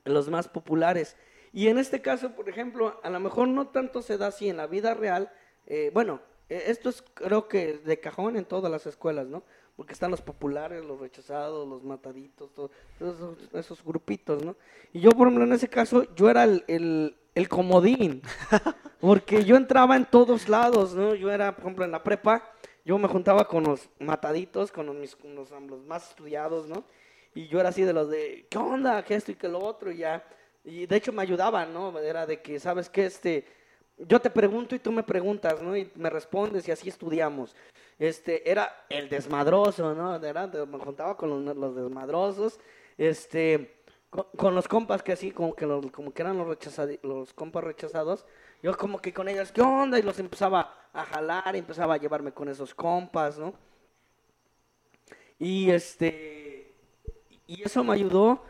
Los 0.05 0.28
más 0.28 0.46
populares. 0.49 1.16
Y 1.53 1.68
en 1.68 1.78
este 1.78 2.01
caso, 2.01 2.34
por 2.36 2.49
ejemplo, 2.49 3.01
a 3.03 3.11
lo 3.11 3.18
mejor 3.20 3.49
no 3.49 3.68
tanto 3.68 4.03
se 4.03 4.18
da 4.18 4.28
así 4.28 4.49
en 4.49 4.59
la 4.59 4.66
vida 4.66 4.94
real. 4.94 5.30
eh, 5.66 5.90
bueno, 5.92 6.20
eh, 6.49 6.64
esto 6.66 6.88
es 6.88 7.03
creo 7.14 7.49
que 7.49 7.78
de 7.78 8.01
cajón 8.01 8.36
en 8.36 8.44
todas 8.44 8.70
las 8.70 8.86
escuelas, 8.86 9.26
¿no? 9.26 9.42
Porque 9.78 9.92
están 9.92 10.10
los 10.10 10.20
populares, 10.20 10.84
los 10.84 10.98
rechazados, 10.98 11.66
los 11.68 11.84
mataditos, 11.84 12.52
todo- 12.52 12.70
todos 12.98 13.14
esos, 13.16 13.54
esos 13.54 13.84
grupitos, 13.84 14.44
¿no? 14.44 14.56
Y 14.92 14.98
yo, 14.98 15.12
por 15.12 15.28
ejemplo, 15.28 15.44
en 15.44 15.52
ese 15.52 15.68
caso, 15.68 16.02
yo 16.16 16.28
era 16.28 16.42
el, 16.42 16.64
el, 16.66 17.16
el 17.36 17.48
comodín. 17.48 18.20
Porque 19.00 19.44
yo 19.44 19.54
entraba 19.56 19.94
en 19.94 20.04
todos 20.04 20.48
lados, 20.48 20.94
¿no? 20.96 21.14
Yo 21.14 21.30
era, 21.30 21.52
por 21.54 21.62
ejemplo, 21.62 21.84
en 21.84 21.92
la 21.92 22.02
prepa, 22.02 22.42
yo 22.84 22.98
me 22.98 23.06
juntaba 23.06 23.46
con 23.46 23.62
los 23.62 23.88
mataditos, 24.00 24.72
con 24.72 24.86
los, 24.86 24.96
mis- 24.96 25.14
con 25.14 25.36
los, 25.36 25.50
los 25.52 25.84
más 25.86 26.10
estudiados, 26.10 26.66
¿no? 26.66 26.82
Y 27.36 27.46
yo 27.46 27.60
era 27.60 27.68
así 27.68 27.82
de 27.82 27.92
los 27.92 28.10
de, 28.10 28.48
¿qué 28.50 28.58
onda? 28.58 29.04
¿Qué 29.04 29.14
esto 29.14 29.30
y 29.30 29.36
qué 29.36 29.46
lo 29.48 29.60
otro? 29.60 29.92
Y 29.92 29.98
ya. 29.98 30.24
Y 30.64 30.86
de 30.86 30.96
hecho 30.96 31.12
me 31.12 31.22
ayudaban, 31.22 31.72
¿no? 31.72 31.96
Era 32.00 32.26
de 32.26 32.42
que, 32.42 32.58
¿sabes 32.58 32.90
qué? 32.90 33.06
Este, 33.06 33.46
yo 34.07 34.20
te 34.20 34.30
pregunto 34.30 34.74
y 34.74 34.78
tú 34.78 34.92
me 34.92 35.03
preguntas, 35.03 35.61
¿no? 35.62 35.76
Y 35.76 35.90
me 35.94 36.11
respondes 36.11 36.66
y 36.68 36.70
así 36.70 36.88
estudiamos. 36.88 37.55
Este, 37.99 38.49
era 38.49 38.84
el 38.88 39.09
desmadroso, 39.09 39.94
¿no? 39.94 40.14
Era, 40.16 40.46
me 40.46 40.78
juntaba 40.78 41.16
con 41.16 41.44
los, 41.44 41.74
desmadrosos, 41.74 42.61
este, 42.96 43.82
con, 44.36 44.55
los 44.55 44.68
compas 44.68 45.03
que 45.03 45.12
así, 45.12 45.32
como 45.32 45.55
que, 45.55 45.66
los, 45.66 45.90
como 45.90 46.12
que 46.12 46.22
eran 46.22 46.38
los, 46.38 46.59
los 47.03 47.34
compas 47.34 47.64
rechazados, 47.64 48.24
yo 48.62 48.76
como 48.76 49.01
que 49.01 49.12
con 49.12 49.28
ellos, 49.28 49.51
¿qué 49.51 49.62
onda? 49.62 49.99
Y 49.99 50.03
los 50.03 50.18
empezaba 50.20 50.72
a 50.92 51.05
jalar, 51.05 51.57
y 51.57 51.59
empezaba 51.59 51.94
a 51.94 51.99
llevarme 51.99 52.32
con 52.32 52.49
esos 52.49 52.74
compas, 52.74 53.38
¿no? 53.38 53.55
Y 55.40 55.70
este, 55.70 56.74
y 57.46 57.62
eso 57.62 57.82
me 57.82 57.94
ayudó 57.94 58.42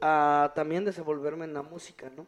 a 0.00 0.52
también 0.54 0.84
desenvolverme 0.84 1.44
en 1.44 1.54
la 1.54 1.62
música, 1.62 2.10
¿no? 2.16 2.26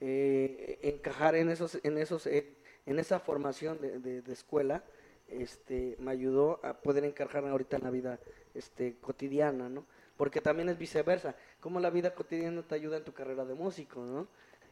Eh, 0.00 0.78
encajar 0.82 1.34
en 1.34 1.50
esos, 1.50 1.78
en 1.82 1.98
esos, 1.98 2.26
eh, 2.26 2.54
en 2.86 2.98
esa 2.98 3.20
formación 3.20 3.80
de, 3.80 3.98
de- 3.98 4.22
de 4.22 4.32
escuela, 4.32 4.82
este, 5.28 5.96
me 6.00 6.10
ayudó 6.10 6.58
a 6.64 6.74
poder 6.74 7.04
encajar 7.04 7.44
ahorita 7.46 7.76
en 7.76 7.84
la 7.84 7.90
vida, 7.90 8.18
este, 8.54 8.96
cotidiana, 9.00 9.68
¿no? 9.68 9.84
Porque 10.16 10.40
también 10.40 10.68
es 10.68 10.78
viceversa, 10.78 11.34
como 11.60 11.80
la 11.80 11.90
vida 11.90 12.14
cotidiana 12.14 12.62
te 12.62 12.74
ayuda 12.74 12.96
en 12.96 13.04
tu 13.04 13.12
carrera 13.12 13.44
de 13.44 13.54
músico, 13.54 14.00
¿no? 14.04 14.26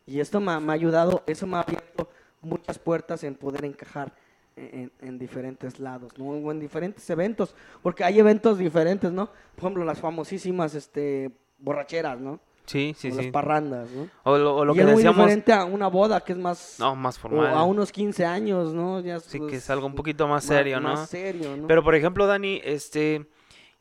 Y 0.06 0.20
esto 0.20 0.40
me, 0.40 0.52
ha- 0.52 0.60
me 0.60 0.72
ha 0.72 0.74
ayudado, 0.74 1.22
eso 1.26 1.46
me 1.46 1.56
ha 1.58 1.60
abierto 1.60 2.08
muchas 2.40 2.78
puertas 2.78 3.22
en 3.24 3.34
poder 3.34 3.64
encajar 3.64 4.12
en, 4.56 4.90
en 5.00 5.18
diferentes 5.18 5.78
lados, 5.78 6.16
¿no? 6.18 6.30
O 6.30 6.50
en 6.50 6.58
diferentes 6.58 7.08
eventos, 7.10 7.54
porque 7.82 8.02
hay 8.02 8.18
eventos 8.18 8.58
diferentes, 8.58 9.12
¿no? 9.12 9.26
Por 9.54 9.58
ejemplo, 9.64 9.84
las 9.84 10.00
famosísimas, 10.00 10.74
este, 10.74 11.30
borracheras, 11.58 12.18
¿no? 12.18 12.40
Sí, 12.68 12.94
sí, 12.96 13.10
o 13.10 13.14
las 13.16 13.24
sí. 13.24 13.30
parrandas, 13.30 13.90
¿no? 13.90 14.08
O 14.24 14.36
lo, 14.38 14.56
o 14.56 14.64
lo 14.64 14.72
y 14.72 14.76
que 14.76 14.80
es 14.82 14.86
muy 14.86 14.96
decíamos. 14.96 15.16
diferente 15.18 15.52
a 15.52 15.64
una 15.64 15.88
boda 15.88 16.20
que 16.20 16.32
es 16.32 16.38
más... 16.38 16.76
No, 16.78 16.94
más 16.94 17.16
o 17.16 17.20
formal. 17.22 17.46
a 17.54 17.62
unos 17.64 17.90
15 17.90 18.24
años, 18.26 18.74
¿no? 18.74 19.00
Ya 19.00 19.20
Sí, 19.20 19.38
pues, 19.38 19.50
que 19.50 19.56
es 19.56 19.70
algo 19.70 19.86
un 19.86 19.94
poquito 19.94 20.28
más 20.28 20.44
serio, 20.44 20.78
¿no? 20.80 20.90
Más 20.90 21.08
serio, 21.08 21.56
¿no? 21.56 21.66
Pero 21.66 21.82
por 21.82 21.94
ejemplo, 21.94 22.26
Dani, 22.26 22.60
este, 22.62 23.26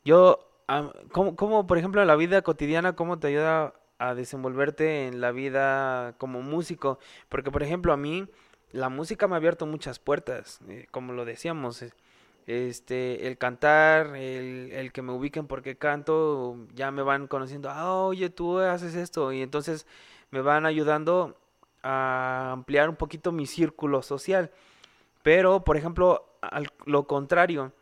yo, 0.04 0.38
¿cómo, 1.12 1.36
cómo, 1.36 1.66
por 1.66 1.76
ejemplo, 1.78 2.04
la 2.04 2.16
vida 2.16 2.42
cotidiana, 2.42 2.94
cómo 2.94 3.18
te 3.18 3.28
ayuda 3.28 3.74
a 3.98 4.14
desenvolverte 4.14 5.06
en 5.06 5.20
la 5.20 5.32
vida 5.32 6.14
como 6.18 6.40
músico? 6.40 6.98
Porque, 7.28 7.50
por 7.50 7.62
ejemplo, 7.62 7.92
a 7.92 7.96
mí 7.96 8.26
la 8.72 8.88
música 8.88 9.28
me 9.28 9.34
ha 9.34 9.36
abierto 9.36 9.66
muchas 9.66 9.98
puertas, 9.98 10.60
eh, 10.68 10.86
como 10.90 11.12
lo 11.12 11.24
decíamos, 11.24 11.82
eh, 11.82 11.92
este, 12.48 13.26
el 13.26 13.36
cantar, 13.36 14.16
el, 14.16 14.72
el 14.72 14.90
que 14.90 15.02
me 15.02 15.12
ubiquen 15.12 15.46
porque 15.46 15.76
canto, 15.76 16.56
ya 16.74 16.90
me 16.90 17.02
van 17.02 17.26
conociendo, 17.26 17.68
ah, 17.68 18.02
oye, 18.02 18.30
tú 18.30 18.58
haces 18.58 18.94
esto, 18.94 19.32
y 19.32 19.42
entonces 19.42 19.86
me 20.30 20.40
van 20.40 20.64
ayudando 20.64 21.36
a 21.82 22.52
ampliar 22.52 22.88
un 22.88 22.96
poquito 22.96 23.32
mi 23.32 23.44
círculo 23.44 24.00
social. 24.00 24.50
Pero, 25.22 25.62
por 25.62 25.76
ejemplo, 25.76 26.24
al 26.40 26.68
lo 26.86 27.06
contrario, 27.06 27.72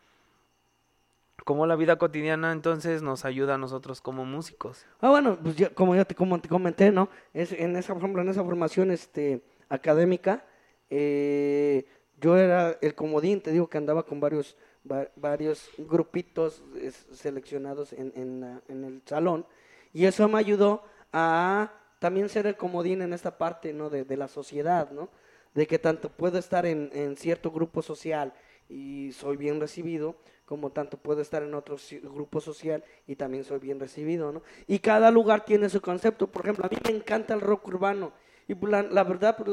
como 1.45 1.67
la 1.67 1.77
vida 1.77 1.97
cotidiana 1.97 2.51
entonces 2.51 3.03
nos 3.03 3.25
ayuda 3.25 3.55
a 3.55 3.59
nosotros 3.59 4.01
como 4.01 4.25
músicos. 4.25 4.85
Ah, 5.01 5.11
bueno, 5.11 5.39
pues 5.41 5.55
ya, 5.55 5.71
como 5.71 5.95
ya 5.95 6.05
te, 6.05 6.17
como 6.17 6.41
te 6.41 6.49
comenté, 6.49 6.91
¿no? 6.91 7.09
Es, 7.33 7.53
en 7.53 7.77
esa, 7.77 7.93
ejemplo, 7.93 8.21
en 8.21 8.31
esa 8.31 8.43
formación 8.43 8.91
este, 8.91 9.43
académica, 9.69 10.45
eh, 10.91 11.87
yo 12.21 12.37
era 12.37 12.79
el 12.81 12.95
comodín, 12.95 13.41
te 13.41 13.51
digo 13.53 13.69
que 13.69 13.79
andaba 13.79 14.05
con 14.05 14.21
varios, 14.21 14.57
va- 14.91 15.09
varios 15.17 15.71
grupitos 15.79 16.62
seleccionados 17.12 17.93
en, 17.93 18.12
en, 18.17 18.85
el 18.85 19.03
salón, 19.05 19.47
y 19.93 20.05
eso 20.07 20.29
me 20.29 20.39
ayudó 20.39 20.83
a 21.12 21.73
también 21.99 22.29
ser 22.29 22.47
el 22.47 22.57
comodín 22.57 23.03
en 23.03 23.12
esta 23.12 23.39
parte, 23.39 23.73
¿no? 23.73 23.89
De, 23.91 24.05
de 24.05 24.17
la 24.17 24.29
sociedad, 24.29 24.91
¿no? 24.91 25.09
De 25.55 25.67
que 25.67 25.79
tanto 25.79 26.11
puedo 26.11 26.39
estar 26.39 26.67
en, 26.67 26.91
en 26.93 27.17
cierto 27.17 27.51
grupo 27.51 27.81
social 27.83 28.33
y 28.69 29.12
soy 29.12 29.37
bien 29.37 29.61
recibido, 29.61 30.17
como 30.45 30.71
tanto 30.71 30.99
puedo 30.99 31.21
estar 31.23 31.43
en 31.43 31.55
otro 31.55 31.77
grupo 32.03 32.41
social 32.41 32.85
y 33.07 33.17
también 33.17 33.45
soy 33.45 33.59
bien 33.59 33.81
recibido, 33.81 34.33
¿no? 34.33 34.43
Y 34.67 34.79
cada 34.81 35.11
lugar 35.11 35.45
tiene 35.45 35.69
su 35.69 35.81
concepto. 35.81 36.27
Por 36.27 36.43
ejemplo, 36.43 36.67
a 36.67 36.69
mí 36.69 36.77
me 36.85 36.97
encanta 36.97 37.35
el 37.35 37.41
rock 37.41 37.69
urbano. 37.69 38.12
Y 38.49 38.55
la, 38.67 38.83
la 38.83 39.03
verdad, 39.05 39.37
por 39.37 39.49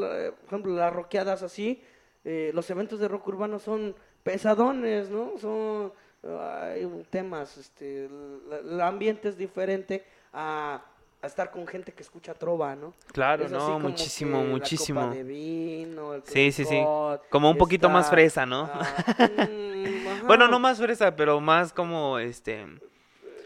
ejemplo, 0.46 0.76
las 0.76 0.94
rockeadas 0.94 1.42
así, 1.42 1.82
eh, 2.26 2.52
los 2.54 2.70
eventos 2.70 3.00
de 3.00 3.08
rock 3.08 3.28
urbano 3.28 3.60
son 3.60 3.96
pesadones, 4.24 5.10
¿no? 5.10 5.34
Son 5.40 5.92
hay 6.24 6.86
temas, 7.10 7.58
este, 7.58 8.06
el 8.06 8.80
ambiente 8.80 9.28
es 9.28 9.38
diferente 9.38 10.06
a, 10.32 10.82
a 11.22 11.28
estar 11.28 11.52
con 11.52 11.68
gente 11.68 11.92
que 11.92 12.02
escucha 12.02 12.34
trova, 12.34 12.76
¿no? 12.78 12.94
Claro, 13.12 13.44
Es 13.46 13.52
no, 13.52 13.78
muchísimo, 13.78 14.40
que 14.40 14.44
la 14.46 14.50
muchísimo. 14.52 15.02
copa 15.02 15.14
de 15.16 15.24
vino, 15.24 16.14
el 16.14 16.24
Sí, 16.24 16.54
sí, 16.54 16.64
sí. 16.64 16.82
Como 17.30 17.50
un 17.50 17.58
poquito 17.58 17.90
más 17.90 18.10
fresa, 18.10 18.46
¿no? 18.46 18.70
ah, 18.74 18.88
mm. 19.50 20.28
Bueno, 20.28 20.48
no 20.48 20.60
más 20.60 20.78
fresa, 20.78 21.14
pero 21.16 21.42
más 21.42 21.74
como 21.74 22.18
este 22.20 22.66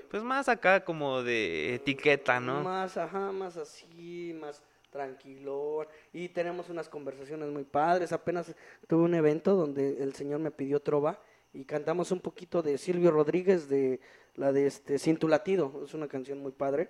pues 0.10 0.24
más 0.24 0.48
acá 0.48 0.86
como 0.86 1.22
de 1.22 1.76
etiqueta, 1.76 2.40
¿no? 2.40 2.62
Más, 2.62 2.96
ajá, 2.98 3.32
más 3.32 3.58
así, 3.58 4.34
más 4.40 4.64
tranquilo. 5.02 5.86
Y 6.12 6.30
tenemos 6.30 6.70
unas 6.70 6.90
conversaciones 6.90 7.50
muy 7.50 7.64
padres. 7.64 8.12
Apenas 8.12 8.54
tuve 8.88 9.04
un 9.04 9.14
evento 9.14 9.56
donde 9.56 10.02
el 10.04 10.14
señor 10.16 10.40
me 10.40 10.50
pidió 10.52 10.80
trova 10.82 11.20
y 11.54 11.64
cantamos 11.66 12.12
un 12.12 12.20
poquito 12.20 12.62
de 12.64 12.78
Silvio 12.78 13.12
Rodríguez, 13.12 13.70
de 13.70 14.00
la 14.36 14.52
de 14.52 14.66
este 14.68 14.98
Sin 15.00 15.18
tu 15.18 15.28
latido. 15.28 15.84
Es 15.86 15.94
una 15.94 16.08
canción 16.08 16.40
muy 16.40 16.52
padre. 16.52 16.90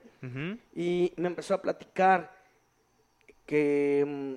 Y 0.73 1.13
me 1.17 1.27
empezó 1.27 1.53
a 1.53 1.61
platicar 1.61 2.31
que 3.45 4.03
mm, 4.07 4.35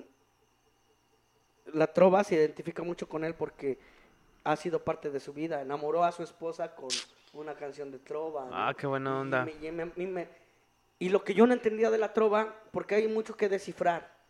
la 1.77 1.87
trova 1.87 2.23
se 2.23 2.35
identifica 2.35 2.83
mucho 2.83 3.07
con 3.07 3.23
él 3.23 3.33
porque 3.35 3.77
ha 4.43 4.55
sido 4.55 4.83
parte 4.83 5.09
de 5.09 5.19
su 5.19 5.31
vida. 5.33 5.61
Enamoró 5.61 6.03
a 6.03 6.11
su 6.11 6.23
esposa 6.23 6.75
con 6.75 6.89
una 7.33 7.55
canción 7.55 7.91
de 7.91 7.99
trova. 7.99 8.45
¿no? 8.45 8.51
Ah, 8.53 8.73
qué 8.77 8.85
buena 8.87 9.09
Y 9.11 9.13
onda. 9.21 9.45
me- 9.45 9.53
y 9.67 9.71
me- 9.71 9.91
y 9.95 10.05
me- 10.07 10.40
y 11.01 11.09
lo 11.09 11.23
que 11.23 11.33
yo 11.33 11.47
no 11.47 11.53
entendía 11.53 11.89
de 11.89 11.97
la 11.97 12.13
trova, 12.13 12.61
porque 12.69 12.93
hay 12.93 13.07
mucho 13.07 13.35
que 13.35 13.49
descifrar, 13.49 14.21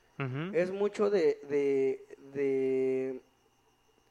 es 0.53 0.71
mucho 0.71 1.09
de, 1.09 1.41
de, 1.49 2.15
de 2.31 3.21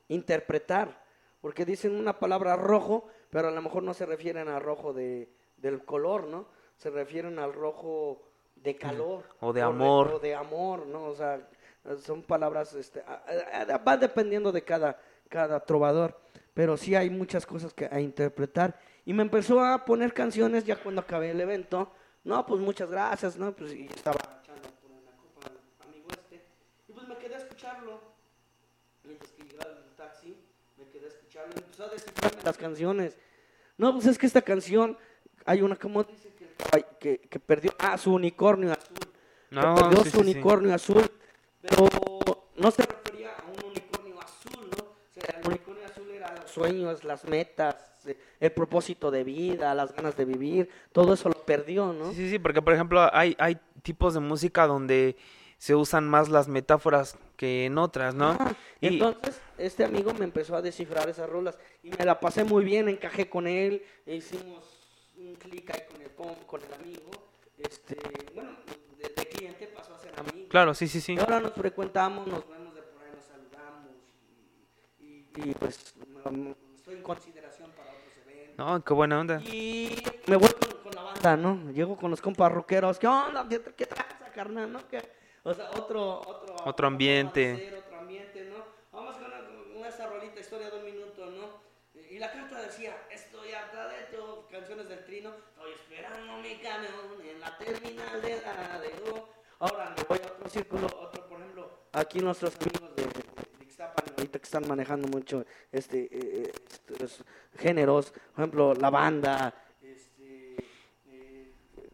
interpretar, 0.09 1.03
porque 1.41 1.65
dicen 1.65 1.95
una 1.95 2.19
palabra 2.19 2.57
rojo, 2.57 3.09
pero 3.31 3.49
a 3.49 3.51
lo 3.51 3.63
mejor 3.63 3.83
no 3.83 3.95
se 3.95 4.05
refieren 4.05 4.49
al 4.49 4.61
rojo 4.61 4.93
de, 4.93 5.31
del 5.57 5.87
color, 5.87 6.27
¿no? 6.27 6.49
Se 6.77 6.91
refieren 6.91 7.39
al 7.39 7.55
rojo 7.55 8.21
de 8.57 8.77
calor. 8.77 9.25
O 9.41 9.55
de 9.55 9.63
amor. 9.63 10.09
O 10.09 10.19
de 10.19 10.35
amor, 10.35 10.87
¿no? 10.87 11.05
O 11.05 11.15
sea, 11.15 11.41
son 12.03 12.23
palabras, 12.23 12.75
este, 12.75 13.03
va 13.89 13.97
dependiendo 13.97 14.53
de 14.53 14.63
cada, 14.65 15.01
cada 15.31 15.61
trovador, 15.61 16.21
pero 16.53 16.77
sí 16.77 16.95
hay 16.95 17.09
muchas 17.09 17.47
cosas 17.47 17.73
que 17.73 17.89
a 17.91 18.03
interpretar. 18.03 18.79
Y 19.07 19.15
me 19.15 19.23
empezó 19.23 19.65
a 19.65 19.83
poner 19.87 20.13
canciones 20.13 20.67
ya 20.67 20.77
cuando 20.77 21.01
acabé 21.01 21.31
el 21.31 21.41
evento. 21.41 21.91
No, 22.25 22.45
pues 22.47 22.61
muchas 22.61 22.91
gracias, 22.91 23.37
¿no? 23.37 23.53
Pues 23.53 23.73
y 23.73 23.87
estaba 23.87 24.19
echando 24.43 24.69
una 24.89 25.13
copa 25.17 25.51
amigo 25.87 26.09
este. 26.11 26.45
Y 26.89 26.93
pues 26.93 27.09
me 27.09 27.17
quedé 27.17 27.35
a 27.35 27.39
escucharlo. 27.39 28.01
Mientras 29.05 29.31
que 29.33 29.43
llegaba 29.45 29.71
el 29.71 29.97
taxi, 29.97 30.37
me 30.77 30.85
quedé 30.91 31.07
a 31.07 31.09
escucharlo 31.09 31.53
y 31.57 31.59
empezó 31.61 31.85
a 31.85 31.89
descifrarme 31.89 32.43
las 32.45 32.59
canciones. 32.59 33.17
No, 33.79 33.93
pues 33.95 34.07
es 34.07 34.19
que 34.19 34.27
esta 34.27 34.43
canción, 34.43 34.99
hay 35.47 35.63
una, 35.63 35.77
como 35.77 36.05
dice 36.05 36.29
que, 36.35 36.55
caball- 36.59 36.99
que, 36.99 37.19
que 37.19 37.41
perdió, 37.41 37.73
ah, 37.79 37.97
su 37.97 38.13
unicornio 38.13 38.73
azul. 38.73 38.99
Que 39.49 39.55
No, 39.57 39.75
perdió 39.75 40.05
sí, 40.05 40.11
su 40.11 40.11
sí, 40.11 40.11
sí. 40.11 40.21
unicornio 40.31 40.75
azul, 40.75 41.11
pero 41.63 41.89
no 42.57 42.71
se 42.71 42.83
refería 42.83 43.31
a 43.35 43.45
un 43.51 43.65
unicornio 43.71 44.21
azul, 44.21 44.69
¿no? 44.77 44.85
O 44.85 44.97
sea, 45.11 45.41
el 45.41 45.47
unicornio 45.49 45.87
azul 45.87 46.11
era 46.11 46.35
los 46.37 46.51
sueños, 46.51 47.05
las 47.05 47.25
metas, 47.25 47.90
el 48.41 48.53
propósito 48.53 49.11
de 49.11 49.25
vida, 49.25 49.75
las 49.75 49.93
ganas 49.95 50.17
de 50.17 50.25
vivir, 50.25 50.69
todo 50.93 51.15
eso 51.15 51.29
lo 51.29 51.35
perdió, 51.45 51.93
¿no? 51.93 52.11
Sí, 52.11 52.17
sí, 52.17 52.31
sí, 52.31 52.39
porque 52.39 52.63
por 52.63 52.73
ejemplo 52.75 53.09
hay, 53.13 53.37
hay 53.39 53.59
tipos 53.83 54.15
de 54.15 54.21
música 54.21 54.67
donde 54.67 55.17
se 55.59 55.75
usan 55.75 56.09
más 56.09 56.29
las 56.31 56.49
metáforas 56.49 57.17
que 57.37 57.67
en 57.67 57.77
otras, 57.79 58.15
¿no? 58.15 58.31
Ah, 58.41 58.55
Y- 58.81 58.87
Entonces, 58.89 59.41
este 59.59 59.85
amigo 59.85 60.15
me 60.15 60.25
empezó 60.25 60.57
a 60.57 60.63
descifrar 60.63 61.09
esas 61.11 61.29
rolas 61.29 61.59
y 61.83 61.91
me 61.91 62.05
la 62.05 62.19
pasé 62.19 62.45
muy 62.45 62.65
bien, 62.65 62.89
encajé 62.89 63.29
con 63.29 63.47
él, 63.47 63.83
e 64.07 64.17
hicimos 64.17 64.65
un 65.19 65.35
clic 65.35 65.71
ahí 65.71 65.83
con 65.93 66.01
el, 66.01 66.11
con, 66.13 66.35
con 66.47 66.63
el 66.63 66.73
amigo. 66.73 67.11
Este, 67.59 67.95
bueno, 68.35 68.53
de, 68.99 69.09
de 69.11 69.29
cliente 69.29 69.67
pasó 69.67 69.95
a 69.95 69.99
ser 69.99 70.15
amigo. 70.19 70.49
Claro, 70.49 70.73
sí, 70.73 70.89
sí, 70.89 70.99
sí. 71.03 71.13
Y 71.13 71.19
ahora 71.19 71.41
nos 71.41 71.53
frecuentamos, 71.53 72.27
nos 72.27 72.49
vemos 72.49 72.75
de 72.75 72.81
por 72.81 73.03
ahí, 73.03 73.11
nos 73.15 73.27
saludamos 73.27 73.91
y, 74.99 75.05
y- 75.51 75.55
pues 75.59 75.77
estoy 75.77 76.95
en 76.97 77.03
consideración 77.03 77.71
para 77.73 77.91
otros 77.91 78.15
eventos. 78.27 78.50
No, 78.61 78.85
qué 78.85 78.93
buena 78.93 79.19
onda. 79.19 79.41
Y 79.41 80.05
me 80.27 80.37
voy 80.37 80.51
con, 80.51 80.83
con 80.83 80.93
la 80.95 81.03
banda, 81.03 81.35
¿no? 81.35 81.73
Llego 81.73 81.97
con 81.97 82.11
los 82.11 82.21
compas 82.21 82.53
rockeros. 82.53 82.99
¿Qué 82.99 83.07
onda? 83.07 83.47
¿Qué, 83.49 83.59
qué 83.75 83.87
traza, 83.87 84.31
carnal? 84.35 84.71
¿No? 84.71 84.87
¿Qué? 84.87 85.01
O 85.45 85.55
sea, 85.55 85.71
otro, 85.71 86.21
otro, 86.21 86.57
Otro 86.67 86.87
ambiente. 86.87 87.73
otro 87.79 87.99
ambiente, 88.01 88.45
¿no? 88.51 88.63
Vamos 88.93 89.17
con, 89.17 89.31
con 89.73 89.87
esa 89.87 90.07
rolita, 90.09 90.41
historia 90.41 90.69
de 90.69 90.77
un 90.77 90.85
minuto, 90.85 91.31
¿no? 91.31 91.63
Y 92.11 92.19
la 92.19 92.31
carta 92.31 92.61
decía, 92.61 92.99
estoy 93.11 93.51
harta 93.53 93.89
de 93.89 94.15
tu 94.15 94.47
canciones 94.51 94.91
del 94.91 95.07
trino, 95.07 95.31
estoy 95.31 95.73
esperando 95.73 96.37
mi 96.43 96.57
camión 96.57 97.27
en 97.27 97.41
la 97.41 97.57
terminal 97.57 98.21
de 98.21 98.43
Laredo. 98.43 99.29
Ahora 99.59 99.95
me 99.97 100.05
voy 100.05 100.19
a 100.23 100.33
otro 100.33 100.51
círculo, 100.51 100.87
otro, 101.01 101.27
por 101.31 101.41
ejemplo, 101.41 101.71
aquí 101.93 102.19
nuestros 102.19 102.55
amigos 102.57 102.95
de, 102.95 103.05
ahorita 103.85 104.39
que 104.39 104.45
están 104.45 104.67
manejando 104.69 105.09
mucho 105.09 105.45
este, 105.73 106.09
eh, 106.11 106.53
estos 106.69 107.25
géneros, 107.59 108.13
por 108.13 108.43
ejemplo, 108.43 108.75
la 108.75 108.91
banda, 108.91 109.55
este, 109.83 110.57
eh, 111.09 111.53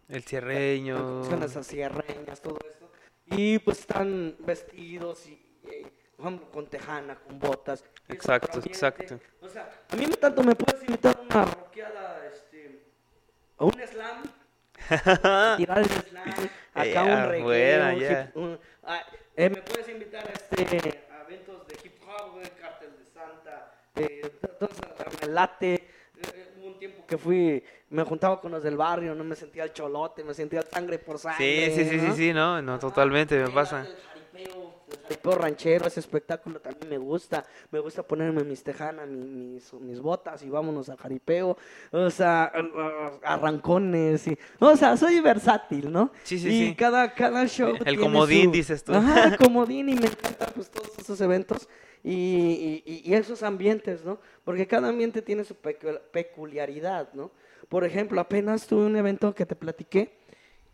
El 0.09 0.23
cierreño. 0.23 1.21
canciones 1.23 1.57
así 1.57 1.87
reñas, 1.87 2.41
todo 2.41 2.59
esto. 2.69 2.91
Y 3.27 3.59
pues 3.61 3.81
están 3.81 4.37
vestidos 4.41 5.27
y, 5.29 5.33
eh, 5.65 5.87
por 6.17 6.27
ejemplo, 6.27 6.51
con 6.51 6.67
tejana, 6.67 7.17
con 7.17 7.39
botas. 7.39 7.85
Exacto, 8.09 8.61
exacto. 8.65 9.19
O 9.41 9.49
sea, 9.49 9.71
a 9.91 9.97
mí 9.97 10.07
me 10.07 10.17
tanto 10.17 10.43
me 10.43 10.55
puedes 10.55 10.83
invitar 10.85 11.17
a 11.17 11.21
una 11.23 11.45
rockeada, 11.45 12.27
este, 12.33 12.85
a 13.59 13.65
un 13.65 13.73
slam, 13.73 14.23
tirar 15.57 15.79
el 15.79 15.89
slam, 15.89 16.49
acá 16.75 17.03
un 17.05 17.29
reggae, 17.29 17.97
hip- 17.97 18.37
un- 18.37 18.61
ah, 18.85 19.03
eh, 19.35 19.51
me 19.51 19.63
puedes 19.63 19.89
invitar 19.89 20.25
a 20.29 20.33
este, 20.33 21.05
a 21.11 21.23
eventos 21.23 21.67
de 21.67 21.75
hip 21.83 22.01
hop, 22.07 22.35
güey, 22.35 22.49
Cartel 22.61 22.97
de 22.97 23.05
Santa, 23.07 23.75
eh, 23.97 24.21
entonces 24.43 24.79
me 25.23 25.29
late. 25.33 25.89
Hubo 26.59 26.67
un 26.69 26.79
tiempo 26.79 27.05
que 27.07 27.19
fui, 27.19 27.63
me 27.91 28.03
juntaba 28.03 28.41
con 28.41 28.51
los 28.53 28.63
del 28.63 28.77
barrio, 28.77 29.15
no 29.15 29.23
me 29.25 29.37
sentía 29.37 29.65
el 29.65 29.73
cholote, 29.73 30.25
me 30.25 30.33
sentía 30.35 30.61
el 30.61 30.67
sangre 30.67 30.99
por 30.99 31.19
sangre. 31.19 31.71
Sí, 31.71 31.85
sí, 31.85 31.91
sí, 31.91 32.01
sí, 32.01 32.07
¿no? 32.07 32.15
sí, 32.17 32.33
no, 32.33 32.63
no, 32.63 32.79
totalmente 32.79 33.37
me 33.37 33.45
El 33.45 33.53
pasa. 33.53 33.87
jaripeo, 34.13 34.75
el 34.91 34.99
jaripeo 35.03 35.33
ranchero, 35.35 35.87
ese 35.87 36.01
espectáculo 36.01 36.59
también 36.61 36.89
me 36.89 36.99
gusta. 36.99 37.45
Me 37.71 37.79
gusta 37.81 38.03
ponerme 38.03 38.43
mis 38.45 38.63
tejanas, 38.63 39.07
mi- 39.09 39.27
mis, 39.55 39.73
mis 39.75 40.01
botas 40.01 40.43
y 40.43 40.49
vámonos 40.49 40.89
al 40.89 40.97
jaripeo. 40.97 41.57
O 41.93 42.11
sea, 42.11 42.51
arrancones. 43.23 44.27
Y, 44.27 44.39
o 44.59 44.77
sea, 44.77 44.97
soy 44.97 45.21
versátil, 45.21 45.91
¿no? 45.93 46.11
Sí, 46.25 46.39
sí, 46.39 46.49
y 46.49 46.69
sí. 46.69 46.75
Cada, 46.77 47.13
cada 47.15 47.47
show. 47.47 47.75
El 47.77 47.85
tiene 47.85 47.99
comodín, 47.99 48.45
su- 48.47 48.51
dices 48.53 48.85
tú. 48.85 48.95
Ajá, 48.95 49.25
el 49.25 49.37
comodín 49.39 49.89
y 49.89 49.95
me 49.95 50.07
encantan 50.07 50.49
pues, 50.55 50.71
todos 50.71 50.99
esos 50.99 51.21
eventos. 51.21 51.69
Y, 52.05 52.83
y- 52.87 53.03
y 53.05 53.15
esos 53.15 53.43
ambientes, 53.43 54.05
¿no? 54.05 54.19
Porque 54.45 54.67
cada 54.67 54.89
ambiente 54.89 55.23
tiene 55.23 55.45
su 55.45 55.55
pecu- 55.55 56.01
peculiaridad, 56.13 57.13
¿no? 57.15 57.31
Por 57.69 57.85
ejemplo, 57.85 58.21
apenas 58.21 58.67
tuve 58.67 58.87
un 58.87 58.97
evento 58.97 59.35
que 59.35 59.45
te 59.47 59.57
platiqué 59.57 60.13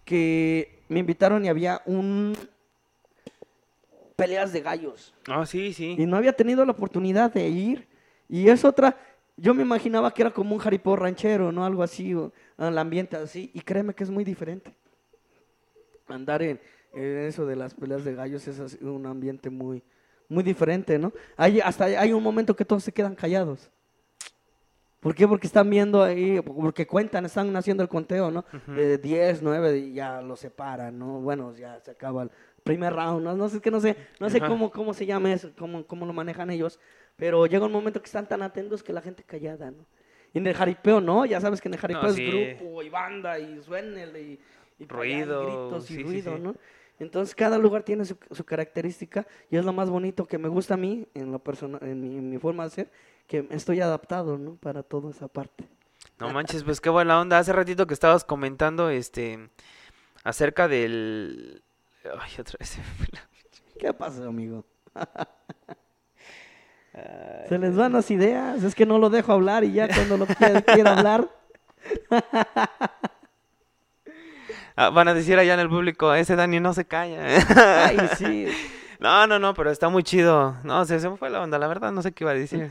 que 0.04 0.80
me 0.88 0.98
invitaron 1.00 1.44
y 1.44 1.48
había 1.48 1.80
un 1.86 2.36
peleas 4.16 4.52
de 4.52 4.60
gallos 4.60 5.14
Ah, 5.26 5.46
sí, 5.46 5.72
sí. 5.72 5.96
y 5.98 6.06
no 6.06 6.16
había 6.16 6.32
tenido 6.32 6.64
la 6.64 6.72
oportunidad 6.72 7.32
de 7.32 7.48
ir 7.48 7.88
y 8.28 8.48
es 8.48 8.64
otra 8.64 8.96
yo 9.36 9.54
me 9.54 9.62
imaginaba 9.62 10.12
que 10.12 10.22
era 10.22 10.30
como 10.30 10.54
un 10.54 10.60
jaripeo 10.60 10.96
ranchero 10.96 11.50
no 11.52 11.64
algo 11.64 11.82
así 11.82 12.14
o 12.14 12.32
el 12.58 12.76
ambiente 12.78 13.16
así 13.16 13.50
y 13.54 13.60
créeme 13.60 13.94
que 13.94 14.04
es 14.04 14.10
muy 14.10 14.24
diferente 14.24 14.72
andar 16.08 16.42
en, 16.42 16.60
en 16.92 17.18
eso 17.26 17.46
de 17.46 17.56
las 17.56 17.74
peleas 17.74 18.04
de 18.04 18.14
gallos 18.14 18.46
es 18.48 18.58
así 18.60 18.78
un 18.84 19.06
ambiente 19.06 19.50
muy 19.50 19.82
muy 20.32 20.42
diferente 20.42 20.98
no 20.98 21.12
hay 21.36 21.60
hasta 21.60 21.84
hay 21.84 22.12
un 22.12 22.22
momento 22.22 22.56
que 22.56 22.64
todos 22.64 22.82
se 22.84 22.92
quedan 22.92 23.14
callados 23.14 23.70
¿Por 25.02 25.16
qué? 25.16 25.26
Porque 25.26 25.48
están 25.48 25.68
viendo 25.68 26.00
ahí, 26.00 26.40
porque 26.40 26.86
cuentan, 26.86 27.24
están 27.24 27.56
haciendo 27.56 27.82
el 27.82 27.88
conteo, 27.88 28.30
¿no? 28.30 28.44
De 28.68 28.98
10, 28.98 29.42
9 29.42 29.76
y 29.76 29.94
ya 29.94 30.22
lo 30.22 30.36
separan, 30.36 30.96
¿no? 30.96 31.18
Bueno, 31.20 31.52
ya 31.56 31.80
se 31.80 31.90
acaba 31.90 32.22
el 32.22 32.30
primer 32.62 32.92
round, 32.92 33.24
¿no? 33.24 33.34
No 33.34 33.48
sé, 33.48 33.56
es 33.56 33.62
que 33.62 33.72
no 33.72 33.80
sé, 33.80 33.96
no 34.20 34.30
sé 34.30 34.40
cómo, 34.40 34.70
cómo 34.70 34.94
se 34.94 35.04
llama 35.04 35.32
eso, 35.32 35.50
cómo, 35.58 35.84
cómo 35.88 36.06
lo 36.06 36.12
manejan 36.12 36.50
ellos, 36.50 36.78
pero 37.16 37.46
llega 37.46 37.66
un 37.66 37.72
momento 37.72 38.00
que 38.00 38.06
están 38.06 38.28
tan 38.28 38.42
atentos 38.42 38.84
que 38.84 38.92
la 38.92 39.02
gente 39.02 39.24
callada, 39.24 39.72
¿no? 39.72 39.84
Y 40.32 40.38
en 40.38 40.46
el 40.46 40.54
jaripeo, 40.54 41.00
¿no? 41.00 41.26
Ya 41.26 41.40
sabes 41.40 41.60
que 41.60 41.66
en 41.66 41.74
el 41.74 41.80
jaripeo 41.80 42.04
No, 42.04 42.08
es 42.08 42.14
sí. 42.14 42.30
grupo 42.30 42.80
y 42.84 42.88
banda 42.88 43.40
y 43.40 43.60
suénele 43.60 44.22
y, 44.22 44.40
y 44.78 44.86
Ruido, 44.86 45.46
gritos 45.72 45.90
y 45.90 45.94
sí, 45.94 46.02
ruido, 46.04 46.36
sí. 46.36 46.42
¿no? 46.42 46.54
Entonces 47.02 47.34
cada 47.34 47.58
lugar 47.58 47.82
tiene 47.82 48.04
su, 48.04 48.16
su 48.30 48.44
característica 48.44 49.26
y 49.50 49.56
es 49.56 49.64
lo 49.64 49.72
más 49.72 49.90
bonito 49.90 50.26
que 50.26 50.38
me 50.38 50.48
gusta 50.48 50.74
a 50.74 50.76
mí 50.76 51.06
en 51.14 51.32
lo 51.32 51.40
personal, 51.40 51.80
en 51.82 52.00
mi, 52.00 52.16
en 52.16 52.30
mi 52.30 52.38
forma 52.38 52.64
de 52.64 52.70
ser, 52.70 52.92
que 53.26 53.46
estoy 53.50 53.80
adaptado, 53.80 54.38
¿no? 54.38 54.54
Para 54.54 54.82
toda 54.82 55.10
esa 55.10 55.26
parte. 55.26 55.68
No 56.20 56.30
manches, 56.30 56.62
pues 56.62 56.80
qué 56.80 56.90
buena 56.90 57.20
onda. 57.20 57.38
Hace 57.38 57.52
ratito 57.52 57.88
que 57.88 57.94
estabas 57.94 58.22
comentando, 58.24 58.88
este, 58.88 59.50
acerca 60.22 60.68
del... 60.68 61.62
Ay, 62.04 62.30
otra 62.38 62.56
vez. 62.60 62.78
¿Qué 63.78 63.92
pasa, 63.92 64.24
amigo? 64.26 64.64
Se 67.48 67.58
les 67.58 67.74
van 67.74 67.94
las 67.94 68.10
ideas, 68.12 68.62
es 68.62 68.74
que 68.76 68.86
no 68.86 68.98
lo 68.98 69.10
dejo 69.10 69.32
hablar 69.32 69.64
y 69.64 69.72
ya 69.72 69.88
cuando 69.88 70.18
lo 70.18 70.26
quiera, 70.26 70.62
quiera 70.62 70.96
hablar. 70.96 71.28
Ah, 74.76 74.90
van 74.90 75.08
a 75.08 75.14
decir 75.14 75.38
allá 75.38 75.54
en 75.54 75.60
el 75.60 75.68
público, 75.68 76.14
ese 76.14 76.36
Dani 76.36 76.60
no 76.60 76.72
se 76.72 76.84
calla. 76.84 77.24
Ay, 77.86 77.98
sí. 78.16 78.46
No, 79.02 79.26
no, 79.26 79.40
no, 79.40 79.52
pero 79.52 79.72
está 79.72 79.88
muy 79.88 80.04
chido. 80.04 80.56
No, 80.62 80.84
se, 80.84 81.00
se 81.00 81.10
me 81.10 81.16
fue 81.16 81.28
la 81.28 81.42
onda, 81.42 81.58
la 81.58 81.66
verdad, 81.66 81.90
no 81.90 82.02
sé 82.02 82.12
qué 82.12 82.22
iba 82.22 82.30
a 82.30 82.34
decir. 82.34 82.70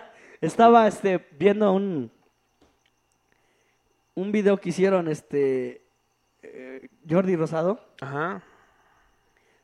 Estaba 0.40 0.88
este 0.88 1.24
viendo 1.38 1.70
un 1.70 2.10
un 4.18 4.32
video 4.32 4.56
que 4.56 4.70
hicieron 4.70 5.06
este 5.06 5.84
eh, 6.42 6.88
Jordi 7.08 7.36
Rosado. 7.36 7.80
Ajá. 8.00 8.42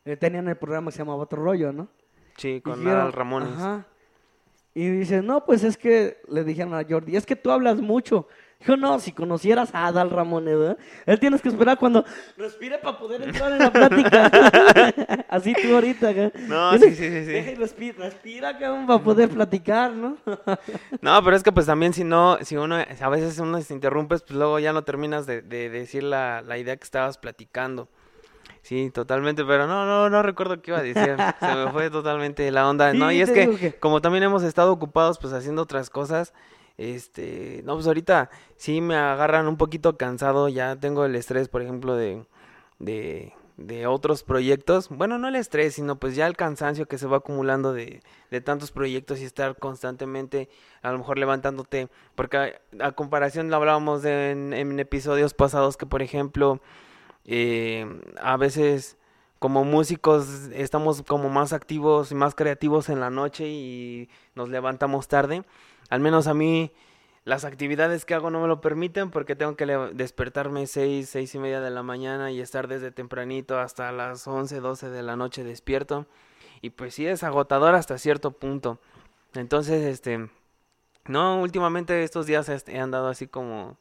Eh, 0.05 0.16
tenían 0.16 0.47
el 0.47 0.57
programa 0.57 0.91
que 0.91 0.93
se 0.93 0.99
llamaba 0.99 1.22
Otro 1.22 1.43
Rollo, 1.43 1.72
¿no? 1.72 1.89
Sí, 2.37 2.61
con 2.61 2.87
Adal 2.87 3.12
Ramones. 3.12 3.53
Ajá. 3.55 3.85
Y 4.72 4.89
dice, 4.89 5.22
no, 5.22 5.45
pues 5.45 5.64
es 5.64 5.76
que 5.76 6.20
le 6.28 6.45
dijeron 6.45 6.74
a 6.74 6.85
Jordi, 6.89 7.16
es 7.16 7.26
que 7.26 7.37
tú 7.37 7.51
hablas 7.51 7.80
mucho. 7.80 8.28
Dijo, 8.61 8.77
no, 8.79 8.99
si 8.99 9.13
conocieras 9.13 9.75
a 9.75 9.87
Adal 9.87 10.09
Ramones, 10.11 10.59
¿verdad? 10.59 10.79
Él 11.05 11.21
tienes 11.21 11.43
que 11.43 11.49
esperar 11.51 11.77
cuando 11.79 12.05
respire 12.39 12.79
para 12.79 12.99
poder 12.99 13.23
entrar 13.23 13.53
en 13.53 13.59
la 13.59 13.71
plática. 13.73 14.27
Así 15.29 15.55
tú 15.61 15.75
ahorita, 15.75 16.13
¿verdad? 16.13 16.33
No, 16.49 16.71
Tienes- 16.71 16.97
sí, 16.97 17.05
sí, 17.05 17.11
sí, 17.11 17.25
sí. 17.27 17.33
Deja 17.33 17.51
y 17.51 17.55
respira, 17.57 17.99
respira, 18.05 18.59
cabrón, 18.59 18.87
para 18.87 19.03
poder 19.03 19.29
platicar, 19.29 19.93
¿no? 19.93 20.17
No, 21.03 21.23
pero 21.23 21.37
es 21.37 21.43
que 21.43 21.53
pues 21.53 21.67
también 21.67 21.93
si 21.93 22.05
no, 22.05 22.39
si 22.43 22.57
uno, 22.57 22.77
a 22.77 23.09
veces 23.11 23.39
uno 23.39 23.61
se 23.61 23.75
interrumpes, 23.75 24.23
pues 24.23 24.33
luego 24.33 24.59
ya 24.59 24.73
no 24.73 24.83
terminas 24.85 25.27
de, 25.27 25.43
de 25.43 25.69
decir 25.69 26.03
la, 26.03 26.41
la 26.43 26.57
idea 26.57 26.77
que 26.77 26.85
estabas 26.85 27.19
platicando. 27.19 27.89
Sí, 28.63 28.91
totalmente, 28.91 29.45
pero 29.45 29.67
no, 29.67 29.85
no, 29.85 30.09
no 30.09 30.23
recuerdo 30.23 30.63
qué 30.63 30.71
iba 30.71 30.79
a 30.79 30.83
decir. 30.83 31.17
Se 31.41 31.55
me 31.55 31.71
fue 31.71 31.91
totalmente 31.91 32.51
la 32.51 32.67
onda. 32.67 32.93
No, 32.95 33.11
Sí, 33.11 33.17
y 33.17 33.21
es 33.21 33.31
que, 33.31 33.55
que- 33.57 33.75
como 33.75 34.01
también 34.01 34.25
hemos 34.25 34.43
estado 34.43 34.73
ocupados 34.73 35.19
pues 35.19 35.35
haciendo 35.35 35.61
otras 35.61 35.91
cosas, 35.91 36.33
este, 36.77 37.62
no, 37.64 37.75
pues 37.75 37.87
ahorita 37.87 38.31
sí 38.57 38.81
me 38.81 38.97
agarran 38.97 39.47
un 39.49 39.57
poquito 39.57 39.97
cansado, 39.97 40.49
ya 40.49 40.77
tengo 40.77 41.05
el 41.05 41.14
estrés, 41.14 41.49
por 41.49 41.62
ejemplo, 41.62 41.97
de, 41.97 42.25
de, 42.79 43.33
de 43.57 43.87
otros 43.87 44.22
proyectos. 44.22 44.89
Bueno, 44.89 45.18
no 45.18 45.29
el 45.29 45.37
estrés, 45.37 45.75
sino 45.75 45.99
pues 45.99 46.16
ya 46.16 46.27
el 46.27 46.37
cansancio 46.37 46.87
que 46.87 46.99
se 46.99 47.07
va 47.07 47.18
acumulando 47.18 47.72
de, 47.72 48.03
de 48.31 48.41
tantos 48.41 48.72
proyectos 48.72 49.20
y 49.20 49.25
estar 49.25 49.57
constantemente 49.57 50.49
a 50.83 50.91
lo 50.93 50.99
mejor 50.99 51.18
levantándote, 51.18 51.89
porque 52.14 52.61
a, 52.81 52.93
comparación 52.93 53.51
lo 53.51 53.57
hablábamos 53.57 54.03
de 54.03 54.33
en, 54.33 54.53
en 54.53 54.81
episodios 54.81 55.35
pasados 55.35 55.77
que 55.77 55.87
por 55.87 56.03
ejemplo 56.03 56.61
eh, 57.25 57.87
a 58.20 58.37
veces 58.37 58.99
como 59.39 59.64
músicos 59.64 60.49
estamos 60.55 61.03
como 61.03 61.29
más 61.29 61.53
activos 61.53 62.11
y 62.11 62.14
más 62.14 62.35
creativos 62.35 62.89
en 62.89 63.01
la 63.01 63.11
noche 63.11 63.47
y 63.47 64.09
nos 64.35 64.49
levantamos 64.49 65.07
tarde. 65.09 65.45
Al 65.91 66.01
menos 66.01 66.26
a 66.26 66.35
mí 66.35 66.72
las 67.24 67.45
actividades 67.45 68.05
que 68.05 68.14
hago 68.14 68.30
no 68.30 68.41
me 68.41 68.49
lo 68.49 68.61
permiten 68.61 69.11
porque 69.11 69.35
tengo 69.35 69.57
que 69.57 69.66
despertarme 69.95 70.66
seis, 70.66 71.09
seis 71.09 71.35
y 71.35 71.39
media 71.39 71.61
de 71.61 71.70
la 71.70 71.82
mañana 71.82 72.30
y 72.30 72.41
estar 72.41 72.68
desde 72.68 72.91
tempranito 72.91 73.59
hasta 73.59 73.91
las 73.93 74.26
11, 74.26 74.61
12 74.61 74.91
de 74.91 75.03
la 75.03 75.16
noche 75.16 75.43
despierto. 75.43 76.07
Y 76.61 76.70
pues 76.70 76.95
sí 76.95 77.07
es 77.07 77.22
agotador 77.22 77.74
hasta 77.74 77.99
cierto 77.99 78.32
punto. 78.32 78.78
Entonces, 79.35 79.82
este, 79.85 80.28
no, 81.07 81.41
últimamente 81.41 82.03
estos 82.03 82.26
días 82.26 82.49
este, 82.49 82.76
he 82.76 82.80
andado 82.80 83.09
así 83.09 83.26
como, 83.26 83.78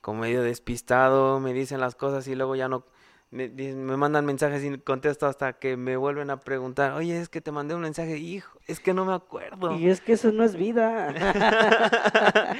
como 0.00 0.22
medio 0.22 0.42
despistado, 0.42 1.40
me 1.40 1.52
dicen 1.52 1.80
las 1.80 1.94
cosas 1.94 2.26
y 2.28 2.34
luego 2.34 2.56
ya 2.56 2.68
no, 2.68 2.84
me, 3.30 3.48
me 3.48 3.96
mandan 3.96 4.24
mensajes 4.26 4.64
y 4.64 4.76
contesto 4.78 5.26
hasta 5.26 5.52
que 5.52 5.76
me 5.76 5.96
vuelven 5.96 6.30
a 6.30 6.40
preguntar, 6.40 6.92
oye, 6.92 7.20
es 7.20 7.28
que 7.28 7.40
te 7.40 7.52
mandé 7.52 7.74
un 7.74 7.80
mensaje, 7.82 8.18
hijo, 8.18 8.58
es 8.66 8.80
que 8.80 8.92
no 8.92 9.04
me 9.04 9.12
acuerdo. 9.14 9.76
Y 9.78 9.88
es 9.88 10.00
que 10.00 10.14
eso 10.14 10.32
no 10.32 10.42
es 10.44 10.56
vida. 10.56 11.10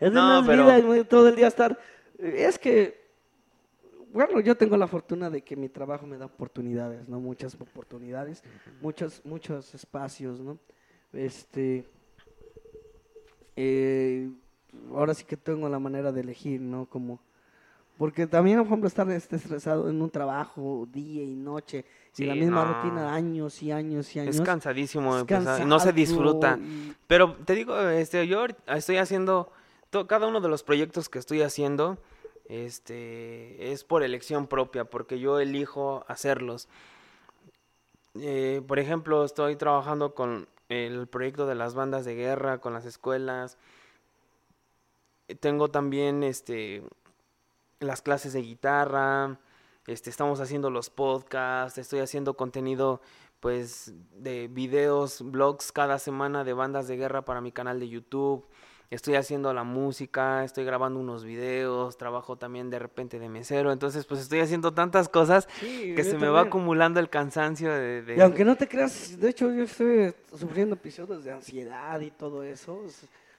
eso 0.00 0.10
No, 0.12 0.40
no, 0.40 0.40
es 0.40 0.46
pero- 0.46 0.64
vida, 0.92 1.04
todo 1.04 1.28
el 1.28 1.36
día 1.36 1.48
estar. 1.48 1.78
Es 2.18 2.58
que, 2.58 3.02
bueno, 4.12 4.38
yo 4.40 4.56
tengo 4.56 4.76
la 4.76 4.86
fortuna 4.86 5.28
de 5.28 5.42
que 5.42 5.56
mi 5.56 5.68
trabajo 5.68 6.06
me 6.06 6.18
da 6.18 6.26
oportunidades, 6.26 7.08
¿no? 7.08 7.18
Muchas 7.18 7.54
oportunidades, 7.54 8.44
muchos, 8.80 9.22
muchos 9.24 9.74
espacios, 9.74 10.38
¿no? 10.38 10.58
Este. 11.12 11.84
eh, 13.56 14.30
ahora 14.94 15.14
sí 15.14 15.24
que 15.24 15.36
tengo 15.36 15.68
la 15.68 15.78
manera 15.78 16.12
de 16.12 16.20
elegir, 16.20 16.60
¿no? 16.60 16.86
Como. 16.86 17.20
Porque 18.02 18.26
también, 18.26 18.58
por 18.58 18.66
ejemplo, 18.66 18.88
estar 18.88 19.08
este, 19.12 19.36
estresado 19.36 19.88
en 19.88 20.02
un 20.02 20.10
trabajo 20.10 20.88
día 20.90 21.22
y 21.22 21.36
noche 21.36 21.84
Sí, 22.10 22.24
y 22.24 22.26
la 22.26 22.34
misma 22.34 22.64
no. 22.64 22.74
rutina 22.74 23.14
años 23.14 23.62
y 23.62 23.70
años 23.70 24.16
y 24.16 24.18
años. 24.18 24.34
Es 24.34 24.42
cansadísimo, 24.42 25.18
es 25.18 25.64
no 25.64 25.78
se 25.78 25.92
disfruta. 25.92 26.58
y- 26.60 26.96
Pero 27.06 27.36
te 27.44 27.54
digo, 27.54 27.78
este, 27.78 28.26
yo 28.26 28.44
estoy 28.66 28.96
haciendo 28.96 29.52
to- 29.90 30.08
cada 30.08 30.26
uno 30.26 30.40
de 30.40 30.48
los 30.48 30.64
proyectos 30.64 31.08
que 31.08 31.20
estoy 31.20 31.42
haciendo, 31.42 31.96
este, 32.48 33.70
es 33.70 33.84
por 33.84 34.02
elección 34.02 34.48
propia, 34.48 34.84
porque 34.84 35.20
yo 35.20 35.38
elijo 35.38 36.04
hacerlos. 36.08 36.68
Eh, 38.16 38.62
por 38.66 38.80
ejemplo, 38.80 39.24
estoy 39.24 39.54
trabajando 39.54 40.12
con 40.16 40.48
el 40.68 41.06
proyecto 41.06 41.46
de 41.46 41.54
las 41.54 41.74
bandas 41.74 42.04
de 42.04 42.16
guerra, 42.16 42.58
con 42.58 42.72
las 42.72 42.84
escuelas. 42.84 43.58
Tengo 45.38 45.68
también, 45.70 46.24
este, 46.24 46.82
las 47.82 48.02
clases 48.02 48.32
de 48.32 48.42
guitarra. 48.42 49.38
Este, 49.86 50.10
estamos 50.10 50.40
haciendo 50.40 50.70
los 50.70 50.90
podcasts, 50.90 51.78
estoy 51.78 52.00
haciendo 52.00 52.34
contenido 52.34 53.00
pues 53.40 53.92
de 54.14 54.46
videos, 54.48 55.20
blogs 55.22 55.72
cada 55.72 55.98
semana 55.98 56.44
de 56.44 56.52
bandas 56.52 56.86
de 56.86 56.96
guerra 56.96 57.24
para 57.24 57.40
mi 57.40 57.50
canal 57.50 57.80
de 57.80 57.88
YouTube. 57.88 58.46
Estoy 58.90 59.14
haciendo 59.16 59.52
la 59.54 59.64
música, 59.64 60.44
estoy 60.44 60.64
grabando 60.64 61.00
unos 61.00 61.24
videos, 61.24 61.96
trabajo 61.96 62.36
también 62.36 62.68
de 62.70 62.78
repente 62.78 63.18
de 63.18 63.28
mesero, 63.30 63.72
entonces 63.72 64.04
pues 64.04 64.20
estoy 64.20 64.40
haciendo 64.40 64.72
tantas 64.74 65.08
cosas 65.08 65.48
Sí, 65.58 65.94
que 65.96 66.04
se 66.04 66.18
me 66.18 66.28
va 66.28 66.42
acumulando 66.42 67.00
el 67.00 67.08
cansancio 67.08 67.72
de, 67.72 68.02
de- 68.02 68.16
Y 68.16 68.20
aunque 68.20 68.44
no 68.44 68.54
te 68.54 68.68
creas, 68.68 69.18
de 69.18 69.30
hecho 69.30 69.50
yo 69.50 69.62
estoy 69.64 70.14
sufriendo 70.38 70.74
episodios 70.74 71.24
de 71.24 71.32
ansiedad 71.32 71.98
y 72.00 72.10
todo 72.10 72.42
eso. 72.44 72.80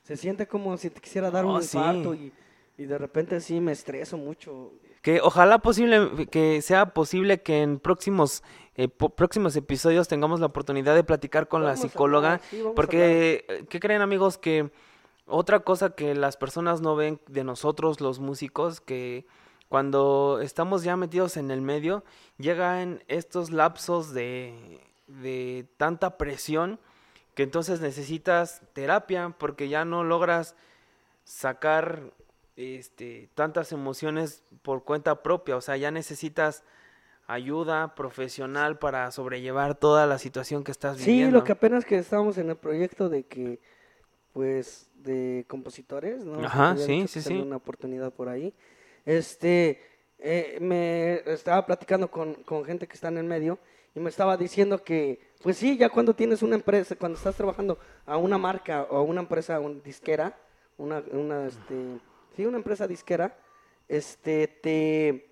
Se, 0.02 0.18
siente 0.18 0.48
como 0.48 0.76
si 0.76 0.90
te 0.90 1.00
quisiera 1.00 1.30
dar 1.32 1.46
Oh, 1.46 1.54
un 1.56 1.62
sí. 1.64 1.78
infarto 1.78 2.14
y, 2.16 2.34
y 2.78 2.86
de 2.86 2.98
repente 2.98 3.40
sí 3.40 3.60
me 3.60 3.72
estreso 3.72 4.18
mucho. 4.18 4.72
Que 5.02 5.20
ojalá 5.22 5.60
posible, 5.60 6.28
que 6.28 6.62
sea 6.62 6.94
posible 6.94 7.42
que 7.42 7.62
en 7.62 7.80
próximos, 7.80 8.44
eh, 8.76 8.88
próximos 8.88 9.56
episodios 9.56 10.08
tengamos 10.08 10.40
la 10.40 10.48
oportunidad 10.48 10.96
de 10.96 11.04
platicar 11.04 11.48
con 11.48 11.62
la 11.62 11.74
Vamos 11.74 11.82
psicóloga, 11.82 12.40
sí, 12.50 12.64
porque, 12.76 13.46
eh, 13.48 13.66
¿qué 13.70 13.80
creen 13.80 14.02
amigos? 14.02 14.38
Que 14.38 14.72
otra 15.26 15.60
cosa 15.60 15.92
que 15.92 16.16
las 16.16 16.38
personas 16.38 16.82
no 16.82 16.96
ven 16.96 17.20
de 17.28 17.44
nosotros, 17.44 18.02
los 18.02 18.20
músicos, 18.20 18.80
que 18.80 19.26
cuando 19.68 20.40
estamos 20.42 20.84
ya 20.84 20.96
metidos 20.96 21.36
en 21.36 21.52
el 21.52 21.62
medio, 21.62 22.04
llegan 22.38 23.04
estos 23.08 23.52
lapsos 23.52 24.14
de, 24.14 24.80
de 25.08 25.68
tanta 25.78 26.18
presión 26.18 26.80
que 27.36 27.44
entonces 27.44 27.82
necesitas 27.82 28.62
terapia 28.74 29.36
porque 29.38 29.68
ya 29.68 29.86
no 29.86 30.04
logras 30.04 30.56
sacar 31.24 32.14
este 32.56 33.30
tantas 33.34 33.72
emociones 33.72 34.44
por 34.62 34.84
cuenta 34.84 35.24
propia, 35.24 35.56
o 35.58 35.62
sea, 35.62 35.78
ya 35.78 35.92
necesitas 35.92 36.64
ayuda 37.26 37.96
profesional 37.96 38.78
para 38.78 39.10
sobrellevar 39.12 39.76
toda 39.76 40.06
la 40.06 40.20
situación 40.20 40.64
que 40.64 40.72
estás 40.72 40.98
Sí, 40.98 41.12
viviendo. 41.12 41.40
lo 41.40 41.44
que 41.44 41.54
apenas 41.54 41.86
que 41.86 41.98
estábamos 41.98 42.38
en 42.38 42.50
el 42.50 42.58
proyecto 42.58 43.08
de 43.10 43.24
que, 43.24 43.60
pues, 44.34 44.90
de 44.96 45.46
compositores, 45.48 46.26
¿no? 46.26 46.44
Ajá, 46.46 46.76
sí, 46.78 47.08
sí, 47.08 47.22
sí. 47.22 47.34
una 47.36 47.56
oportunidad 47.56 48.12
por 48.14 48.28
ahí. 48.30 48.54
Este, 49.06 49.82
eh, 50.20 50.58
me 50.62 51.16
estaba 51.32 51.66
platicando 51.66 52.12
con, 52.12 52.36
con 52.44 52.66
gente 52.66 52.88
que 52.88 52.94
está 52.94 53.08
en 53.08 53.18
el 53.18 53.26
medio 53.26 53.58
y 53.96 54.00
me 54.00 54.10
estaba 54.10 54.36
diciendo 54.38 54.84
que, 54.84 55.20
pues 55.42 55.58
sí, 55.58 55.78
ya 55.78 55.90
cuando 55.90 56.14
tienes 56.14 56.42
una 56.44 56.56
empresa, 56.56 56.96
cuando 56.96 57.18
estás 57.18 57.36
trabajando 57.36 57.80
a 58.06 58.18
una 58.18 58.38
marca 58.38 58.84
o 58.90 58.98
a 58.98 59.02
una 59.02 59.22
empresa 59.22 59.60
un 59.60 59.82
disquera, 59.82 60.38
una, 60.78 61.04
una, 61.12 61.48
este, 61.48 62.00
sí, 62.36 62.46
una 62.46 62.58
empresa 62.58 62.88
disquera, 62.88 63.38
este, 63.88 64.48
te 64.48 65.30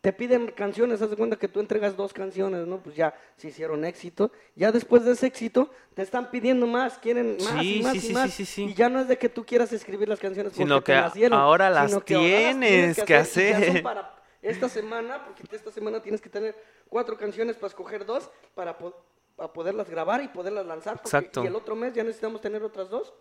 te 0.00 0.12
piden 0.12 0.48
canciones, 0.48 1.00
haz 1.00 1.08
de 1.08 1.16
cuenta 1.16 1.36
que 1.36 1.48
tú 1.48 1.60
entregas 1.60 1.96
dos 1.96 2.12
canciones, 2.12 2.66
¿no? 2.66 2.76
Pues 2.76 2.94
ya 2.94 3.14
se 3.38 3.48
hicieron 3.48 3.86
éxito. 3.86 4.30
Ya 4.54 4.70
después 4.70 5.02
de 5.02 5.12
ese 5.12 5.26
éxito, 5.28 5.70
te 5.94 6.02
están 6.02 6.30
pidiendo 6.30 6.66
más, 6.66 6.98
quieren 6.98 7.38
más 7.42 7.62
Sí, 7.62 7.76
y 7.78 7.82
más 7.82 7.92
sí, 7.96 8.08
y 8.10 8.12
más. 8.12 8.30
sí. 8.34 8.64
Y 8.66 8.74
ya 8.74 8.90
no 8.90 9.00
es 9.00 9.08
de 9.08 9.16
que 9.16 9.30
tú 9.30 9.46
quieras 9.46 9.72
escribir 9.72 10.06
las 10.06 10.20
canciones 10.20 10.52
porque 10.52 10.62
Sino 10.62 10.80
te 10.82 10.92
que 10.92 10.94
ahora 11.32 11.70
las 11.70 11.90
sino 11.90 12.04
que 12.04 12.14
ahora 12.16 12.28
las 12.28 12.60
tienes 12.60 12.96
que 13.02 13.02
y 13.02 13.06
ya 13.16 13.24
son 13.24 13.32
hacer. 13.62 13.82
para 13.82 14.14
esta 14.42 14.68
semana, 14.68 15.24
porque 15.24 15.56
esta 15.56 15.70
semana 15.70 16.02
tienes 16.02 16.20
que 16.20 16.28
tener 16.28 16.54
cuatro 16.90 17.16
canciones 17.16 17.56
para 17.56 17.68
escoger 17.68 18.04
dos, 18.04 18.30
para, 18.54 18.76
po- 18.76 18.94
para 19.36 19.50
poderlas 19.54 19.88
grabar 19.88 20.22
y 20.22 20.28
poderlas 20.28 20.66
lanzar. 20.66 20.96
porque- 21.00 21.16
Exacto. 21.16 21.42
Y 21.44 21.46
el 21.46 21.56
otro 21.56 21.74
mes 21.76 21.94
ya 21.94 22.04
necesitamos 22.04 22.42
tener 22.42 22.62
otras 22.62 22.90
dos. 22.90 23.14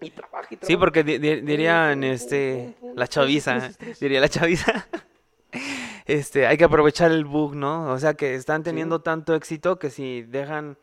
Y 0.00 0.10
trabaja 0.10 0.46
y 0.50 0.56
trabaja. 0.56 0.66
Sí, 0.66 0.76
porque 0.76 1.02
di- 1.04 1.18
di- 1.18 1.40
dirían 1.40 2.04
este 2.04 2.74
la 2.94 3.06
chaviza, 3.08 3.70
diría 4.00 4.20
la 4.20 4.28
chaviza. 4.28 4.86
Este, 6.06 6.46
hay 6.46 6.56
que 6.56 6.64
aprovechar 6.64 7.10
el 7.10 7.24
bug, 7.24 7.56
¿no? 7.56 7.90
O 7.90 7.98
sea, 7.98 8.14
que 8.14 8.34
están 8.34 8.62
teniendo 8.62 9.00
tanto 9.00 9.34
éxito 9.34 9.78
que 9.78 9.90
si 9.90 10.22
dejan 10.22 10.76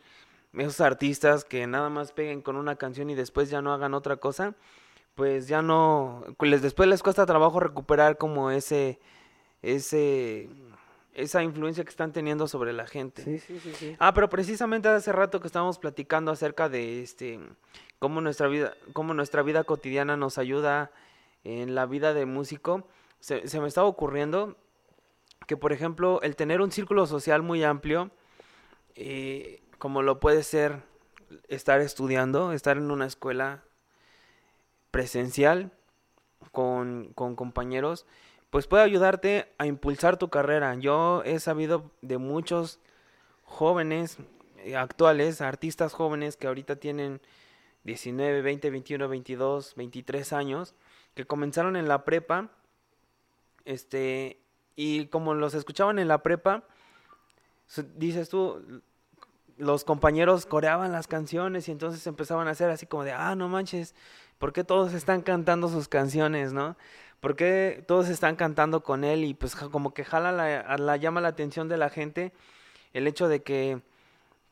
esos 0.53 0.81
artistas 0.81 1.45
que 1.45 1.65
nada 1.65 1.89
más 1.89 2.11
peguen 2.11 2.41
con 2.41 2.57
una 2.57 2.75
canción 2.75 3.09
y 3.09 3.15
después 3.15 3.49
ya 3.49 3.61
no 3.61 3.71
hagan 3.73 3.93
otra 3.93 4.17
cosa, 4.17 4.55
pues 5.15 5.47
ya 5.47 5.61
no 5.61 6.23
les 6.41 6.61
después 6.61 6.89
les 6.89 7.01
cuesta 7.03 7.25
trabajo 7.25 7.59
recuperar 7.61 8.17
como 8.17 8.51
ese 8.51 8.99
ese 9.61 10.49
esa 11.13 11.43
influencia 11.43 11.83
que 11.83 11.89
están 11.89 12.11
teniendo 12.11 12.47
sobre 12.47 12.73
la 12.73 12.87
gente. 12.87 13.23
Sí, 13.23 13.39
sí, 13.39 13.59
sí, 13.59 13.73
sí. 13.73 13.95
Ah, 13.99 14.13
pero 14.13 14.29
precisamente 14.29 14.89
hace 14.89 15.11
rato 15.11 15.39
que 15.39 15.47
estábamos 15.47 15.79
platicando 15.79 16.31
acerca 16.31 16.69
de 16.69 17.01
este 17.01 17.39
cómo 17.99 18.19
nuestra 18.21 18.47
vida, 18.47 18.73
cómo 18.93 19.13
nuestra 19.13 19.43
vida 19.43 19.63
cotidiana 19.63 20.17
nos 20.17 20.37
ayuda 20.37 20.91
en 21.43 21.75
la 21.75 21.85
vida 21.85 22.13
de 22.13 22.25
músico. 22.25 22.87
Se, 23.19 23.47
se 23.47 23.61
me 23.61 23.67
estaba 23.67 23.87
ocurriendo 23.87 24.57
que, 25.47 25.57
por 25.57 25.73
ejemplo, 25.73 26.21
el 26.21 26.35
tener 26.35 26.61
un 26.61 26.71
círculo 26.71 27.05
social 27.05 27.41
muy 27.41 27.63
amplio, 27.63 28.11
eh, 28.95 29.61
como 29.77 30.01
lo 30.01 30.19
puede 30.19 30.43
ser 30.43 30.83
estar 31.47 31.81
estudiando, 31.81 32.53
estar 32.53 32.77
en 32.77 32.91
una 32.91 33.05
escuela 33.05 33.63
presencial 34.91 35.71
con, 36.51 37.11
con 37.15 37.35
compañeros, 37.35 38.05
pues 38.53 38.67
puede 38.67 38.83
ayudarte 38.83 39.51
a 39.57 39.65
impulsar 39.65 40.17
tu 40.17 40.29
carrera. 40.29 40.75
Yo 40.75 41.23
he 41.25 41.39
sabido 41.39 41.89
de 42.03 42.19
muchos 42.19 42.79
jóvenes 43.41 44.19
eh, 44.59 44.75
actuales, 44.75 45.41
artistas 45.41 45.91
jóvenes 45.91 46.37
que 46.37 46.45
ahorita 46.45 46.75
tienen 46.75 47.19
19, 47.83 48.43
20, 48.43 48.69
21, 48.69 49.09
22, 49.09 49.73
23 49.75 50.33
años, 50.33 50.75
que 51.15 51.25
comenzaron 51.25 51.75
en 51.75 51.87
la 51.87 52.05
prepa, 52.05 52.51
este, 53.65 54.39
y 54.75 55.07
como 55.07 55.33
los 55.33 55.55
escuchaban 55.55 55.97
en 55.97 56.07
la 56.07 56.21
prepa, 56.21 56.61
dices 57.95 58.29
tú, 58.29 58.83
los 59.57 59.83
compañeros 59.83 60.45
coreaban 60.45 60.91
las 60.91 61.07
canciones 61.07 61.67
y 61.69 61.71
entonces 61.71 62.05
empezaban 62.05 62.47
a 62.47 62.51
hacer 62.51 62.69
así 62.69 62.85
como 62.85 63.03
de, 63.03 63.13
ah, 63.13 63.35
no 63.35 63.49
manches, 63.49 63.95
¿por 64.37 64.53
qué 64.53 64.63
todos 64.63 64.93
están 64.93 65.23
cantando 65.23 65.69
sus 65.69 65.87
canciones, 65.87 66.53
no? 66.53 66.77
¿Por 67.23 67.37
qué 67.37 67.85
todos 67.87 68.09
están 68.09 68.35
cantando 68.35 68.83
con 68.83 69.05
él? 69.05 69.23
Y 69.23 69.33
pues 69.33 69.55
como 69.55 69.93
que 69.93 70.03
jala 70.03 70.33
la, 70.33 70.75
la 70.77 70.97
llama 70.97 71.21
la 71.21 71.29
atención 71.29 71.69
de 71.69 71.77
la 71.77 71.89
gente 71.89 72.33
el 72.91 73.07
hecho 73.07 73.29
de 73.29 73.41
que 73.41 73.79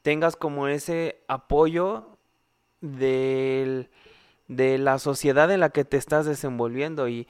tengas 0.03 0.37
como 0.37 0.69
ese 0.69 1.17
apoyo 1.27 2.17
del, 2.79 3.89
de 4.47 4.77
la 4.77 4.99
sociedad 4.99 5.51
en 5.51 5.59
la 5.59 5.71
que 5.71 5.83
te 5.83 5.97
estás 5.97 6.25
desenvolviendo 6.25 7.09
y 7.09 7.27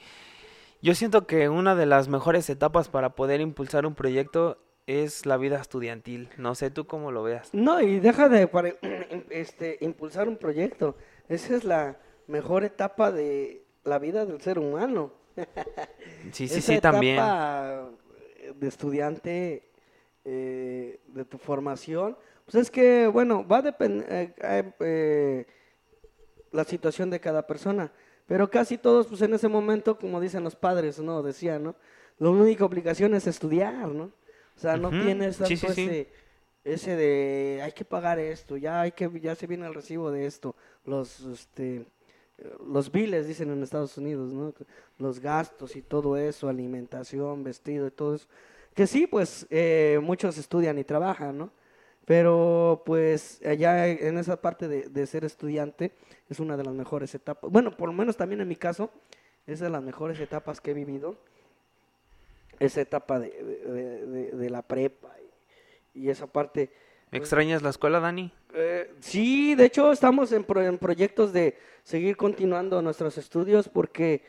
yo 0.80 0.94
siento 0.94 1.26
que 1.26 1.48
una 1.48 1.74
de 1.74 1.86
las 1.86 2.06
mejores 2.06 2.48
etapas 2.48 2.88
para 2.88 3.16
poder 3.16 3.40
impulsar 3.40 3.84
un 3.84 3.96
proyecto 3.96 4.58
es 4.86 5.26
la 5.26 5.38
vida 5.38 5.60
estudiantil. 5.60 6.28
No 6.36 6.54
sé 6.54 6.70
tú 6.70 6.86
cómo 6.86 7.10
lo 7.10 7.24
veas. 7.24 7.52
No, 7.52 7.80
y 7.80 7.98
deja 7.98 8.28
de 8.28 8.48
este, 9.30 9.78
impulsar 9.80 10.28
un 10.28 10.36
proyecto. 10.36 10.94
Esa 11.28 11.56
es 11.56 11.64
la 11.64 11.96
mejor 12.28 12.62
etapa 12.62 13.10
de 13.10 13.64
la 13.82 13.98
vida 13.98 14.24
del 14.24 14.40
ser 14.40 14.60
humano. 14.60 15.20
Sí, 16.32 16.48
sí, 16.48 16.60
Esa 16.60 16.60
sí, 16.62 16.78
también. 16.78 17.36
etapa 17.36 17.90
de 18.54 18.68
estudiante, 18.68 19.70
eh, 20.24 21.00
de 21.06 21.24
tu 21.24 21.38
formación. 21.38 22.16
Pues 22.44 22.56
es 22.56 22.70
que, 22.70 23.06
bueno, 23.06 23.46
va 23.46 23.58
a 23.58 23.62
depender 23.62 24.34
la 26.50 26.64
situación 26.64 27.10
de 27.10 27.20
cada 27.20 27.46
persona. 27.46 27.92
Pero 28.26 28.50
casi 28.50 28.78
todos, 28.78 29.06
pues 29.06 29.20
en 29.22 29.34
ese 29.34 29.48
momento, 29.48 29.98
como 29.98 30.20
dicen 30.20 30.44
los 30.44 30.56
padres, 30.56 30.98
¿no? 31.00 31.22
Decían, 31.22 31.62
¿no? 31.64 31.76
La 32.18 32.30
única 32.30 32.64
obligación 32.64 33.14
es 33.14 33.26
estudiar, 33.26 33.88
¿no? 33.88 34.04
O 34.56 34.60
sea, 34.60 34.76
no 34.76 34.92
Ujú, 34.92 34.94
tienes 34.94 35.38
tanto 35.38 35.66
sí, 35.66 35.74
sí, 35.74 35.74
sí. 35.74 35.96
ese, 35.96 36.08
ese 36.64 36.96
de 36.96 37.60
hay 37.62 37.72
que 37.72 37.84
pagar 37.84 38.18
esto, 38.18 38.56
ya 38.56 38.82
hay 38.82 38.92
que, 38.92 39.10
ya 39.20 39.34
se 39.34 39.46
viene 39.46 39.66
el 39.66 39.74
recibo 39.74 40.10
de 40.10 40.26
esto, 40.26 40.54
los, 40.84 41.20
este, 41.20 41.86
los 42.66 42.90
biles 42.90 43.26
dicen 43.26 43.50
en 43.50 43.62
Estados 43.62 43.96
Unidos, 43.98 44.32
¿no? 44.32 44.52
Los 44.98 45.20
gastos 45.20 45.76
y 45.76 45.82
todo 45.82 46.16
eso, 46.16 46.48
alimentación, 46.48 47.44
vestido 47.44 47.86
y 47.86 47.90
todo 47.90 48.14
eso. 48.14 48.26
Que 48.74 48.86
sí, 48.86 49.06
pues 49.06 49.46
eh, 49.50 50.00
muchos 50.02 50.38
estudian 50.38 50.78
y 50.78 50.84
trabajan, 50.84 51.38
¿no? 51.38 51.50
Pero 52.04 52.82
pues 52.84 53.40
allá 53.44 53.86
en 53.86 54.18
esa 54.18 54.40
parte 54.40 54.66
de, 54.66 55.06
ser 55.06 55.24
estudiante 55.24 55.92
es 56.28 56.40
una 56.40 56.56
de 56.56 56.64
las 56.64 56.74
mejores 56.74 57.14
etapas. 57.14 57.50
Bueno, 57.50 57.76
por 57.76 57.88
lo 57.88 57.92
menos 57.92 58.16
también 58.16 58.40
en 58.40 58.48
mi 58.48 58.56
caso, 58.56 58.90
es 59.46 59.60
de 59.60 59.70
las 59.70 59.82
mejores 59.82 60.18
etapas 60.18 60.60
que 60.60 60.72
he 60.72 60.74
vivido. 60.74 61.16
esa 62.58 62.80
etapa 62.80 63.18
de, 63.18 63.30
de- 64.32 64.50
la 64.50 64.62
prepa 64.62 65.10
y 65.94 66.08
esa 66.10 66.26
parte. 66.26 66.70
¿Extrañas 67.12 67.62
la 67.62 67.68
escuela, 67.70 68.00
Dani? 68.00 68.32
Eh, 68.54 68.90
sí, 69.00 69.54
de 69.54 69.66
hecho 69.66 69.92
estamos 69.92 70.32
en, 70.32 70.44
pro- 70.44 70.62
en 70.62 70.78
proyectos 70.78 71.32
de 71.32 71.58
seguir 71.82 72.16
continuando 72.16 72.80
nuestros 72.80 73.18
estudios 73.18 73.68
porque 73.68 74.22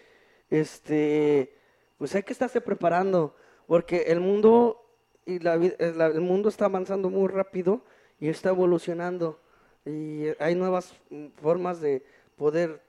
este 0.49 1.55
pues 1.97 2.13
hay 2.15 2.23
que 2.23 2.33
estarse 2.33 2.59
preparando 2.59 3.35
porque 3.67 4.03
el 4.07 4.19
mundo 4.19 4.85
y 5.25 5.39
la, 5.39 5.55
eh, 5.55 5.93
la- 5.95 6.07
el 6.07 6.19
mundo 6.19 6.49
está 6.49 6.65
avanzando 6.65 7.09
muy 7.09 7.29
rápido 7.29 7.81
y 8.19 8.27
está 8.27 8.49
evolucionando 8.49 9.39
y 9.85 10.25
hay 10.39 10.53
nuevas 10.55 10.93
formas 11.41 11.79
de 11.79 12.03
poder 12.35 12.81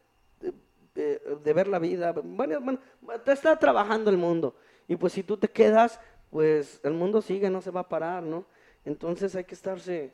eh, 0.97 1.21
de 1.45 1.53
ver 1.53 1.69
la 1.69 1.79
vida. 1.79 2.13
Bueno, 2.13 2.61
bueno, 2.61 2.81
te 3.25 3.33
está 3.33 3.57
trabajando 3.59 4.11
el 4.11 4.17
mundo 4.17 4.57
y 4.89 4.97
pues 4.97 5.13
si 5.13 5.23
tú 5.23 5.37
te 5.37 5.49
quedas, 5.49 6.01
pues 6.31 6.81
el 6.83 6.95
mundo 6.95 7.23
sigue, 7.23 7.49
no 7.49 7.61
se 7.63 7.71
va 7.71 7.81
a 7.81 7.89
parar, 7.89 8.25
¿no? 8.25 8.45
Entonces 8.85 9.35
hay 9.35 9.45
que 9.45 9.55
estarse 9.55 10.13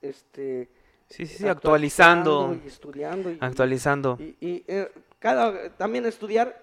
este 0.00 0.68
Sí, 1.08 1.26
sí, 1.26 1.36
sí, 1.36 1.46
actualizando. 1.48 2.56
y 2.64 2.66
estudiando 2.68 3.30
y, 3.30 3.38
Actualizando. 3.40 4.16
y, 4.18 4.36
y, 4.40 4.64
eh, 4.66 4.90
cada 5.18 5.68
también 5.76 6.06
estudiar 6.06 6.60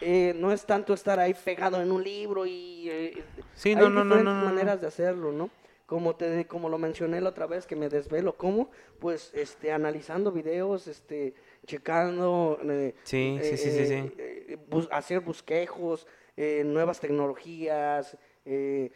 eh, 0.00 0.34
no 0.36 0.50
es 0.52 0.64
tanto 0.66 0.92
estar 0.94 1.20
ahí 1.20 1.34
pegado 1.34 1.80
en 1.80 1.92
un 1.92 2.02
libro 2.02 2.44
y 2.46 2.88
eh, 2.90 3.22
Sí, 3.54 3.70
hay 3.70 3.76
no, 3.76 4.04
diferentes 4.04 4.24
no, 4.24 4.44
maneras 4.44 4.80
de 4.80 4.88
hacerlo, 4.88 5.30
¿no? 5.32 5.50
Como 5.86 6.16
te 6.16 6.46
como 6.46 6.68
lo 6.68 6.78
mencioné 6.78 7.20
la 7.20 7.28
otra 7.28 7.46
vez 7.46 7.66
que 7.66 7.76
me 7.76 7.88
desvelo, 7.88 8.36
¿cómo? 8.36 8.70
Pues 8.98 9.30
este 9.34 9.70
analizando 9.70 10.32
videos, 10.32 10.88
este 10.88 11.34
checando 11.66 12.58
eh, 12.64 12.94
Sí, 13.04 13.38
sí, 13.42 13.56
sí, 13.56 13.70
sí, 13.70 13.86
sí. 13.86 14.12
eh, 14.18 14.58
bus- 14.68 14.88
hacer 14.90 15.20
bosquejos, 15.20 16.06
eh, 16.36 16.62
nuevas 16.64 16.98
tecnologías, 17.00 18.16
eh, 18.44 18.90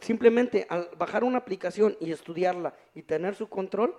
simplemente 0.00 0.66
al 0.68 0.88
bajar 0.98 1.24
una 1.24 1.38
aplicación 1.38 1.96
y 2.00 2.12
estudiarla 2.12 2.74
y 2.94 3.02
tener 3.02 3.34
su 3.34 3.48
control. 3.48 3.94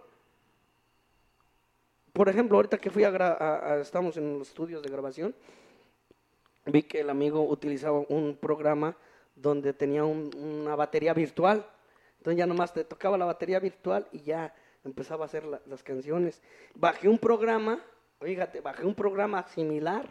Por 2.14 2.30
ejemplo, 2.30 2.58
ahorita 2.58 2.78
que 2.78 2.90
fui 2.90 3.04
a, 3.04 3.10
a- 3.10 3.80
estamos 3.80 4.18
en 4.18 4.40
los 4.40 4.48
estudios 4.48 4.82
de 4.82 4.90
grabación, 4.90 5.36
vi 6.66 6.84
que 6.84 7.02
el 7.02 7.10
amigo 7.10 7.42
utilizaba 7.48 8.00
un 8.10 8.36
programa 8.40 8.96
donde 9.36 9.74
tenía 9.74 10.04
un- 10.04 10.32
una 10.36 10.76
batería 10.76 11.14
virtual. 11.14 11.66
Entonces 12.18 12.40
ya 12.40 12.48
nomás 12.48 12.74
te 12.74 12.84
tocaba 12.84 13.18
la 13.18 13.26
batería 13.26 13.60
virtual 13.60 14.08
y 14.12 14.22
ya 14.22 14.54
empezaba 14.84 15.26
a 15.26 15.28
hacer 15.28 15.46
la- 15.46 15.62
las 15.68 15.84
canciones. 15.84 16.42
Bajé 16.74 17.08
un 17.08 17.20
programa, 17.20 17.80
fíjate, 18.20 18.62
bajé 18.62 18.86
un 18.86 18.96
programa 18.96 19.48
similar, 19.50 20.10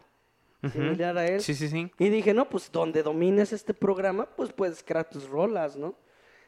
Similar 0.72 1.18
a 1.18 1.26
él. 1.26 1.40
Sí, 1.40 1.54
sí, 1.54 1.68
sí. 1.68 1.90
Y 1.98 2.09
dije, 2.09 2.34
no, 2.34 2.48
pues 2.48 2.70
donde 2.72 3.02
domines 3.02 3.52
este 3.52 3.74
programa, 3.74 4.26
pues 4.26 4.52
puedes 4.52 4.82
crear 4.82 5.09
tus 5.09 5.28
rolas, 5.28 5.76
¿no? 5.76 5.94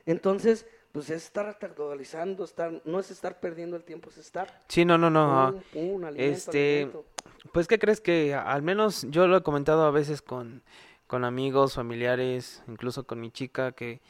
Entonces, 0.07 0.67
pues 0.93 1.11
es 1.11 1.25
estar 1.25 1.47
actualizando, 1.47 2.45
estar, 2.45 2.81
no 2.85 2.99
es 2.99 3.11
estar 3.11 3.39
perdiendo 3.41 3.77
el 3.77 3.85
tiempo, 3.85 4.09
es 4.11 4.19
estar. 4.19 4.63
Sí, 4.69 4.85
no, 4.85 4.97
no, 4.99 5.11
no. 5.11 5.53
pum, 5.53 5.63
pum, 5.73 6.05
alimento, 6.05 6.37
Este, 6.37 6.77
alimento. 6.77 7.05
Pues, 7.53 7.69
¿qué 7.69 7.79
crees 7.79 8.01
que 8.01 8.35
al 8.35 8.63
menos 8.63 9.07
yo 9.11 9.27
lo 9.27 9.37
he 9.37 9.43
comentado 9.43 9.85
a 9.85 9.91
veces 9.91 10.23
con, 10.23 10.63
con 11.07 11.25
amigos, 11.25 11.75
familiares, 11.75 12.63
incluso 12.67 13.07
con 13.07 13.21
mi 13.21 13.31
chica, 13.31 13.73
que 13.73 14.01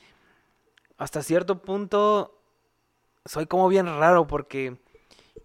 hasta 0.96 1.22
cierto 1.22 1.61
punto 1.62 2.40
soy 3.24 3.46
como 3.46 3.68
bien 3.68 3.86
raro 3.86 4.26
porque 4.26 4.78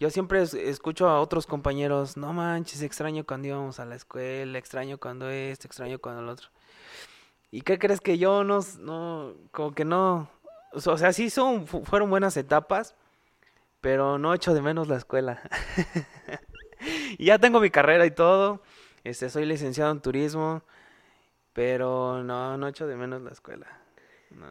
yo 0.03 0.09
siempre 0.09 0.41
es- 0.41 0.53
escucho 0.53 1.07
a 1.07 1.21
otros 1.21 1.47
compañeros, 1.47 2.17
no 2.17 2.33
manches, 2.33 2.81
extraño 2.81 3.23
cuando 3.25 3.47
íbamos 3.47 3.79
a 3.79 3.85
la 3.85 3.95
escuela, 3.95 4.57
extraño 4.57 4.97
cuando 4.97 5.29
esto, 5.29 5.65
extraño 5.65 5.97
cuando 5.99 6.21
el 6.23 6.27
otro. 6.27 6.49
¿Y 7.51 7.61
qué 7.61 7.79
crees 7.79 8.01
que 8.01 8.17
yo 8.17 8.43
no, 8.43 8.59
no, 8.79 9.33
como 9.51 9.73
que 9.73 9.85
no, 9.85 10.27
o 10.73 10.97
sea, 10.97 11.13
sí 11.13 11.29
son, 11.29 11.67
fu- 11.67 11.85
fueron 11.85 12.09
buenas 12.09 12.35
etapas, 12.35 12.95
pero 13.79 14.17
no 14.17 14.33
echo 14.33 14.53
de 14.53 14.61
menos 14.61 14.89
la 14.89 14.97
escuela. 14.97 15.41
Y 17.17 17.25
ya 17.27 17.39
tengo 17.39 17.61
mi 17.61 17.69
carrera 17.69 18.05
y 18.05 18.11
todo. 18.11 18.61
Este, 19.05 19.29
soy 19.29 19.45
licenciado 19.45 19.89
en 19.91 20.01
turismo, 20.01 20.63
pero 21.53 22.23
no, 22.23 22.57
no 22.57 22.67
echo 22.67 22.87
de 22.87 22.97
menos 22.97 23.21
la 23.21 23.31
escuela. 23.31 23.67
No. 24.31 24.47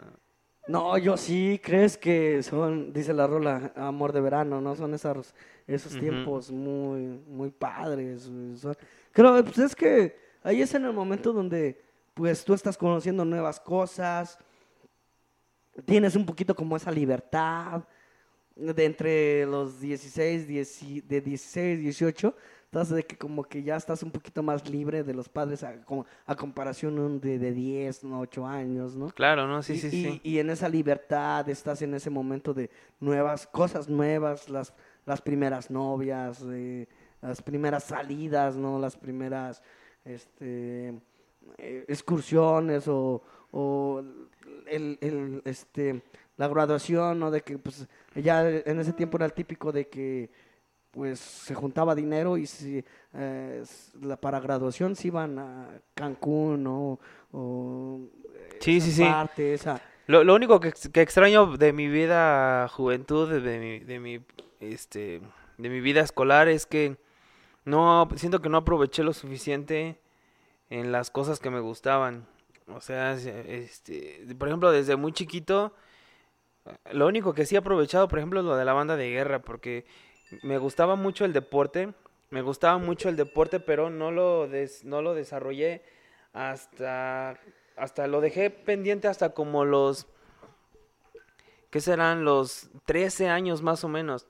No, 0.69 0.97
yo 0.97 1.17
sí, 1.17 1.61
crees 1.63 1.99
que 1.99 2.43
son, 2.43 2.93
dice 2.93 3.13
la 3.13 3.27
rola, 3.27 3.73
amor 3.75 4.13
de 4.13 4.21
verano, 4.21 4.61
¿no? 4.61 4.77
Son 4.77 4.95
esos, 4.95 5.35
esos 5.67 5.93
tiempos 5.99 6.51
muy, 6.53 7.01
muy 7.29 7.51
padres. 7.51 8.23
son- 8.23 8.77
Creo, 9.11 9.45
pues 9.45 9.59
es 9.59 9.75
que 9.75 10.17
ahí 10.43 10.63
es 10.63 10.73
en 10.75 10.85
el 10.85 10.93
momento 10.93 11.33
donde, 11.33 11.81
pues 12.15 12.45
tú 12.45 12.55
estás 12.55 12.79
conociendo 12.79 13.25
nuevas 13.25 13.59
cosas, 13.59 14.39
tienes 15.85 16.15
un 16.15 16.25
poquito 16.27 16.55
como 16.55 16.77
esa 16.77 16.91
libertad 16.91 17.83
de 18.55 18.85
entre 18.85 19.47
los 19.47 19.81
16, 19.81 20.47
10 20.47 21.09
de 21.09 21.21
16, 21.21 21.81
18, 21.81 22.37
entonces 22.73 22.97
de 22.97 23.03
que 23.05 23.19
como 23.19 23.45
que 23.45 23.63
ya 23.63 23.77
estás 23.77 24.03
un 24.03 24.11
poquito 24.11 24.43
más 24.43 24.67
libre 24.71 25.05
de 25.05 25.13
los 25.13 25.29
padres 25.29 25.63
a, 25.63 25.85
como- 25.85 26.07
a 26.25 26.35
comparación 26.35 27.21
de, 27.21 27.39
de 27.39 27.53
10, 27.53 28.03
no, 28.05 28.21
8 28.21 28.47
años, 28.47 28.97
¿no? 28.97 29.09
Claro, 29.11 29.47
¿no? 29.47 29.63
Sí, 29.63 29.75
y, 29.75 29.79
sí, 29.79 29.87
y- 29.89 29.91
sí. 29.91 30.21
y 30.25 30.39
en 30.39 30.49
esa 30.49 30.71
libertad 30.71 31.47
estás 31.51 31.83
en 31.83 31.93
ese 31.93 32.09
momento 32.09 32.55
de 32.55 32.71
nuevas 32.99 33.47
cosas 33.47 33.91
nuevas, 33.91 34.49
las, 34.49 34.73
las 35.05 35.21
primeras 35.21 35.71
novias, 35.71 36.43
eh, 36.49 36.87
las 37.21 37.43
primeras 37.43 37.85
salidas, 37.85 38.57
¿no? 38.57 38.79
Las 38.79 38.97
primeras 38.97 39.63
este, 40.07 40.95
eh, 41.59 41.85
excursiones 41.89 42.89
o, 42.89 43.23
o 43.51 44.03
el, 44.67 44.97
el, 45.03 45.43
este, 45.45 46.03
la 46.39 46.49
graduación, 46.49 47.19
¿no? 47.19 47.31
De 47.31 47.43
que 47.43 47.59
pues 47.59 47.87
ya 48.15 48.49
en 48.49 48.81
ese 48.81 48.95
tiempo 48.95 49.19
era 49.19 49.27
el 49.27 49.35
típico 49.35 49.73
de 49.73 49.89
que 49.89 50.31
pues 50.93 51.21
se 51.21 51.55
juntaba 51.55 51.95
dinero 51.95 52.37
y 52.39 52.47
si, 52.47 52.85
eh, 53.15 53.65
para 54.21 54.41
graduación 54.41 54.97
se 54.97 55.09
iban 55.09 55.39
a 55.39 55.69
Cancún 55.95 56.63
¿no? 56.65 57.01
o 57.33 58.01
eh, 58.35 58.61
Sí, 58.61 58.81
esa 58.81 58.81
sí, 58.81 58.93
sí. 58.93 59.03
parte, 59.05 59.55
esa 59.55 59.83
Lo, 60.07 60.25
lo 60.25 60.35
único 60.35 60.61
que, 60.61 60.73
que 60.93 61.03
extraño 61.03 61.57
de 61.57 61.73
mi 61.73 61.89
vida 61.89 62.69
juventud, 62.69 63.31
de 63.43 63.59
mi, 63.59 63.79
de 63.81 64.01
mi, 64.01 64.21
este, 64.61 65.23
de 65.59 65.69
mi 65.71 65.81
vida 65.81 66.01
escolar 66.03 66.49
es 66.49 66.67
que 66.67 66.97
no, 67.65 68.09
siento 68.17 68.43
que 68.43 68.49
no 68.51 68.59
aproveché 68.59 69.05
lo 69.05 69.13
suficiente 69.15 70.01
en 70.71 70.93
las 70.93 71.11
cosas 71.11 71.41
que 71.41 71.51
me 71.51 71.61
gustaban. 71.61 72.27
O 72.69 72.81
sea, 72.81 73.19
se- 73.19 73.63
este, 73.65 74.25
por 74.39 74.49
ejemplo, 74.49 74.73
desde 74.73 74.97
muy 74.97 75.13
chiquito, 75.13 75.75
lo 76.93 77.07
único 77.07 77.35
que 77.35 77.47
sí 77.47 77.55
he 77.55 77.59
aprovechado, 77.59 78.09
por 78.09 78.19
ejemplo, 78.19 78.41
es 78.41 78.47
lo 78.47 78.57
de 78.57 78.65
la 78.65 78.73
banda 78.73 78.97
de 78.97 79.11
guerra, 79.11 79.41
porque 79.41 79.85
me 80.43 80.59
gustaba 80.59 80.97
mucho 80.97 81.25
el 81.25 81.33
deporte, 81.33 81.93
me 82.31 82.43
gustaba 82.43 82.79
mucho 82.79 83.09
el 83.09 83.17
deporte, 83.17 83.61
pero 83.61 83.91
no 83.91 84.11
lo, 84.11 84.49
des- 84.49 84.85
no 84.85 85.03
lo 85.03 85.15
desarrollé 85.15 85.83
hasta, 86.33 87.39
hasta 87.77 88.07
lo 88.07 88.21
dejé 88.21 88.51
pendiente 88.51 89.09
hasta 89.09 89.35
como 89.35 89.65
los, 89.65 90.07
¿qué 91.71 91.81
serán? 91.81 92.25
Los 92.25 92.71
13 92.87 93.29
años 93.29 93.63
más 93.63 93.85
o 93.85 93.89
menos. 93.89 94.27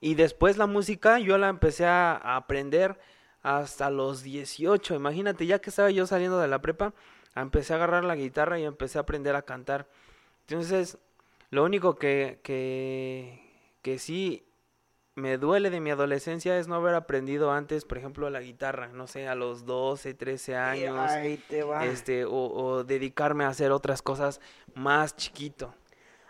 Y 0.00 0.14
después 0.14 0.58
la 0.58 0.66
música 0.66 1.18
yo 1.18 1.38
la 1.38 1.48
empecé 1.48 1.86
a, 1.86 2.36
aprender 2.36 2.98
hasta 3.42 3.90
los 3.90 4.22
18. 4.22 4.94
Imagínate, 4.94 5.46
ya 5.46 5.60
que 5.60 5.70
estaba 5.70 5.90
yo 5.90 6.06
saliendo 6.06 6.38
de 6.38 6.48
la 6.48 6.60
prepa, 6.60 6.92
empecé 7.34 7.72
a 7.72 7.76
agarrar 7.76 8.04
la 8.04 8.16
guitarra 8.16 8.58
y 8.58 8.64
empecé 8.64 8.98
a 8.98 9.02
aprender 9.02 9.34
a 9.36 9.42
cantar. 9.42 9.88
Entonces, 10.48 10.98
lo 11.50 11.64
único 11.64 11.96
que, 11.96 12.40
que 12.42 13.98
sí 13.98 14.45
me 15.16 15.38
duele 15.38 15.70
de 15.70 15.80
mi 15.80 15.90
adolescencia 15.90 16.58
es 16.58 16.68
no 16.68 16.74
haber 16.76 16.94
aprendido 16.94 17.50
antes, 17.50 17.84
por 17.86 17.96
ejemplo, 17.98 18.28
la 18.30 18.40
guitarra, 18.42 18.88
no 18.88 19.06
sé, 19.06 19.26
a 19.26 19.34
los 19.34 19.64
12, 19.64 20.12
13 20.14 20.54
años, 20.56 21.10
ahí 21.10 21.38
te 21.48 21.62
va 21.62 21.86
este, 21.86 22.24
o, 22.26 22.30
o 22.32 22.84
dedicarme 22.84 23.44
a 23.44 23.48
hacer 23.48 23.72
otras 23.72 24.02
cosas 24.02 24.40
más 24.74 25.16
chiquito. 25.16 25.74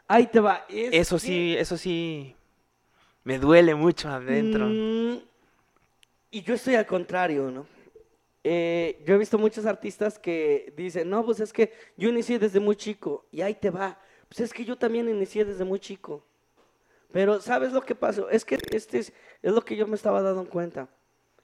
ahí 0.07 0.27
te 0.29 0.39
va 0.39 0.65
Es 0.69 0.93
Eso 0.95 1.17
que- 1.17 1.21
sí, 1.21 1.57
eso 1.59 1.77
sí 1.77 2.35
me 3.25 3.39
duele 3.41 3.75
mucho 3.75 4.09
adentro. 4.09 4.67
Mm, 4.67 5.19
y 6.31 6.43
yo 6.43 6.55
estoy 6.55 6.77
al 6.77 6.87
contrario, 6.87 7.51
¿no? 7.51 7.67
Eh, 8.45 9.03
yo 9.05 9.17
he 9.17 9.19
visto 9.19 9.37
muchos 9.37 9.67
artistas 9.67 10.17
que 10.21 10.73
dicen, 10.77 11.11
no, 11.11 11.25
pues 11.25 11.41
es 11.41 11.53
que 11.53 11.73
yo 11.97 12.09
inicié 12.09 12.39
desde 12.39 12.61
muy 12.61 12.77
chico, 12.77 13.27
y 13.33 13.41
ahí 13.41 13.55
te 13.55 13.71
va. 13.71 13.99
Pues 14.29 14.39
es 14.39 14.53
que 14.53 14.65
yo 14.65 14.77
también 14.77 15.09
inicié 15.09 15.45
desde 15.45 15.65
muy 15.65 15.81
chico. 15.81 16.25
Pero, 17.13 17.41
¿sabes 17.41 17.73
lo 17.73 17.83
que 17.83 17.95
pasó? 17.95 18.29
Es 18.29 18.45
que 18.45 18.59
este 18.71 18.99
es, 18.99 19.13
lo 19.43 19.63
que 19.63 19.77
yo 19.77 19.87
me 19.87 19.97
estaba 19.97 20.23
dando 20.23 20.49
cuenta. 20.49 20.89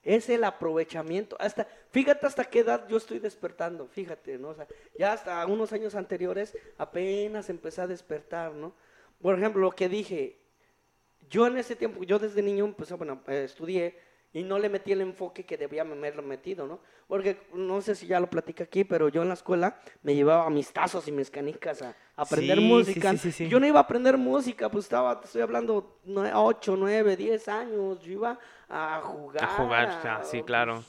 Es 0.03 0.29
el 0.29 0.43
aprovechamiento. 0.45 1.37
Hasta, 1.39 1.67
fíjate 1.91 2.27
hasta 2.27 2.45
qué 2.45 2.61
edad 2.61 2.89
yo 2.89 2.97
estoy 2.97 3.21
despertando, 3.21 3.87
fíjate, 3.87 4.37
¿no? 4.39 4.49
O 4.49 4.55
sea, 4.55 4.67
ya 4.99 5.13
hasta 5.13 5.47
unos 5.47 5.73
años 5.73 5.95
anteriores 5.95 6.57
apenas 6.77 7.49
empecé 7.49 7.81
a 7.81 7.87
despertar, 7.87 8.53
¿no? 8.53 8.75
Por 9.21 9.39
ejemplo, 9.39 9.63
lo 9.63 9.71
que 9.71 9.89
dije, 9.89 10.41
yo 11.31 11.47
en 11.47 11.57
ese 11.57 11.77
tiempo, 11.77 12.03
yo 12.03 12.19
desde 12.19 12.43
niño, 12.43 12.75
pues 12.77 12.91
bueno, 12.93 13.23
eh, 13.29 13.45
estudié 13.45 13.97
y 14.35 14.43
no 14.43 14.59
le 14.59 14.69
metí 14.69 14.93
el 14.93 15.03
enfoque 15.03 15.45
que 15.45 15.57
debía 15.59 15.83
haberlo 15.83 16.23
metido, 16.23 16.67
¿no? 16.67 16.81
Porque 17.07 17.37
no 17.53 17.81
sé 17.83 17.95
si 17.95 18.07
ya 18.07 18.19
lo 18.19 18.31
platica 18.31 18.65
aquí, 18.65 18.85
pero 18.85 19.09
yo 19.09 19.23
en 19.23 19.29
la 19.29 19.35
escuela 19.35 19.79
me 20.03 20.15
llevaba 20.15 20.49
mis 20.49 20.73
tazos 20.73 21.07
y 21.09 21.13
mis 21.13 21.31
canicas 21.31 21.83
a, 21.83 21.95
aprender 22.17 22.59
Sí, 22.59 22.65
música. 22.65 23.11
sí, 23.11 23.19
sí, 23.19 23.31
sí, 23.33 23.45
sí. 23.45 23.49
Yo 23.49 23.61
no 23.61 23.67
iba 23.67 23.79
a 23.81 23.83
aprender 23.83 24.17
música, 24.17 24.71
pues 24.71 24.87
estaba, 24.87 25.21
te 25.21 25.27
estoy 25.27 25.43
hablando, 25.43 25.99
8, 26.35 26.77
9, 26.79 27.17
10 27.17 27.47
años, 27.49 28.01
yo 28.03 28.13
iba 28.13 28.39
a 28.69 29.01
jugar. 29.03 29.45
A 29.45 29.49
jugar, 29.49 29.89
ya, 30.03 30.17
a- 30.17 30.25
sí, 30.25 30.43
claro. 30.43 30.83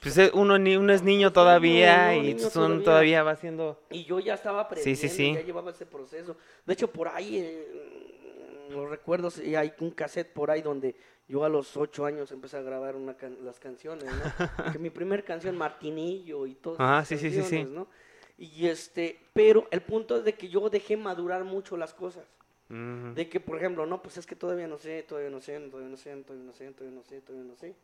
Pues 0.00 0.16
eh, 0.18 0.30
uno, 0.34 0.56
ni, 0.58 0.76
uno 0.76 0.92
es 0.92 1.02
niño 1.02 1.32
todavía 1.32 2.14
y 2.14 2.34
niño 2.34 2.50
son, 2.50 2.52
todavía. 2.52 2.84
todavía 2.84 3.22
va 3.24 3.30
haciendo... 3.32 3.80
Y 3.90 4.04
yo 4.04 4.20
ya 4.20 4.34
estaba 4.34 4.60
aprendiendo, 4.60 5.00
Sí, 5.00 5.08
sí, 5.08 5.16
sí. 5.16 5.32
ya 5.34 5.40
llevaba 5.40 5.72
ese 5.72 5.86
proceso. 5.86 6.36
De 6.64 6.74
hecho, 6.74 6.88
por 6.92 7.08
ahí, 7.08 7.38
eh, 7.38 8.66
los 8.70 8.88
recuerdos, 8.88 9.38
y 9.38 9.56
hay 9.56 9.72
un 9.80 9.90
cassette 9.90 10.32
por 10.32 10.50
ahí 10.50 10.62
donde 10.62 10.94
yo 11.28 11.44
a 11.44 11.48
los 11.48 11.76
ocho 11.76 12.04
años 12.04 12.30
empecé 12.32 12.56
a 12.56 12.62
grabar 12.62 12.96
una 12.96 13.16
can- 13.16 13.38
las 13.44 13.58
canciones, 13.58 14.04
¿no? 14.04 14.10
que 14.72 14.78
mi 14.78 14.90
primer 14.90 15.24
canción, 15.24 15.56
Martinillo 15.56 16.46
y 16.46 16.56
Ajá, 16.78 17.02
esas 17.02 17.08
sí, 17.08 17.16
sí, 17.18 17.30
sí, 17.30 17.30
sí. 17.30 17.40
canciones, 17.40 17.70
¿no? 17.70 17.88
Y 18.38 18.66
este, 18.66 19.18
pero 19.32 19.66
el 19.70 19.80
punto 19.82 20.16
es 20.16 20.24
de 20.24 20.34
que 20.34 20.48
yo 20.48 20.68
dejé 20.68 20.96
madurar 20.96 21.44
mucho 21.44 21.76
las 21.76 21.94
cosas. 21.94 22.24
Ujú. 22.68 23.14
De 23.14 23.28
que, 23.28 23.40
por 23.40 23.56
ejemplo, 23.56 23.86
no, 23.86 24.02
pues 24.02 24.16
es 24.18 24.26
que 24.26 24.36
todavía 24.36 24.66
no 24.68 24.78
sé, 24.78 25.02
todavía 25.04 25.30
no 25.30 25.40
sé, 25.40 25.58
todavía 25.70 25.88
no 25.88 25.96
sé, 25.96 26.10
todavía 26.22 26.44
no 26.46 26.52
sé, 26.52 26.70
todavía 26.72 26.96
no 26.96 27.02
sé, 27.02 27.20
todavía 27.22 27.48
no 27.50 27.56
sé. 27.56 27.74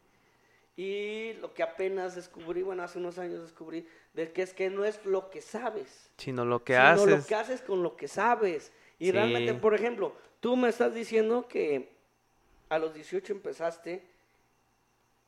Y 0.76 1.34
lo 1.34 1.53
que 1.53 1.62
apenas 1.62 2.14
descubrí, 2.14 2.62
bueno, 2.62 2.82
hace 2.82 2.99
unos 2.99 3.18
años 3.18 3.43
descubrí, 3.43 3.86
de 4.14 4.32
que 4.32 4.43
es 4.43 4.55
que 4.55 4.70
no 4.70 4.84
es 4.84 5.05
lo 5.05 5.30
que 5.30 5.40
sabes, 5.40 6.11
Sino 6.16 6.45
lo 6.45 6.64
que 6.64 6.74
sino 6.74 6.86
haces. 6.86 7.07
lo 7.11 7.24
que 7.26 7.34
haces 7.34 7.61
con 7.62 7.82
lo 7.82 7.97
que 7.97 8.09
sabes. 8.09 8.72
Y 8.99 9.07
Sí. 9.07 9.12
realmente, 9.12 9.55
por 9.55 9.74
ejemplo, 9.74 10.14
tú 10.40 10.57
me 10.57 10.68
estás 10.68 10.95
diciendo 10.95 11.47
que 11.49 11.93
a 12.72 12.78
los 12.78 12.94
18 12.94 13.34
empezaste, 13.34 14.02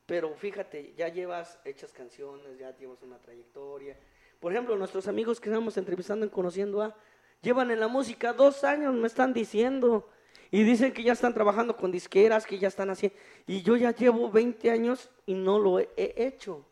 pero 0.07 0.33
fíjate, 0.33 0.93
ya 0.97 1.09
llevas 1.09 1.59
hechas 1.63 1.91
canciones, 1.91 2.57
ya 2.57 2.75
llevas 2.75 3.03
una 3.03 3.19
trayectoria. 3.19 3.95
Por 4.39 4.51
ejemplo, 4.51 4.75
nuestros 4.75 5.07
amigos 5.07 5.39
que 5.39 5.49
estamos 5.49 5.77
entrevistando 5.77 6.25
en 6.25 6.31
Conociendo 6.31 6.81
a, 6.81 6.95
llevan 7.43 7.69
en 7.69 7.79
la 7.79 7.87
música 7.87 8.33
dos 8.33 8.63
años, 8.63 8.95
me 8.95 9.05
están 9.05 9.31
diciendo. 9.31 10.09
Y 10.49 10.63
dicen 10.63 10.91
que 10.91 11.03
ya 11.03 11.13
están 11.13 11.35
trabajando 11.35 11.77
con 11.77 11.91
disqueras, 11.91 12.47
que 12.47 12.57
ya 12.57 12.67
están 12.67 12.89
haciendo. 12.89 13.15
Y 13.45 13.61
yo 13.61 13.75
ya 13.75 13.93
llevo 13.93 14.31
20 14.31 14.71
años 14.71 15.11
y 15.27 15.35
no 15.35 15.59
lo 15.59 15.79
he, 15.79 15.89
he 15.97 16.25
hecho. 16.25 16.53
O 16.55 16.65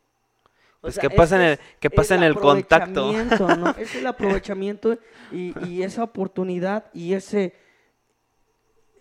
Pues 0.82 0.96
sea, 0.96 1.02
que 1.04 1.10
pasen 1.12 1.42
ese 1.42 1.54
el- 1.54 1.60
es 1.60 1.76
que 1.80 1.90
pasen 1.92 2.24
el 2.24 2.34
contacto. 2.36 3.12
Es 3.78 3.94
el 3.96 4.08
aprovechamiento 4.08 4.98
y, 5.32 5.54
y 5.68 5.84
esa 5.84 6.02
oportunidad 6.04 6.86
y 6.94 7.14
ese... 7.14 7.62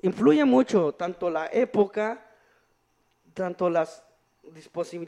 Influye 0.03 0.45
mucho 0.45 0.93
tanto 0.93 1.31
la 1.31 1.47
época, 1.53 2.25
tanto 3.35 3.71
las, 3.71 4.03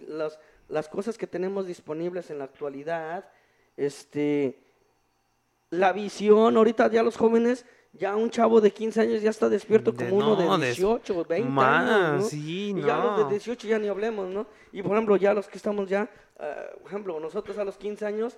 las, 0.09 0.38
las 0.68 0.88
cosas 0.88 1.18
que 1.18 1.26
tenemos 1.26 1.66
disponibles 1.66 2.30
en 2.30 2.38
la 2.38 2.45
actualidad, 2.45 3.24
este, 3.76 4.59
la 5.70 5.92
visión, 5.92 6.57
ahorita 6.57 6.88
ya 6.90 7.03
los 7.03 7.16
jóvenes, 7.16 7.66
ya 7.92 8.14
un 8.16 8.30
chavo 8.30 8.61
de 8.61 8.70
15 8.72 9.01
años 9.01 9.22
ya 9.22 9.30
está 9.30 9.49
despierto 9.49 9.90
De- 9.92 10.05
como 10.05 10.16
uno 10.16 10.36
no, 10.36 10.57
de 10.59 10.66
de- 10.66 10.72
18 10.72 11.18
o 11.18 11.24
20 11.24 11.49
más, 11.51 11.90
años, 11.90 12.22
¿no? 12.22 12.28
sí, 12.28 12.70
y 12.76 12.82
ya 12.82 12.97
los 12.99 13.18
de 13.18 13.24
18 13.30 13.66
ya 13.68 13.78
ni 13.78 13.88
hablemos, 13.88 14.28
¿no? 14.30 14.47
Y 14.72 14.82
por 14.82 14.92
ejemplo, 14.92 15.16
ya 15.16 15.34
los 15.34 15.49
que 15.49 15.57
estamos 15.59 15.88
ya, 15.88 16.09
eh, 16.38 16.70
por 16.82 16.88
ejemplo, 16.90 17.18
nosotros 17.20 17.59
a 17.59 17.64
los 17.64 17.76
15 17.76 18.07
años, 18.07 18.34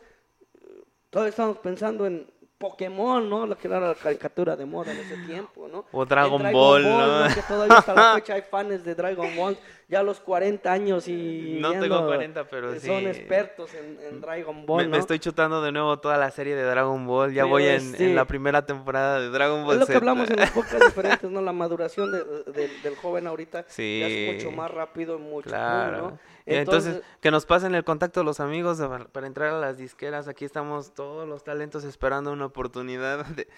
eh, 0.54 0.82
todavía 1.10 1.30
estamos 1.30 1.58
pensando 1.58 2.06
en 2.06 2.26
Pokémon, 2.58 3.28
¿no? 3.28 3.46
Lo 3.46 3.56
que 3.58 3.68
era 3.68 3.80
la 3.80 3.94
caricatura 3.94 4.56
de 4.56 4.64
moda 4.64 4.92
en 4.92 4.98
ese 5.00 5.16
tiempo, 5.26 5.68
¿no? 5.70 5.84
O 5.92 6.02
En 6.04 6.08
Dragon 6.08 6.42
Ball, 6.52 6.82
¿no? 6.82 7.34
Que 7.34 7.42
todavía 7.42 7.78
hasta 7.78 7.94
la 7.94 8.14
fecha 8.14 8.34
hay 8.34 8.42
fans 8.42 8.82
de 8.84 8.94
Dragon 8.94 9.36
Ball, 9.36 9.58
ya 9.88 10.00
a 10.00 10.02
los 10.02 10.20
40 10.20 10.72
años 10.72 11.06
y 11.06 11.58
No 11.60 11.70
tengo 11.72 11.82
yendo, 11.84 12.06
40, 12.06 12.44
pero 12.48 12.72
sí. 12.74 12.86
Son 12.86 13.06
expertos 13.06 13.74
en, 13.74 13.98
en 14.08 14.20
Dragon 14.20 14.64
Ball, 14.64 14.78
Me, 14.78 14.84
¿no? 14.84 14.90
me 14.92 14.98
estoy 14.98 15.18
chutando 15.18 15.60
de 15.60 15.70
nuevo 15.72 15.98
toda 15.98 16.16
la 16.16 16.30
serie 16.30 16.56
de 16.56 16.62
Dragon 16.62 17.06
Ball. 17.06 17.32
Ya 17.34 17.44
voy 17.44 17.66
en, 17.66 17.94
en 18.00 18.14
la 18.16 18.24
primera 18.24 18.64
temporada 18.64 19.20
de 19.20 19.28
Dragon 19.28 19.64
Ball 19.64 19.74
Es 19.74 19.80
lo 19.80 19.86
que 19.86 19.94
hablamos 19.96 20.30
en 20.30 20.36
podcasts 20.54 20.86
diferentes, 20.86 21.30
¿no? 21.30 21.42
La 21.42 21.52
maduración 21.52 22.10
de- 22.10 22.24
de- 22.52 22.70
del 22.82 22.96
joven 22.96 23.26
ahorita 23.26 23.66
ya 23.66 24.06
es 24.06 24.34
mucho 24.34 24.50
más 24.50 24.70
rápido, 24.70 25.18
mucho 25.18 25.50
Claro. 25.50 26.00
cool, 26.00 26.10
¿no? 26.12 26.35
Entonces, 26.46 27.02
que 27.20 27.30
nos 27.30 27.44
pasen 27.44 27.74
el 27.74 27.84
contacto 27.84 28.22
los 28.22 28.38
amigos 28.38 28.80
para 29.12 29.26
entrar 29.26 29.52
a 29.52 29.60
las 29.60 29.76
disqueras. 29.76 30.28
Aquí 30.28 30.44
estamos 30.44 30.94
todos 30.94 31.28
los 31.28 31.42
talentos 31.42 31.82
esperando 31.84 32.32
una 32.32 32.46
oportunidad 32.46 33.26
de, 33.36 33.48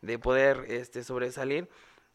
de 0.00 0.18
poder 0.18 0.64
este, 0.68 1.04
sobresalir. 1.04 1.68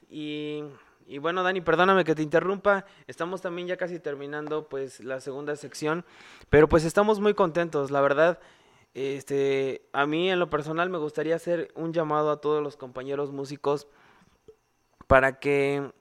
Y, 0.09 0.63
y 1.05 1.19
bueno, 1.19 1.43
Dani, 1.43 1.61
perdóname 1.61 2.03
que 2.03 2.15
te 2.15 2.23
interrumpa. 2.23 2.85
Estamos 3.07 3.41
también 3.41 3.67
ya 3.67 3.77
casi 3.77 3.99
terminando 3.99 4.67
pues 4.67 5.03
la 5.03 5.21
segunda 5.21 5.55
sección. 5.55 6.03
Pero 6.49 6.67
pues 6.67 6.83
estamos 6.83 7.19
muy 7.19 7.35
contentos, 7.35 7.91
la 7.91 8.01
verdad. 8.01 8.39
Este, 8.93 9.87
a 9.91 10.05
mí 10.05 10.29
en 10.29 10.39
lo 10.39 10.49
personal 10.49 10.89
me 10.89 10.99
gustaría 10.99 11.35
hacer 11.35 11.71
un 11.75 11.93
llamado 11.93 12.31
a 12.31 12.41
todos 12.41 12.61
los 12.61 12.77
compañeros 12.77 13.31
músicos 13.31 13.87
para 15.07 15.39
que 15.39 15.91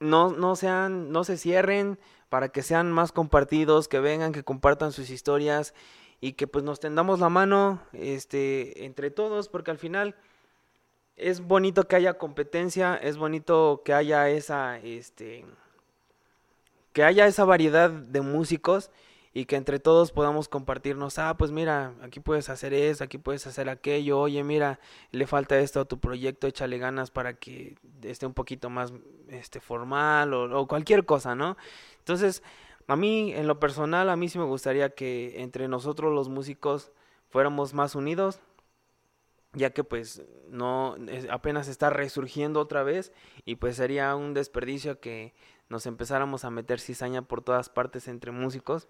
no, 0.00 0.30
no 0.30 0.56
sean, 0.56 1.10
no 1.12 1.24
se 1.24 1.36
cierren, 1.36 1.98
para 2.28 2.48
que 2.48 2.62
sean 2.62 2.92
más 2.92 3.12
compartidos, 3.12 3.88
que 3.88 4.00
vengan, 4.00 4.32
que 4.32 4.44
compartan 4.44 4.92
sus 4.92 5.10
historias 5.10 5.74
y 6.20 6.32
que 6.32 6.46
pues 6.46 6.64
nos 6.64 6.80
tendamos 6.80 7.20
la 7.20 7.28
mano 7.28 7.80
este 7.92 8.84
entre 8.84 9.10
todos, 9.10 9.48
porque 9.48 9.70
al 9.70 9.78
final 9.78 10.14
es 11.16 11.40
bonito 11.40 11.86
que 11.86 11.96
haya 11.96 12.14
competencia, 12.14 12.96
es 12.96 13.16
bonito 13.16 13.82
que 13.84 13.92
haya 13.92 14.28
esa 14.30 14.78
este 14.78 15.44
que 16.92 17.04
haya 17.04 17.26
esa 17.26 17.44
variedad 17.44 17.90
de 17.90 18.20
músicos 18.20 18.90
y 19.34 19.46
que 19.46 19.56
entre 19.56 19.80
todos 19.80 20.12
podamos 20.12 20.48
compartirnos, 20.48 21.18
ah, 21.18 21.36
pues 21.36 21.50
mira, 21.50 21.92
aquí 22.02 22.20
puedes 22.20 22.48
hacer 22.48 22.72
esto, 22.72 23.02
aquí 23.02 23.18
puedes 23.18 23.44
hacer 23.48 23.68
aquello, 23.68 24.20
oye, 24.20 24.44
mira, 24.44 24.78
le 25.10 25.26
falta 25.26 25.58
esto 25.58 25.80
a 25.80 25.84
tu 25.84 25.98
proyecto, 25.98 26.46
échale 26.46 26.78
ganas 26.78 27.10
para 27.10 27.34
que 27.34 27.74
esté 28.02 28.26
un 28.26 28.32
poquito 28.32 28.70
más 28.70 28.92
este 29.28 29.58
formal 29.58 30.32
o, 30.34 30.60
o 30.60 30.68
cualquier 30.68 31.04
cosa, 31.04 31.34
¿no? 31.34 31.56
Entonces, 32.04 32.42
a 32.86 32.96
mí, 32.96 33.32
en 33.32 33.46
lo 33.46 33.58
personal, 33.58 34.10
a 34.10 34.16
mí 34.16 34.28
sí 34.28 34.38
me 34.38 34.44
gustaría 34.44 34.90
que 34.90 35.40
entre 35.40 35.68
nosotros 35.68 36.12
los 36.12 36.28
músicos 36.28 36.92
fuéramos 37.30 37.72
más 37.72 37.94
unidos, 37.94 38.40
ya 39.54 39.70
que 39.70 39.84
pues 39.84 40.22
no 40.50 40.96
apenas 41.30 41.68
está 41.68 41.88
resurgiendo 41.88 42.60
otra 42.60 42.82
vez 42.82 43.10
y 43.46 43.56
pues 43.56 43.76
sería 43.76 44.14
un 44.16 44.34
desperdicio 44.34 45.00
que 45.00 45.32
nos 45.70 45.86
empezáramos 45.86 46.44
a 46.44 46.50
meter 46.50 46.78
cizaña 46.78 47.22
por 47.22 47.40
todas 47.40 47.70
partes 47.70 48.06
entre 48.06 48.32
músicos 48.32 48.86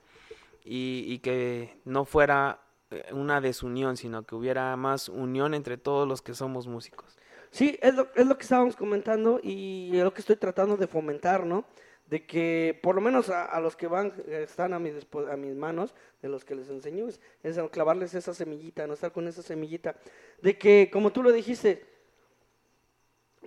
y, 0.64 1.04
y 1.06 1.20
que 1.20 1.78
no 1.84 2.04
fuera 2.04 2.62
eh, 2.90 3.06
una 3.12 3.40
desunión, 3.40 3.96
sino 3.96 4.24
que 4.24 4.34
hubiera 4.34 4.76
más 4.76 5.08
unión 5.08 5.54
entre 5.54 5.76
todos 5.76 6.08
los 6.08 6.20
que 6.20 6.34
somos 6.34 6.66
músicos. 6.66 7.16
Sí, 7.50 7.78
es 7.80 7.94
lo, 7.94 8.08
es 8.16 8.26
lo 8.26 8.36
que 8.36 8.42
estábamos 8.42 8.74
comentando 8.74 9.38
y 9.40 9.96
es 9.96 10.02
lo 10.02 10.12
que 10.12 10.22
estoy 10.22 10.34
tratando 10.34 10.76
de 10.76 10.88
fomentar, 10.88 11.46
¿no? 11.46 11.64
De 12.07 12.26
que 12.26 12.78
por 12.82 12.94
lo 12.94 13.00
menos 13.00 13.30
a, 13.30 13.44
a 13.44 13.61
los 13.61 13.76
que 13.76 13.86
van, 13.86 14.12
están 14.28 14.74
a, 14.74 14.78
mi 14.78 14.90
a 14.90 15.36
mis 15.36 15.55
manos, 15.55 15.94
de 16.20 16.28
los 16.28 16.44
que 16.44 16.55
les 16.55 16.68
enseño, 16.68 17.09
es, 17.09 17.20
es 17.42 17.59
clavarles 17.70 18.14
esa 18.14 18.34
semillita, 18.34 18.86
no 18.86 18.94
estar 18.94 19.12
con 19.12 19.26
esa 19.26 19.42
semillita. 19.42 19.96
De 20.42 20.59
que, 20.59 20.90
como 20.92 21.12
tú 21.12 21.22
lo 21.22 21.32
dijiste, 21.32 21.84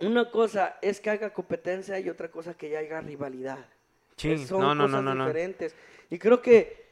una 0.02 0.30
cosa 0.30 0.78
es 0.82 1.00
que 1.00 1.10
haga 1.10 1.34
competencia 1.34 2.00
y 2.00 2.10
otra 2.10 2.30
cosa 2.30 2.56
que 2.56 2.70
ya 2.70 2.80
haya 2.80 3.02
rivalidad. 3.02 3.66
Sí, 4.16 4.46
son 4.46 4.62
no, 4.62 4.76
no, 4.76 4.88
no, 4.88 4.98
cosas 4.98 5.16
no, 5.16 5.26
diferentes. 5.26 5.76
Y 6.10 6.18
creo 6.18 6.42
que 6.42 6.86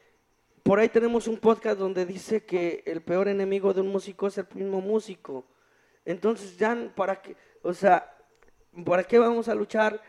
por 0.63 0.79
ahí 0.79 0.89
tenemos 0.89 1.27
un 1.27 1.37
podcast 1.37 1.77
donde 1.77 2.05
dice 2.05 2.43
que 2.43 2.83
el 2.85 3.01
peor 3.01 3.27
enemigo 3.27 3.73
de 3.73 3.81
un 3.81 3.89
músico 3.89 4.27
es 4.27 4.37
el 4.37 4.47
mismo 4.53 4.81
músico. 4.81 5.45
Entonces 6.03 6.57
ya, 6.57 6.91
¿para 6.95 7.21
qué? 7.21 7.35
O 7.61 7.73
sea, 7.73 8.15
¿para 8.83 9.03
qué 9.03 9.19
vamos 9.19 9.47
a 9.47 9.55
luchar 9.55 10.01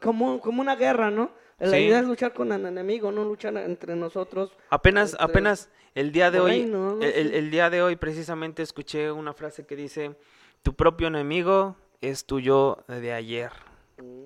como, 0.00 0.40
como 0.40 0.60
una 0.60 0.76
guerra, 0.76 1.10
no? 1.10 1.30
La 1.58 1.70
Sí. 1.70 1.76
idea 1.76 2.00
es 2.00 2.06
luchar 2.06 2.32
con 2.32 2.52
el 2.52 2.66
enemigo, 2.66 3.10
no 3.12 3.24
luchar 3.24 3.56
entre 3.58 3.94
nosotros. 3.96 4.56
Apenas, 4.70 5.12
entre- 5.12 5.24
apenas 5.24 5.70
el 5.94 6.10
día 6.12 6.30
de 6.30 6.40
hoy, 6.40 6.50
ahí, 6.50 6.66
¿no? 6.66 6.96
No 6.96 7.02
el, 7.02 7.12
el- 7.14 7.28
sé. 7.30 7.38
el 7.38 7.50
día 7.50 7.70
de 7.70 7.82
hoy 7.82 7.96
precisamente 7.96 8.62
escuché 8.62 9.10
una 9.12 9.32
frase 9.32 9.64
que 9.64 9.76
dice, 9.76 10.16
tu 10.62 10.74
propio 10.74 11.06
enemigo 11.08 11.76
es 12.00 12.24
tu 12.26 12.40
yo 12.40 12.84
de 12.88 13.12
ayer. 13.12 13.52
Mm, 13.98 14.24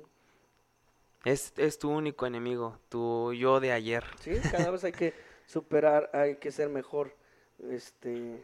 Es, 1.25 1.53
es 1.57 1.79
tu 1.79 1.91
único 1.91 2.27
enemigo, 2.27 2.79
tu 2.89 3.33
yo 3.35 3.61
de 3.61 3.73
ayer. 3.73 4.05
Sí, 4.21 4.33
cada 4.51 4.71
vez 4.71 4.85
hay 4.85 4.93
que 4.93 5.13
superar, 5.47 6.11
hay 6.15 6.37
que 6.37 6.51
ser 6.51 6.69
mejor. 6.71 7.15
Este, 7.71 8.43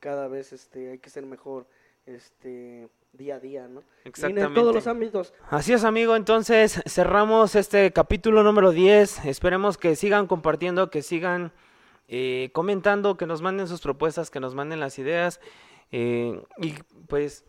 cada 0.00 0.28
vez 0.28 0.52
este, 0.52 0.90
hay 0.90 0.98
que 0.98 1.08
ser 1.08 1.24
mejor 1.24 1.66
este, 2.06 2.88
día 3.12 3.36
a 3.36 3.40
día, 3.40 3.68
¿no? 3.68 3.80
Y 3.80 3.82
en 3.82 3.86
Exactamente. 4.04 4.54
todos 4.60 4.74
los 4.74 4.86
ámbitos. 4.86 5.32
Así 5.50 5.72
es, 5.72 5.84
amigo. 5.84 6.16
Entonces 6.16 6.82
cerramos 6.86 7.54
este 7.54 7.92
capítulo 7.92 8.42
número 8.42 8.70
10. 8.70 9.24
Esperemos 9.26 9.76
que 9.78 9.96
sigan 9.96 10.26
compartiendo, 10.26 10.90
que 10.90 11.02
sigan 11.02 11.52
eh, 12.08 12.50
comentando, 12.52 13.16
que 13.16 13.26
nos 13.26 13.42
manden 13.42 13.68
sus 13.68 13.80
propuestas, 13.80 14.30
que 14.30 14.40
nos 14.40 14.54
manden 14.54 14.80
las 14.80 14.98
ideas. 14.98 15.40
eh, 15.92 16.40
y 16.58 16.74
pues 17.08 17.44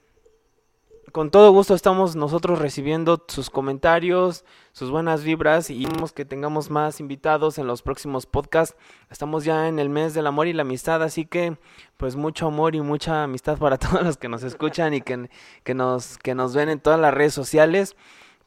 con 1.11 1.29
todo 1.31 1.51
gusto 1.51 1.75
estamos 1.75 2.15
nosotros 2.15 2.59
recibiendo 2.59 3.23
sus 3.27 3.49
comentarios, 3.49 4.45
sus 4.71 4.89
buenas 4.89 5.23
vibras 5.23 5.69
y 5.69 5.83
queremos 5.83 6.13
que 6.13 6.25
tengamos 6.25 6.69
más 6.69 6.99
invitados 6.99 7.57
en 7.57 7.67
los 7.67 7.81
próximos 7.81 8.25
podcasts. 8.25 8.77
Estamos 9.09 9.43
ya 9.43 9.67
en 9.67 9.79
el 9.79 9.89
mes 9.89 10.13
del 10.13 10.27
amor 10.27 10.47
y 10.47 10.53
la 10.53 10.61
amistad, 10.61 11.03
así 11.03 11.25
que 11.25 11.57
pues 11.97 12.15
mucho 12.15 12.47
amor 12.47 12.75
y 12.75 12.81
mucha 12.81 13.23
amistad 13.23 13.57
para 13.57 13.77
todos 13.79 14.03
los 14.03 14.17
que 14.17 14.29
nos 14.29 14.43
escuchan 14.43 14.93
y 14.93 15.01
que, 15.01 15.29
que, 15.63 15.73
nos, 15.73 16.17
que 16.17 16.35
nos 16.35 16.55
ven 16.55 16.69
en 16.69 16.79
todas 16.79 16.99
las 16.99 17.13
redes 17.13 17.33
sociales. 17.33 17.95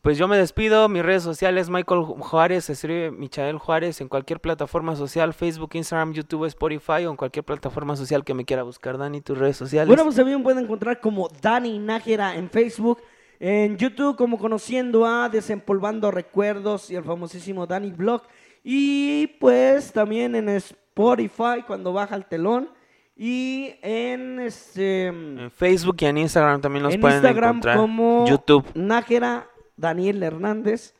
Pues 0.04 0.18
yo 0.18 0.28
me 0.28 0.36
despido, 0.36 0.86
mis 0.90 1.02
redes 1.02 1.22
sociales, 1.22 1.70
Michael 1.70 2.02
Juárez, 2.02 2.66
se 2.66 2.74
escribe 2.74 3.10
Michael 3.10 3.56
Juárez 3.56 4.02
en 4.02 4.08
cualquier 4.08 4.38
plataforma 4.38 4.94
social, 4.96 5.32
Facebook, 5.32 5.70
Instagram, 5.72 6.12
YouTube, 6.12 6.44
Spotify 6.44 7.06
o 7.06 7.10
en 7.10 7.16
cualquier 7.16 7.42
plataforma 7.42 7.96
social 7.96 8.22
que 8.22 8.34
me 8.34 8.44
quiera 8.44 8.64
buscar. 8.64 8.98
Dani, 8.98 9.22
tus 9.22 9.38
redes 9.38 9.56
sociales. 9.56 9.88
Bueno, 9.88 10.04
pues 10.04 10.16
también 10.16 10.42
pueden 10.42 10.64
encontrar 10.64 11.00
como 11.00 11.30
Dani 11.40 11.78
Nájera 11.78 12.36
en 12.36 12.50
Facebook, 12.50 12.98
en 13.40 13.78
YouTube 13.78 14.14
como 14.16 14.36
Conociendo 14.36 15.06
a 15.06 15.30
Desempolvando 15.30 16.10
Recuerdos 16.10 16.90
y 16.90 16.96
el 16.96 17.04
famosísimo 17.04 17.66
Dani 17.66 17.90
Blog. 17.90 18.24
Y 18.62 19.28
pues 19.40 19.90
también 19.90 20.34
en 20.34 20.50
Spotify 20.50 21.64
cuando 21.66 21.94
baja 21.94 22.14
el 22.14 22.26
telón. 22.26 22.68
Y 23.16 23.76
en 23.80 24.38
este 24.38 25.06
en 25.06 25.50
Facebook 25.50 25.96
y 26.00 26.04
en 26.04 26.18
Instagram 26.18 26.60
también 26.60 26.82
los 26.82 26.94
pueden 26.98 27.16
Instagram 27.16 27.56
encontrar. 27.56 27.76
como 27.78 28.26
YouTube. 28.26 28.66
Nájera 28.74 29.48
Daniel 29.76 30.22
Hernández. 30.22 30.94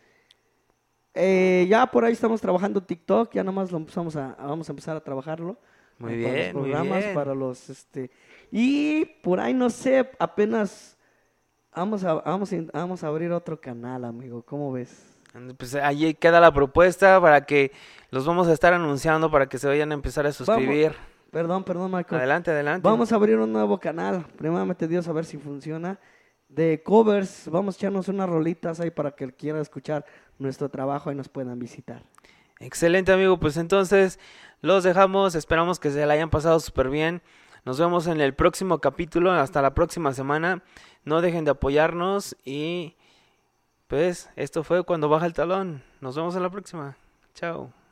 Eh, 1.15 1.67
ya 1.69 1.87
por 1.87 2.05
ahí 2.05 2.13
estamos 2.13 2.41
trabajando 2.41 2.83
TikTok, 2.83 3.33
ya 3.33 3.45
nomás 3.45 3.71
lo 3.71 3.79
empezamos 3.79 4.17
a, 4.17 4.35
vamos 4.39 4.69
a 4.69 4.73
empezar 4.73 4.97
a 4.97 5.01
trabajarlo. 5.01 5.57
Muy 5.99 6.17
bien, 6.17 6.35
los 6.35 6.63
programas, 6.63 6.89
muy 6.89 7.03
bien. 7.03 7.15
para 7.15 7.35
los 7.35 7.71
este 7.71 8.11
y 8.51 9.05
por 9.23 9.39
ahí 9.39 9.55
no 9.55 9.71
sé, 9.71 10.11
apenas 10.19 10.99
vamos 11.75 12.03
a 12.03 12.15
vamos 12.15 12.53
a, 12.53 12.57
vamos 12.73 13.05
a 13.05 13.07
abrir 13.07 13.31
otro 13.31 13.61
canal, 13.61 14.05
amigo, 14.05 14.43
¿cómo 14.43 14.73
ves? 14.73 15.15
Pues 15.57 15.75
ahí 15.77 16.15
queda 16.15 16.41
la 16.41 16.53
propuesta 16.53 17.21
para 17.21 17.45
que 17.45 17.73
los 18.11 18.27
vamos 18.27 18.47
a 18.49 18.53
estar 18.53 18.73
anunciando 18.73 19.31
para 19.31 19.49
que 19.49 19.59
se 19.59 19.67
vayan 19.67 19.91
a 19.91 19.95
empezar 19.95 20.27
a 20.27 20.33
suscribir. 20.33 20.95
perdón, 21.31 21.65
perdón, 21.65 21.91
Michael. 21.91 22.21
Adelante, 22.21 22.51
adelante. 22.53 22.89
Vamos 22.89 23.13
a 23.13 23.17
abrir 23.17 23.39
un 23.39 23.53
nuevo 23.53 23.79
canal. 23.79 24.25
Primeramente 24.37 24.87
Dios 24.87 25.09
a 25.09 25.13
ver 25.13 25.25
si 25.25 25.37
funciona 25.37 25.99
de 26.49 26.83
covers. 26.83 27.49
Vamos 27.51 27.75
a 27.75 27.79
echarnos 27.79 28.09
unas 28.09 28.29
rolitas 28.29 28.81
ahí 28.81 28.91
para 28.91 29.13
que 29.13 29.33
quiera 29.33 29.61
escuchar 29.61 30.05
nuestro 30.39 30.69
trabajo 30.69 31.11
y 31.11 31.15
nos 31.15 31.29
puedan 31.29 31.59
visitar. 31.59 32.03
Excelente 32.61 33.13
amigo, 33.13 33.39
pues 33.39 33.57
entonces 33.57 34.19
los 34.61 34.85
dejamos, 34.85 35.35
esperamos 35.35 35.79
que 35.79 35.91
se 35.91 36.07
la 36.07 36.15
hayan 36.15 36.31
pasado 36.31 36.61
súper 36.61 36.89
bien. 36.89 37.23
Nos 37.65 37.79
vemos 37.79 38.07
en 38.07 38.21
el 38.21 38.35
próximo 38.35 38.79
capítulo, 38.79 39.33
hasta 39.33 39.63
la 39.63 39.75
próxima 39.75 40.13
semana. 40.13 40.63
No 41.05 41.21
dejen 41.21 41.45
de 41.45 41.51
apoyarnos 41.51 42.37
y 42.45 42.95
pues 43.89 44.31
esto 44.37 44.65
fue 44.65 44.85
cuando 44.85 45.09
baja 45.09 45.27
el 45.27 45.35
talón. 45.35 45.83
Nos 46.01 46.17
vemos 46.17 46.37
en 46.37 46.43
la 46.43 46.51
próxima. 46.51 46.97
Chao. 47.35 47.84